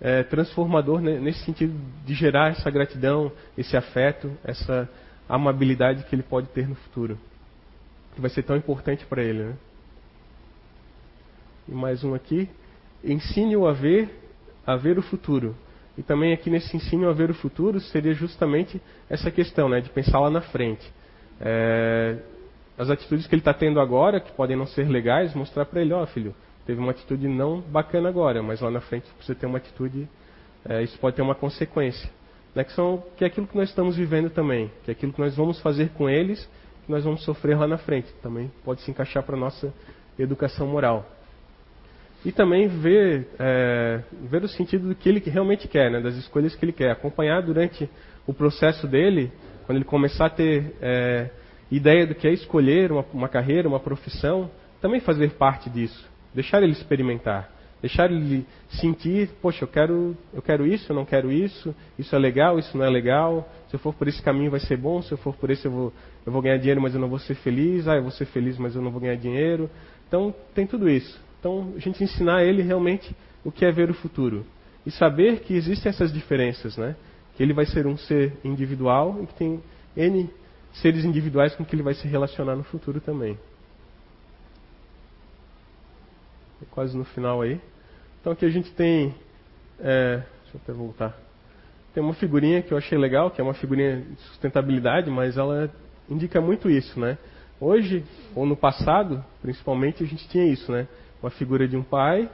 é, 0.00 0.22
transformador 0.22 1.00
né? 1.00 1.18
nesse 1.18 1.40
sentido 1.40 1.74
de 2.04 2.14
gerar 2.14 2.52
essa 2.52 2.70
gratidão, 2.70 3.32
esse 3.58 3.76
afeto, 3.76 4.30
essa 4.44 4.88
amabilidade 5.28 6.04
que 6.04 6.14
ele 6.14 6.22
pode 6.22 6.46
ter 6.50 6.68
no 6.68 6.76
futuro 6.76 7.18
que 8.16 8.20
vai 8.20 8.30
ser 8.30 8.42
tão 8.42 8.56
importante 8.56 9.04
para 9.04 9.22
ele. 9.22 9.44
Né? 9.44 9.54
E 11.68 11.72
mais 11.72 12.02
um 12.02 12.14
aqui. 12.14 12.48
Ensine-o 13.04 13.68
a 13.68 13.72
ver, 13.72 14.08
a 14.66 14.74
ver 14.74 14.98
o 14.98 15.02
futuro. 15.02 15.54
E 15.98 16.02
também 16.02 16.32
aqui 16.32 16.48
nesse 16.48 16.74
ensino 16.74 17.08
a 17.08 17.12
ver 17.12 17.30
o 17.30 17.34
futuro 17.34 17.78
seria 17.78 18.14
justamente 18.14 18.80
essa 19.08 19.30
questão, 19.30 19.68
né, 19.68 19.80
de 19.80 19.90
pensar 19.90 20.18
lá 20.18 20.30
na 20.30 20.40
frente. 20.40 20.90
É, 21.40 22.16
as 22.78 22.88
atitudes 22.90 23.26
que 23.26 23.34
ele 23.34 23.40
está 23.40 23.52
tendo 23.52 23.80
agora, 23.80 24.18
que 24.18 24.32
podem 24.32 24.56
não 24.56 24.66
ser 24.66 24.88
legais, 24.88 25.34
mostrar 25.34 25.66
para 25.66 25.80
ele, 25.80 25.92
ó 25.92 26.02
oh, 26.02 26.06
filho, 26.06 26.34
teve 26.66 26.80
uma 26.80 26.90
atitude 26.90 27.28
não 27.28 27.60
bacana 27.60 28.08
agora, 28.08 28.42
mas 28.42 28.60
lá 28.60 28.70
na 28.70 28.80
frente 28.80 29.06
você 29.20 29.34
ter 29.34 29.46
uma 29.46 29.58
atitude, 29.58 30.08
é, 30.66 30.82
isso 30.82 30.98
pode 30.98 31.16
ter 31.16 31.22
uma 31.22 31.34
consequência. 31.34 32.10
Né, 32.54 32.64
que, 32.64 32.72
são, 32.72 33.02
que 33.16 33.24
é 33.24 33.26
aquilo 33.26 33.46
que 33.46 33.56
nós 33.56 33.68
estamos 33.68 33.96
vivendo 33.96 34.30
também, 34.30 34.70
que 34.84 34.90
é 34.90 34.92
aquilo 34.92 35.12
que 35.12 35.20
nós 35.20 35.36
vamos 35.36 35.60
fazer 35.60 35.90
com 35.90 36.08
eles 36.08 36.48
que 36.86 36.92
nós 36.92 37.04
vamos 37.04 37.22
sofrer 37.24 37.58
lá 37.58 37.66
na 37.66 37.76
frente. 37.76 38.12
Também 38.22 38.50
pode 38.64 38.80
se 38.82 38.90
encaixar 38.90 39.22
para 39.24 39.36
a 39.36 39.38
nossa 39.38 39.74
educação 40.18 40.66
moral. 40.68 41.04
E 42.24 42.32
também 42.32 42.66
ver, 42.68 43.28
é, 43.38 44.00
ver 44.22 44.42
o 44.42 44.48
sentido 44.48 44.88
do 44.88 44.94
que 44.94 45.08
ele 45.08 45.20
realmente 45.20 45.68
quer, 45.68 45.90
né, 45.90 46.00
das 46.00 46.14
escolhas 46.16 46.54
que 46.54 46.64
ele 46.64 46.72
quer. 46.72 46.90
Acompanhar 46.90 47.42
durante 47.42 47.88
o 48.26 48.32
processo 48.32 48.86
dele, 48.86 49.30
quando 49.66 49.76
ele 49.76 49.84
começar 49.84 50.26
a 50.26 50.30
ter 50.30 50.74
é, 50.80 51.30
ideia 51.70 52.06
do 52.06 52.14
que 52.14 52.26
é 52.26 52.32
escolher 52.32 52.90
uma, 52.90 53.04
uma 53.12 53.28
carreira, 53.28 53.68
uma 53.68 53.80
profissão, 53.80 54.50
também 54.80 55.00
fazer 55.00 55.32
parte 55.32 55.68
disso. 55.68 56.08
Deixar 56.34 56.62
ele 56.62 56.72
experimentar. 56.72 57.50
Deixar 57.86 58.10
ele 58.10 58.44
sentir, 58.68 59.30
poxa, 59.40 59.62
eu 59.62 59.68
quero, 59.68 60.16
eu 60.34 60.42
quero 60.42 60.66
isso, 60.66 60.90
eu 60.90 60.96
não 60.96 61.04
quero 61.04 61.30
isso, 61.30 61.72
isso 61.96 62.16
é 62.16 62.18
legal, 62.18 62.58
isso 62.58 62.76
não 62.76 62.84
é 62.84 62.90
legal, 62.90 63.48
se 63.68 63.76
eu 63.76 63.78
for 63.78 63.94
por 63.94 64.08
esse 64.08 64.20
caminho 64.20 64.50
vai 64.50 64.58
ser 64.58 64.76
bom, 64.76 65.00
se 65.00 65.12
eu 65.12 65.18
for 65.18 65.36
por 65.36 65.50
esse 65.50 65.66
eu 65.66 65.70
vou, 65.70 65.92
eu 66.26 66.32
vou 66.32 66.42
ganhar 66.42 66.56
dinheiro, 66.56 66.82
mas 66.82 66.92
eu 66.94 67.00
não 67.00 67.08
vou 67.08 67.20
ser 67.20 67.36
feliz, 67.36 67.86
ah, 67.86 67.94
eu 67.94 68.02
vou 68.02 68.10
ser 68.10 68.24
feliz, 68.24 68.58
mas 68.58 68.74
eu 68.74 68.82
não 68.82 68.90
vou 68.90 69.00
ganhar 69.00 69.14
dinheiro. 69.14 69.70
Então, 70.08 70.34
tem 70.52 70.66
tudo 70.66 70.90
isso. 70.90 71.16
Então, 71.38 71.74
a 71.76 71.78
gente 71.78 72.02
ensinar 72.02 72.42
ele 72.42 72.60
realmente 72.60 73.14
o 73.44 73.52
que 73.52 73.64
é 73.64 73.70
ver 73.70 73.88
o 73.88 73.94
futuro. 73.94 74.44
E 74.84 74.90
saber 74.90 75.42
que 75.42 75.54
existem 75.54 75.88
essas 75.88 76.12
diferenças, 76.12 76.76
né? 76.76 76.96
Que 77.36 77.42
ele 77.44 77.52
vai 77.52 77.66
ser 77.66 77.86
um 77.86 77.96
ser 77.96 78.32
individual 78.42 79.20
e 79.22 79.26
que 79.28 79.34
tem 79.34 79.62
N 79.96 80.28
seres 80.72 81.04
individuais 81.04 81.54
com 81.54 81.64
que 81.64 81.76
ele 81.76 81.84
vai 81.84 81.94
se 81.94 82.08
relacionar 82.08 82.56
no 82.56 82.64
futuro 82.64 83.00
também. 83.00 83.38
quase 86.76 86.96
no 86.96 87.04
final 87.04 87.40
aí. 87.40 87.60
Então 88.26 88.32
aqui 88.32 88.44
a 88.44 88.50
gente 88.50 88.72
tem. 88.72 89.14
É, 89.78 90.16
deixa 90.16 90.56
eu 90.56 90.60
até 90.60 90.72
voltar. 90.72 91.16
Tem 91.94 92.02
uma 92.02 92.12
figurinha 92.12 92.60
que 92.60 92.72
eu 92.72 92.76
achei 92.76 92.98
legal, 92.98 93.30
que 93.30 93.40
é 93.40 93.44
uma 93.44 93.54
figurinha 93.54 94.00
de 94.00 94.20
sustentabilidade, 94.22 95.08
mas 95.08 95.36
ela 95.38 95.70
indica 96.10 96.40
muito 96.40 96.68
isso, 96.68 96.98
né? 96.98 97.18
Hoje, 97.60 98.04
ou 98.34 98.44
no 98.44 98.56
passado, 98.56 99.24
principalmente, 99.40 100.02
a 100.02 100.06
gente 100.08 100.28
tinha 100.28 100.44
isso, 100.44 100.72
né? 100.72 100.88
Uma 101.22 101.30
figura 101.30 101.68
de 101.68 101.76
um 101.76 101.84
pai 101.84 102.28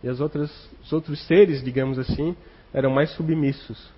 e 0.00 0.08
as 0.08 0.20
outras, 0.20 0.48
os 0.80 0.92
outros 0.92 1.26
seres, 1.26 1.60
digamos 1.60 1.98
assim, 1.98 2.36
eram 2.72 2.92
mais 2.92 3.10
submissos, 3.16 3.90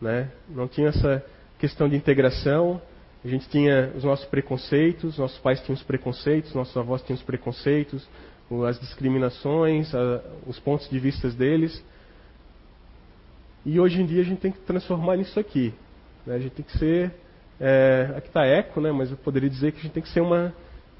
né? 0.00 0.32
Não 0.48 0.66
tinha 0.66 0.88
essa 0.88 1.24
questão 1.60 1.88
de 1.88 1.94
integração, 1.94 2.82
a 3.24 3.28
gente 3.28 3.48
tinha 3.48 3.92
os 3.96 4.02
nossos 4.02 4.26
preconceitos, 4.26 5.16
nossos 5.16 5.38
pais 5.38 5.60
tinham 5.60 5.76
os 5.76 5.82
preconceitos, 5.84 6.52
nossos 6.54 6.76
avós 6.76 7.02
tinham 7.02 7.16
os 7.16 7.22
preconceitos, 7.22 8.04
as 8.66 8.80
discriminações, 8.80 9.94
a, 9.94 10.22
os 10.46 10.58
pontos 10.58 10.88
de 10.88 10.98
vista 10.98 11.28
deles. 11.30 11.82
E 13.64 13.78
hoje 13.78 14.00
em 14.00 14.06
dia 14.06 14.22
a 14.22 14.24
gente 14.24 14.40
tem 14.40 14.52
que 14.52 14.58
transformar 14.60 15.16
nisso 15.16 15.38
aqui. 15.38 15.74
Né? 16.26 16.36
A 16.36 16.38
gente 16.38 16.52
tem 16.52 16.64
que 16.64 16.78
ser. 16.78 17.12
É, 17.60 18.12
aqui 18.16 18.28
está 18.28 18.46
eco, 18.46 18.80
né? 18.80 18.92
mas 18.92 19.10
eu 19.10 19.16
poderia 19.16 19.50
dizer 19.50 19.72
que 19.72 19.78
a 19.78 19.82
gente 19.82 19.92
tem 19.92 20.02
que 20.02 20.08
ser 20.10 20.20
uma, 20.20 20.54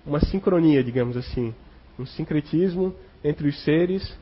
uma 0.04 0.20
sincronia, 0.20 0.82
digamos 0.82 1.16
assim. 1.16 1.54
Um 1.98 2.04
sincretismo 2.04 2.94
entre 3.22 3.48
os 3.48 3.62
seres, 3.64 4.16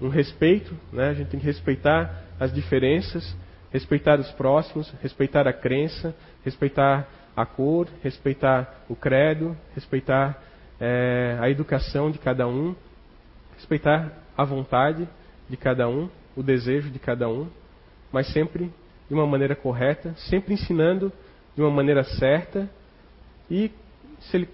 um 0.00 0.08
respeito. 0.08 0.74
Né? 0.92 1.10
A 1.10 1.14
gente 1.14 1.28
tem 1.28 1.38
que 1.38 1.46
respeitar 1.46 2.24
as 2.40 2.52
diferenças, 2.52 3.36
respeitar 3.70 4.18
os 4.18 4.30
próximos, 4.32 4.92
respeitar 5.02 5.46
a 5.46 5.52
crença, 5.52 6.14
respeitar 6.44 7.08
a 7.36 7.46
cor, 7.46 7.88
respeitar 8.02 8.84
o 8.88 8.96
credo, 8.96 9.56
respeitar 9.74 10.42
é, 10.84 11.36
a 11.40 11.48
educação 11.48 12.10
de 12.10 12.18
cada 12.18 12.48
um, 12.48 12.74
respeitar 13.54 14.12
a 14.36 14.44
vontade 14.44 15.08
de 15.48 15.56
cada 15.56 15.88
um, 15.88 16.10
o 16.36 16.42
desejo 16.42 16.90
de 16.90 16.98
cada 16.98 17.28
um, 17.28 17.48
mas 18.10 18.26
sempre 18.32 18.68
de 19.08 19.14
uma 19.14 19.24
maneira 19.24 19.54
correta, 19.54 20.12
sempre 20.28 20.54
ensinando 20.54 21.12
de 21.54 21.62
uma 21.62 21.70
maneira 21.70 22.02
certa. 22.02 22.68
E 23.48 23.70
se 24.18 24.38
ele 24.38 24.48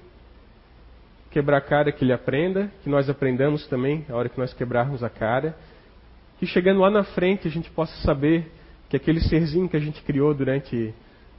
quebrar 1.31 1.57
a 1.57 1.63
cara 1.63 1.91
que 1.91 2.05
ele 2.05 2.13
aprenda, 2.13 2.71
que 2.83 2.91
nós 2.91 3.09
aprendamos 3.09 3.67
também 3.67 4.05
a 4.11 4.15
hora 4.15 4.29
que 4.29 4.39
nós 4.39 4.53
quebrarmos 4.53 5.03
a 5.03 5.09
cara, 5.09 5.57
que 6.39 6.45
chegando 6.45 6.81
lá 6.81 6.91
na 6.91 7.05
frente 7.05 7.49
a 7.49 7.51
gente 7.51 7.71
possa 7.71 7.97
saber 8.03 8.53
que 8.91 8.97
aquele 8.97 9.21
serzinho 9.21 9.67
que 9.67 9.77
a 9.79 9.81
gente 9.81 10.03
criou 10.03 10.35
durante 10.35 10.95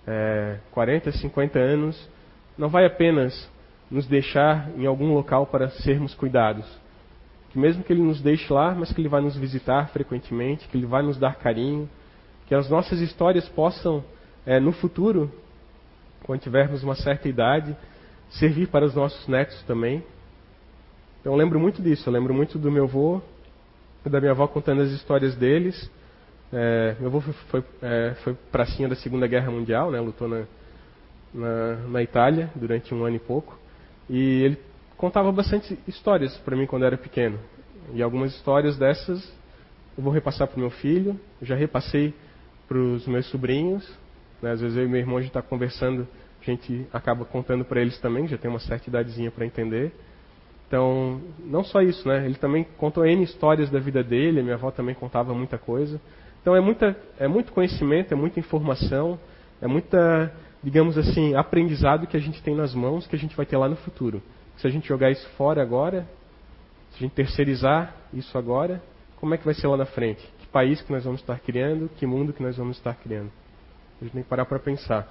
é, 0.07 0.57
40, 0.71 1.11
50 1.11 1.59
anos 1.59 2.09
não 2.57 2.69
vai 2.69 2.87
apenas 2.87 3.47
nos 3.89 4.05
deixar 4.07 4.69
em 4.77 4.85
algum 4.85 5.13
local 5.13 5.47
para 5.47 5.69
sermos 5.69 6.13
cuidados. 6.13 6.65
Que 7.49 7.57
mesmo 7.57 7.83
que 7.83 7.91
Ele 7.91 8.03
nos 8.03 8.21
deixe 8.21 8.51
lá, 8.53 8.75
mas 8.75 8.93
que 8.93 9.01
Ele 9.01 9.09
vai 9.09 9.21
nos 9.21 9.35
visitar 9.35 9.89
frequentemente, 9.89 10.67
que 10.67 10.77
Ele 10.77 10.85
vai 10.85 11.01
nos 11.01 11.17
dar 11.17 11.35
carinho, 11.35 11.89
que 12.47 12.53
as 12.53 12.69
nossas 12.69 12.99
histórias 12.99 13.47
possam, 13.49 14.03
é, 14.45 14.59
no 14.59 14.71
futuro, 14.71 15.31
quando 16.23 16.41
tivermos 16.41 16.83
uma 16.83 16.95
certa 16.95 17.27
idade, 17.27 17.75
servir 18.29 18.67
para 18.67 18.85
os 18.85 18.93
nossos 18.93 19.27
netos 19.27 19.61
também. 19.63 20.03
Então 21.19 21.33
eu 21.33 21.37
lembro 21.37 21.59
muito 21.59 21.81
disso, 21.81 22.07
eu 22.07 22.13
lembro 22.13 22.33
muito 22.33 22.59
do 22.59 22.71
meu 22.71 22.83
avô, 22.85 23.21
da 24.05 24.19
minha 24.19 24.31
avó 24.31 24.47
contando 24.47 24.81
as 24.81 24.91
histórias 24.91 25.35
deles. 25.35 25.89
É, 26.53 26.95
meu 26.99 27.09
avô 27.09 27.21
foi, 27.21 27.33
foi, 27.33 27.63
é, 27.81 28.15
foi 28.23 28.33
pracinha 28.51 28.87
da 28.87 28.95
Segunda 28.95 29.27
Guerra 29.27 29.51
Mundial, 29.51 29.91
né, 29.91 29.99
lutou 29.99 30.27
na, 30.27 30.43
na, 31.33 31.75
na 31.87 32.03
Itália 32.03 32.51
durante 32.55 32.93
um 32.93 33.03
ano 33.05 33.15
e 33.15 33.19
pouco. 33.19 33.57
E 34.09 34.43
ele 34.43 34.57
contava 34.97 35.31
bastante 35.31 35.77
histórias 35.87 36.35
para 36.37 36.55
mim 36.55 36.65
quando 36.65 36.85
era 36.85 36.97
pequeno. 36.97 37.39
E 37.93 38.01
algumas 38.01 38.33
histórias 38.35 38.77
dessas 38.77 39.39
eu 39.97 40.03
vou 40.03 40.13
repassar 40.13 40.47
para 40.47 40.55
o 40.55 40.59
meu 40.61 40.69
filho, 40.69 41.19
já 41.41 41.55
repassei 41.55 42.13
para 42.67 42.77
os 42.77 43.05
meus 43.05 43.25
sobrinhos. 43.25 43.85
Né? 44.41 44.51
Às 44.51 44.61
vezes 44.61 44.77
eu 44.77 44.85
e 44.85 44.87
meu 44.87 44.99
irmão 44.99 45.17
a 45.17 45.21
gente 45.21 45.31
está 45.31 45.41
conversando, 45.41 46.07
a 46.41 46.45
gente 46.45 46.87
acaba 46.93 47.25
contando 47.25 47.65
para 47.65 47.81
eles 47.81 47.99
também, 47.99 48.25
já 48.25 48.37
tem 48.37 48.49
uma 48.49 48.59
certa 48.59 48.89
idadezinha 48.89 49.29
para 49.29 49.45
entender. 49.45 49.91
Então, 50.67 51.19
não 51.39 51.63
só 51.63 51.81
isso, 51.81 52.07
né? 52.07 52.25
Ele 52.25 52.35
também 52.35 52.63
contou 52.77 53.05
N 53.05 53.23
histórias 53.23 53.69
da 53.69 53.79
vida 53.79 54.03
dele, 54.03 54.41
minha 54.41 54.55
avó 54.55 54.71
também 54.71 54.95
contava 54.95 55.33
muita 55.33 55.57
coisa. 55.57 55.99
Então 56.41 56.55
é, 56.55 56.61
muita, 56.61 56.95
é 57.17 57.27
muito 57.27 57.51
conhecimento, 57.51 58.13
é 58.13 58.15
muita 58.15 58.39
informação, 58.39 59.19
é 59.61 59.67
muita, 59.67 60.31
digamos 60.63 60.97
assim, 60.97 61.35
aprendizado 61.35 62.07
que 62.07 62.17
a 62.17 62.19
gente 62.19 62.41
tem 62.43 62.55
nas 62.55 62.73
mãos 62.73 63.07
que 63.07 63.15
a 63.15 63.19
gente 63.19 63.35
vai 63.35 63.45
ter 63.45 63.57
lá 63.57 63.67
no 63.67 63.75
futuro. 63.77 64.21
Se 64.57 64.67
a 64.67 64.69
gente 64.69 64.87
jogar 64.87 65.09
isso 65.09 65.27
fora 65.37 65.61
agora, 65.61 66.07
se 66.91 66.97
a 66.97 66.99
gente 66.99 67.13
terceirizar 67.13 67.95
isso 68.13 68.37
agora, 68.37 68.81
como 69.17 69.33
é 69.33 69.37
que 69.37 69.45
vai 69.45 69.53
ser 69.53 69.67
lá 69.67 69.77
na 69.77 69.85
frente? 69.85 70.21
Que 70.39 70.47
país 70.47 70.81
que 70.81 70.91
nós 70.91 71.03
vamos 71.03 71.21
estar 71.21 71.39
criando? 71.39 71.89
Que 71.97 72.05
mundo 72.05 72.33
que 72.33 72.43
nós 72.43 72.57
vamos 72.57 72.77
estar 72.77 72.93
criando? 72.95 73.31
A 74.01 74.03
gente 74.03 74.13
tem 74.13 74.23
que 74.23 74.29
parar 74.29 74.45
para 74.45 74.59
pensar. 74.59 75.07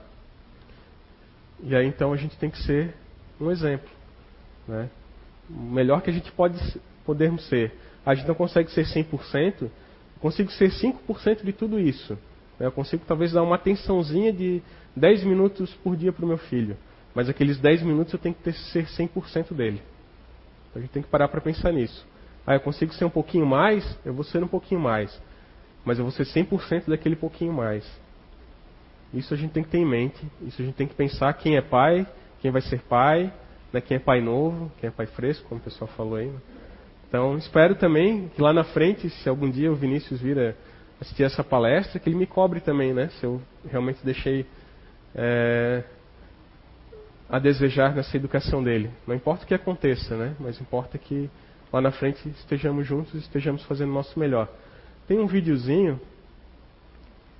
E 1.63 1.75
aí 1.75 1.87
então 1.87 2.13
a 2.13 2.17
gente 2.17 2.37
tem 2.39 2.51
que 2.51 2.63
ser 2.63 2.95
um 3.41 3.51
exemplo. 3.51 3.89
Né? 4.67 4.89
O 5.49 5.61
melhor 5.61 6.03
que 6.03 6.11
a 6.11 6.13
gente 6.13 6.31
pode 6.33 6.59
podermos 7.05 7.47
ser. 7.49 7.73
A 8.05 8.15
gente 8.15 8.29
não 8.29 8.35
consegue 8.35 8.71
ser 8.71 8.85
100%, 8.85 9.63
eu 9.63 9.71
consigo 10.21 10.51
ser 10.53 10.71
5% 10.71 11.45
de 11.45 11.53
tudo 11.53 11.79
isso. 11.79 12.19
Né? 12.59 12.67
Eu 12.67 12.73
consigo 12.73 13.05
talvez 13.07 13.33
dar 13.33 13.43
uma 13.43 13.57
atençãozinha 13.57 14.33
de 14.33 14.63
10 14.97 15.25
minutos 15.25 15.73
por 15.83 15.97
dia 15.97 16.13
para 16.13 16.25
o 16.25 16.29
meu 16.29 16.39
filho. 16.39 16.77
Mas 17.15 17.29
aqueles 17.29 17.59
10 17.59 17.83
minutos 17.83 18.13
eu 18.13 18.19
tenho 18.19 18.35
que 18.35 18.43
ter, 18.43 18.55
ser 18.55 18.87
100% 18.87 19.55
dele. 19.55 19.83
Então 20.71 20.77
a 20.77 20.81
gente 20.81 20.91
tem 20.91 21.03
que 21.03 21.09
parar 21.09 21.29
para 21.29 21.41
pensar 21.41 21.73
nisso. 21.73 22.07
Ah, 22.47 22.55
eu 22.55 22.61
consigo 22.61 22.93
ser 22.95 23.05
um 23.05 23.11
pouquinho 23.11 23.47
mais, 23.47 23.99
eu 24.05 24.15
vou 24.15 24.25
ser 24.25 24.43
um 24.43 24.49
pouquinho 24.49 24.81
mais. 24.81 25.21
Mas 25.85 25.99
eu 25.99 26.05
vou 26.05 26.13
ser 26.13 26.25
100% 26.25 26.89
daquele 26.89 27.17
pouquinho 27.17 27.53
mais. 27.53 27.85
Isso 29.13 29.33
a 29.33 29.37
gente 29.37 29.53
tem 29.53 29.63
que 29.63 29.71
ter 29.71 29.79
em 29.79 29.87
mente. 29.87 30.19
Isso 30.43 30.61
a 30.61 30.65
gente 30.65 30.75
tem 30.75 30.87
que 30.87 30.95
pensar 30.95 31.33
quem 31.35 31.57
é 31.57 31.63
pai, 31.63 32.07
quem 32.41 32.51
vai 32.51 32.61
ser 32.61 32.81
pai, 32.81 33.33
né, 33.73 33.81
quem 33.81 33.97
é 33.97 34.01
pai 34.01 34.21
novo, 34.21 34.71
quem 34.79 34.89
é 34.89 34.91
pai 34.91 35.07
fresco, 35.07 35.49
como 35.49 35.61
o 35.61 35.65
pessoal 35.65 35.89
falou 35.97 36.17
aí. 36.17 36.27
Né? 36.27 36.39
Então, 37.09 37.39
espero 37.39 37.75
também 37.75 38.29
que 38.29 38.43
lá 38.43 38.53
na 38.53 38.65
frente, 38.65 39.09
se 39.09 39.29
algum 39.29 39.51
dia 39.51 39.73
o 39.73 39.75
Vinícius 39.75 40.21
vir 40.21 40.39
a 40.39 40.55
assistir 41.01 41.23
essa 41.23 41.45
palestra, 41.45 41.99
que 41.99 42.09
ele 42.09 42.17
me 42.17 42.27
cobre 42.27 42.61
também, 42.61 42.93
né? 42.93 43.09
Se 43.21 43.25
eu 43.25 43.41
realmente 43.69 44.05
deixei 44.05 44.47
é, 45.15 45.85
a 47.29 47.39
desejar 47.39 47.95
nessa 47.95 48.17
educação 48.17 48.63
dele. 48.63 48.91
Não 49.07 49.15
importa 49.15 49.45
o 49.45 49.47
que 49.47 49.55
aconteça, 49.55 50.17
né? 50.17 50.35
Mas 50.41 50.61
importa 50.61 50.99
que 50.99 51.31
lá 51.73 51.81
na 51.81 51.93
frente 51.93 52.29
estejamos 52.31 52.87
juntos 52.87 53.15
e 53.15 53.19
estejamos 53.19 53.63
fazendo 53.65 53.91
o 53.91 53.95
nosso 53.95 54.19
melhor. 54.19 54.49
Tem 55.07 55.19
um 55.19 55.27
videozinho, 55.27 56.01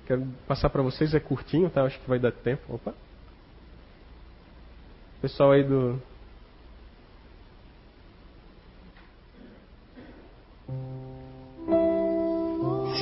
quero 0.05 0.25
passar 0.47 0.69
para 0.69 0.81
vocês, 0.81 1.13
é 1.13 1.19
curtinho, 1.19 1.69
tá? 1.69 1.83
Acho 1.83 1.99
que 1.99 2.09
vai 2.09 2.19
dar 2.19 2.31
tempo. 2.31 2.61
Opa! 2.73 2.93
Pessoal 5.21 5.51
aí 5.51 5.63
do, 5.63 6.01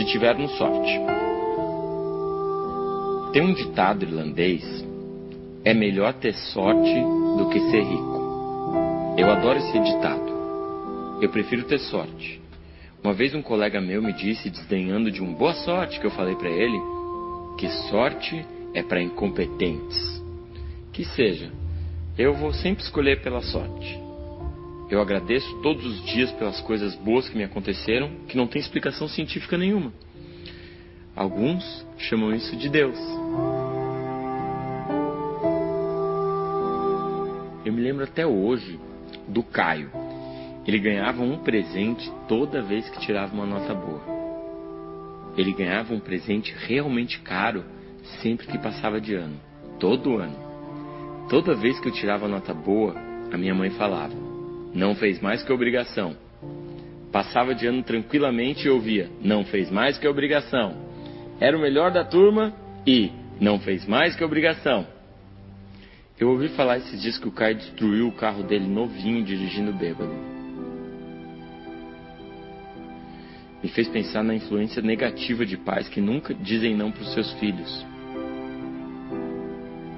tivermos 0.08 0.52
sorte. 0.58 1.00
Tem 3.34 3.42
um 3.42 3.54
ditado 3.54 4.04
irlandês: 4.04 4.64
é 5.64 5.74
melhor 5.74 6.14
ter 6.14 6.34
sorte 6.34 6.94
do 7.38 7.50
que 7.50 7.60
ser 7.72 7.84
rico. 7.84 8.18
Eu 9.18 9.30
adoro 9.30 9.60
esse 9.60 9.80
ditado. 9.80 10.38
Eu 11.22 11.30
prefiro 11.30 11.64
ter 11.66 11.80
sorte. 11.80 12.42
Uma 13.04 13.14
vez 13.14 13.34
um 13.34 13.42
colega 13.42 13.80
meu 13.80 14.02
me 14.02 14.14
disse, 14.14 14.50
desdenhando 14.50 15.12
de 15.12 15.22
um 15.22 15.34
boa 15.34 15.54
sorte 15.54 16.00
que 16.00 16.06
eu 16.06 16.12
falei 16.12 16.36
para 16.36 16.50
ele, 16.50 16.80
que 17.58 17.70
sorte 17.90 18.46
é 18.74 18.84
para 18.84 19.02
incompetentes. 19.02 20.22
Que 20.92 21.06
seja, 21.06 21.52
eu 22.18 22.34
vou 22.34 22.54
sempre 22.54 22.84
escolher 22.84 23.22
pela 23.22 23.42
sorte. 23.42 24.07
Eu 24.90 25.02
agradeço 25.02 25.62
todos 25.62 25.86
os 25.86 26.06
dias 26.06 26.32
pelas 26.32 26.62
coisas 26.62 26.96
boas 26.96 27.28
que 27.28 27.38
me 27.38 27.44
aconteceram, 27.44 28.10
que 28.28 28.38
não 28.38 28.48
tem 28.48 28.62
explicação 28.62 29.08
científica 29.08 29.58
nenhuma. 29.58 29.92
Alguns 31.14 31.86
chamam 31.98 32.34
isso 32.34 32.56
de 32.56 32.70
Deus. 32.70 32.98
Eu 37.66 37.74
me 37.74 37.82
lembro 37.82 38.06
até 38.06 38.26
hoje 38.26 38.80
do 39.28 39.44
Caio. 39.44 39.92
Ele 40.66 40.80
ganhava 40.80 41.22
um 41.22 41.40
presente 41.40 42.10
toda 42.28 42.62
vez 42.62 42.88
que 42.90 43.00
tirava 43.00 43.34
uma 43.34 43.46
nota 43.46 43.74
boa. 43.74 44.02
Ele 45.36 45.52
ganhava 45.52 45.94
um 45.94 46.00
presente 46.00 46.56
realmente 46.66 47.20
caro 47.20 47.66
sempre 48.22 48.48
que 48.48 48.58
passava 48.58 49.02
de 49.02 49.16
ano, 49.16 49.38
todo 49.80 50.18
ano. 50.18 50.48
Toda 51.30 51.56
vez 51.56 51.78
que 51.80 51.90
eu 51.90 51.94
tirava 51.94 52.28
nota 52.28 52.54
boa, 52.54 52.96
a 53.32 53.38
minha 53.38 53.54
mãe 53.54 53.70
falava: 53.72 54.27
não 54.74 54.96
fez 54.96 55.20
mais 55.20 55.44
que 55.44 55.52
obrigação. 55.52 56.16
Passava 57.12 57.56
de 57.56 57.66
ano 57.66 57.84
tranquilamente 57.84 58.68
e 58.68 58.70
ouvia: 58.70 59.10
não 59.22 59.44
fez 59.46 59.72
mais 59.72 59.98
que 59.98 60.08
obrigação. 60.08 60.76
Era 61.40 61.58
o 61.58 61.62
melhor 61.62 61.92
da 61.92 62.04
turma 62.04 62.54
e 62.86 63.12
não 63.40 63.60
fez 63.60 63.86
mais 63.86 64.16
que 64.16 64.24
obrigação. 64.24 64.86
Eu 66.20 66.30
ouvi 66.30 66.50
falar 66.50 66.78
esses 66.78 67.02
dias 67.02 67.18
que 67.18 67.28
o 67.28 67.32
Caio 67.32 67.56
destruiu 67.56 68.08
o 68.08 68.12
carro 68.12 68.44
dele 68.44 68.68
novinho 68.68 69.24
dirigindo 69.24 69.72
bêbado. 69.72 70.12
Me 73.62 73.70
fez 73.70 73.88
pensar 73.88 74.24
na 74.24 74.34
influência 74.34 74.82
negativa 74.82 75.46
de 75.46 75.58
pais 75.58 75.88
que 75.90 76.02
nunca 76.02 76.34
dizem 76.34 76.76
não 76.76 76.92
para 76.92 77.02
os 77.02 77.14
seus 77.14 77.32
filhos. 77.34 77.86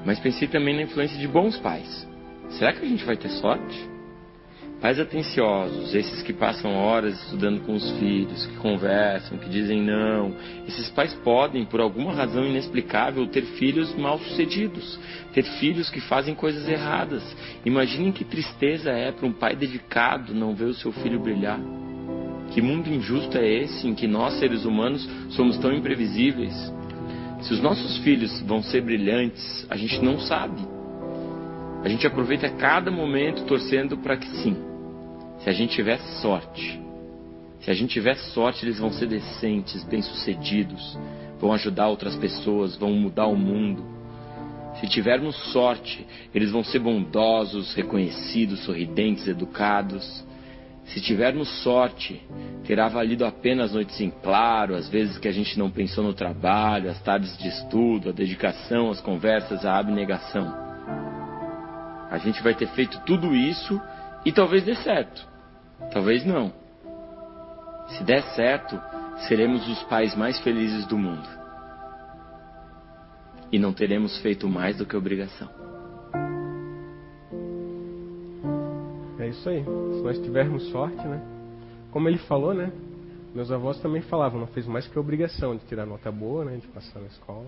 Mas 0.06 0.20
pensei 0.20 0.48
também 0.48 0.76
na 0.76 0.84
influência 0.84 1.18
de 1.18 1.28
bons 1.28 1.58
pais. 1.58 2.08
Será 2.52 2.74
que 2.74 2.86
a 2.86 2.88
gente 2.88 3.06
vai 3.06 3.16
ter 3.16 3.30
sorte? 3.30 3.99
Pais 4.82 4.98
atenciosos, 4.98 5.94
esses 5.94 6.22
que 6.22 6.32
passam 6.32 6.74
horas 6.74 7.22
estudando 7.24 7.66
com 7.66 7.74
os 7.74 7.92
filhos, 8.00 8.46
que 8.46 8.56
conversam, 8.60 9.38
que 9.38 9.50
dizem 9.50 9.82
não. 9.82 10.34
Esses 10.66 10.90
pais 10.92 11.14
podem, 11.16 11.66
por 11.66 11.82
alguma 11.82 12.14
razão 12.14 12.46
inexplicável, 12.46 13.28
ter 13.28 13.42
filhos 13.42 13.94
mal-sucedidos, 13.96 14.98
ter 15.34 15.44
filhos 15.44 15.90
que 15.90 16.00
fazem 16.00 16.34
coisas 16.34 16.66
erradas. 16.70 17.22
Imaginem 17.66 18.14
que 18.14 18.24
tristeza 18.24 18.90
é 18.90 19.12
para 19.12 19.28
um 19.28 19.34
pai 19.34 19.54
dedicado 19.54 20.34
não 20.34 20.56
ver 20.56 20.66
o 20.66 20.74
seu 20.74 20.94
filho 20.94 21.20
brilhar. 21.20 21.60
Que 22.52 22.62
mundo 22.62 22.88
injusto 22.88 23.38
é 23.38 23.46
esse 23.46 23.86
em 23.86 23.94
que 23.94 24.08
nós, 24.08 24.40
seres 24.40 24.64
humanos, 24.64 25.06
somos 25.32 25.58
tão 25.58 25.74
imprevisíveis? 25.74 26.56
Se 27.42 27.54
os 27.54 27.62
nossos 27.62 27.98
filhos 27.98 28.40
vão 28.44 28.64
ser 28.64 28.80
brilhantes, 28.82 29.68
a 29.70 29.76
gente 29.76 30.02
não 30.02 30.20
sabe. 30.22 30.62
A 31.84 31.90
gente 31.90 32.08
aproveita 32.08 32.50
cada 32.50 32.90
momento 32.90 33.44
torcendo 33.44 33.98
para 33.98 34.16
que 34.16 34.28
sim. 34.38 34.69
Se 35.40 35.50
a 35.50 35.54
gente 35.54 35.74
tiver 35.74 35.98
sorte, 36.22 36.80
se 37.62 37.72
a 37.72 37.74
gente 37.74 37.92
tiver 37.92 38.16
sorte, 38.16 38.66
eles 38.66 38.80
vão 38.80 38.92
ser 38.92 39.08
decentes, 39.08 39.84
bem-sucedidos, 39.84 40.98
vão 41.40 41.54
ajudar 41.54 41.88
outras 41.88 42.16
pessoas, 42.16 42.76
vão 42.76 42.92
mudar 42.92 43.28
o 43.28 43.36
mundo. 43.36 43.84
Se 44.80 44.88
tivermos 44.88 45.36
sorte, 45.52 46.06
eles 46.34 46.52
vão 46.52 46.64
ser 46.64 46.80
bondosos, 46.80 47.74
reconhecidos, 47.74 48.64
sorridentes, 48.64 49.28
educados. 49.28 50.26
Se 50.86 51.02
tivermos 51.02 51.48
sorte, 51.62 52.22
terá 52.66 52.88
valido 52.88 53.26
a 53.26 53.32
pena 53.32 53.66
as 53.66 53.74
noites 53.74 54.00
em 54.00 54.10
claro, 54.10 54.76
as 54.76 54.90
vezes 54.90 55.18
que 55.18 55.28
a 55.28 55.32
gente 55.32 55.60
não 55.60 55.70
pensou 55.70 56.04
no 56.04 56.14
trabalho, 56.14 56.90
as 56.90 57.02
tardes 57.02 57.38
de 57.38 57.50
estudo, 57.50 58.10
a 58.10 58.14
dedicação, 58.14 58.90
as 58.90 59.02
conversas, 59.02 59.66
a 59.66 59.78
abnegação. 59.78 60.52
A 62.10 62.18
gente 62.18 62.42
vai 62.42 62.56
ter 62.56 62.68
feito 62.70 63.00
tudo 63.06 63.36
isso 63.36 63.80
e 64.26 64.32
talvez 64.32 64.64
dê 64.64 64.76
certo. 64.76 65.29
Talvez 65.92 66.26
não. 66.26 66.54
Se 67.90 68.04
der 68.04 68.22
certo, 68.36 68.80
seremos 69.28 69.68
os 69.68 69.84
pais 69.84 70.16
mais 70.16 70.40
felizes 70.42 70.86
do 70.86 70.98
mundo. 70.98 71.28
E 73.52 73.58
não 73.58 73.74
teremos 73.74 74.22
feito 74.22 74.48
mais 74.48 74.78
do 74.78 74.86
que 74.86 74.96
obrigação. 74.96 75.50
É 79.20 79.28
isso 79.28 79.50
aí. 79.50 79.64
Se 79.64 80.04
nós 80.04 80.20
tivermos 80.20 80.70
sorte, 80.70 81.06
né? 81.08 81.22
Como 81.92 82.08
ele 82.08 82.20
falou, 82.20 82.54
né? 82.54 82.72
Meus 83.34 83.52
avós 83.52 83.80
também 83.82 84.02
falavam, 84.02 84.40
não 84.40 84.48
fez 84.48 84.66
mais 84.66 84.88
que 84.88 84.98
obrigação 84.98 85.56
de 85.56 85.66
tirar 85.66 85.86
nota 85.86 86.12
boa, 86.12 86.46
né? 86.46 86.58
De 86.58 86.68
passar 86.68 87.00
na 87.00 87.08
escola, 87.08 87.48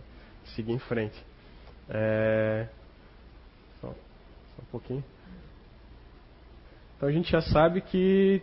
seguir 0.55 0.73
em 0.73 0.79
frente. 0.79 1.23
É... 1.89 2.67
Só, 3.79 3.87
só 3.87 4.61
um 4.61 4.65
pouquinho. 4.71 5.03
Então 7.01 7.09
a 7.09 7.11
gente 7.11 7.31
já 7.31 7.41
sabe 7.41 7.81
que 7.81 8.39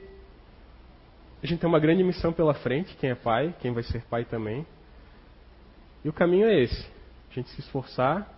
a 1.41 1.47
gente 1.47 1.61
tem 1.61 1.69
uma 1.71 1.79
grande 1.79 2.03
missão 2.03 2.33
pela 2.33 2.53
frente, 2.55 2.97
quem 2.97 3.09
é 3.09 3.15
pai, 3.15 3.55
quem 3.61 3.73
vai 3.73 3.85
ser 3.85 4.03
pai 4.07 4.25
também. 4.25 4.67
E 6.05 6.09
o 6.09 6.13
caminho 6.13 6.45
é 6.45 6.61
esse: 6.61 6.91
a 7.31 7.35
gente 7.35 7.49
se 7.51 7.61
esforçar, 7.61 8.29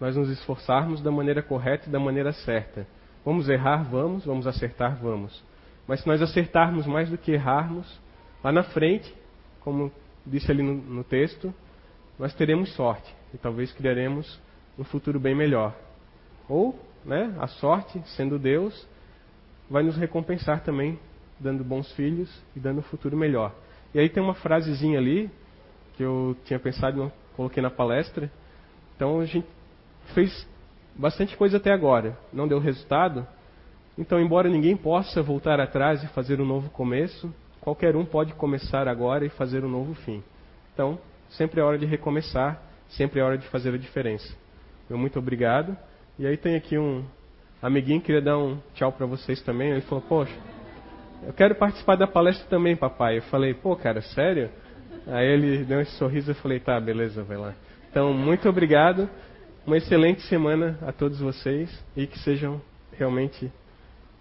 nós 0.00 0.14
nos 0.14 0.30
esforçarmos 0.30 1.02
da 1.02 1.10
maneira 1.10 1.42
correta 1.42 1.88
e 1.88 1.90
da 1.90 1.98
maneira 1.98 2.32
certa. 2.32 2.86
Vamos 3.24 3.48
errar, 3.48 3.82
vamos, 3.82 4.24
vamos 4.24 4.46
acertar, 4.46 4.96
vamos. 5.02 5.42
Mas 5.88 6.02
se 6.02 6.06
nós 6.06 6.22
acertarmos 6.22 6.86
mais 6.86 7.10
do 7.10 7.18
que 7.18 7.32
errarmos, 7.32 8.00
lá 8.44 8.52
na 8.52 8.62
frente, 8.62 9.12
como 9.58 9.90
disse 10.24 10.52
ali 10.52 10.62
no, 10.62 10.74
no 10.74 11.02
texto, 11.02 11.52
nós 12.16 12.32
teremos 12.32 12.72
sorte 12.76 13.12
e 13.34 13.38
talvez 13.38 13.72
criaremos 13.72 14.40
um 14.78 14.84
futuro 14.84 15.18
bem 15.18 15.34
melhor. 15.34 15.74
Ou, 16.48 16.78
né, 17.04 17.34
a 17.38 17.46
sorte, 17.46 18.00
sendo 18.16 18.38
Deus, 18.38 18.86
vai 19.68 19.82
nos 19.82 19.96
recompensar 19.96 20.62
também, 20.62 20.98
dando 21.38 21.64
bons 21.64 21.90
filhos 21.92 22.30
e 22.54 22.60
dando 22.60 22.78
um 22.78 22.82
futuro 22.82 23.16
melhor. 23.16 23.52
E 23.94 23.98
aí 23.98 24.08
tem 24.08 24.22
uma 24.22 24.34
frasezinha 24.34 24.98
ali 24.98 25.30
que 25.96 26.02
eu 26.02 26.36
tinha 26.44 26.58
pensado, 26.58 26.98
não 26.98 27.12
coloquei 27.36 27.62
na 27.62 27.70
palestra. 27.70 28.30
Então 28.96 29.20
a 29.20 29.24
gente 29.24 29.46
fez 30.14 30.46
bastante 30.94 31.36
coisa 31.36 31.56
até 31.56 31.72
agora, 31.72 32.16
não 32.32 32.46
deu 32.46 32.58
resultado. 32.58 33.26
Então, 33.96 34.20
embora 34.20 34.48
ninguém 34.48 34.76
possa 34.76 35.22
voltar 35.22 35.60
atrás 35.60 36.02
e 36.02 36.08
fazer 36.08 36.40
um 36.40 36.44
novo 36.44 36.68
começo, 36.70 37.32
qualquer 37.60 37.94
um 37.94 38.04
pode 38.04 38.34
começar 38.34 38.88
agora 38.88 39.24
e 39.24 39.28
fazer 39.28 39.64
um 39.64 39.68
novo 39.68 39.94
fim. 39.94 40.22
Então, 40.72 40.98
sempre 41.30 41.60
é 41.60 41.64
hora 41.64 41.78
de 41.78 41.86
recomeçar, 41.86 42.60
sempre 42.88 43.20
é 43.20 43.22
hora 43.22 43.38
de 43.38 43.46
fazer 43.48 43.72
a 43.72 43.78
diferença. 43.78 44.34
Muito 44.90 45.18
obrigado. 45.18 45.76
E 46.18 46.26
aí 46.26 46.36
tem 46.36 46.54
aqui 46.54 46.78
um 46.78 47.04
amiguinho 47.60 48.00
que 48.00 48.06
queria 48.06 48.22
dar 48.22 48.38
um 48.38 48.58
tchau 48.74 48.92
para 48.92 49.04
vocês 49.06 49.42
também. 49.42 49.70
Ele 49.70 49.80
falou: 49.82 50.04
"Poxa, 50.08 50.34
eu 51.26 51.32
quero 51.32 51.54
participar 51.54 51.96
da 51.96 52.06
palestra 52.06 52.46
também, 52.48 52.76
papai". 52.76 53.18
Eu 53.18 53.22
falei: 53.22 53.52
"Pô, 53.52 53.74
cara, 53.74 54.00
sério?" 54.00 54.50
Aí 55.06 55.26
ele 55.26 55.64
deu 55.64 55.80
esse 55.80 55.92
sorriso 55.92 56.30
e 56.30 56.34
falei: 56.34 56.60
"Tá, 56.60 56.78
beleza, 56.80 57.22
vai 57.24 57.36
lá". 57.36 57.54
Então, 57.90 58.12
muito 58.12 58.48
obrigado. 58.48 59.08
Uma 59.66 59.76
excelente 59.78 60.22
semana 60.22 60.78
a 60.82 60.92
todos 60.92 61.18
vocês 61.20 61.82
e 61.96 62.06
que 62.06 62.18
sejam 62.18 62.60
realmente 62.92 63.50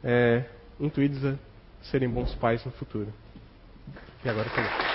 é, 0.03 0.43
intuídos 0.79 1.23
a 1.25 1.35
serem 1.81 2.09
bons 2.09 2.33
pais 2.35 2.63
no 2.65 2.71
futuro. 2.71 3.13
E 4.23 4.29
agora 4.29 4.49
também. 4.49 4.92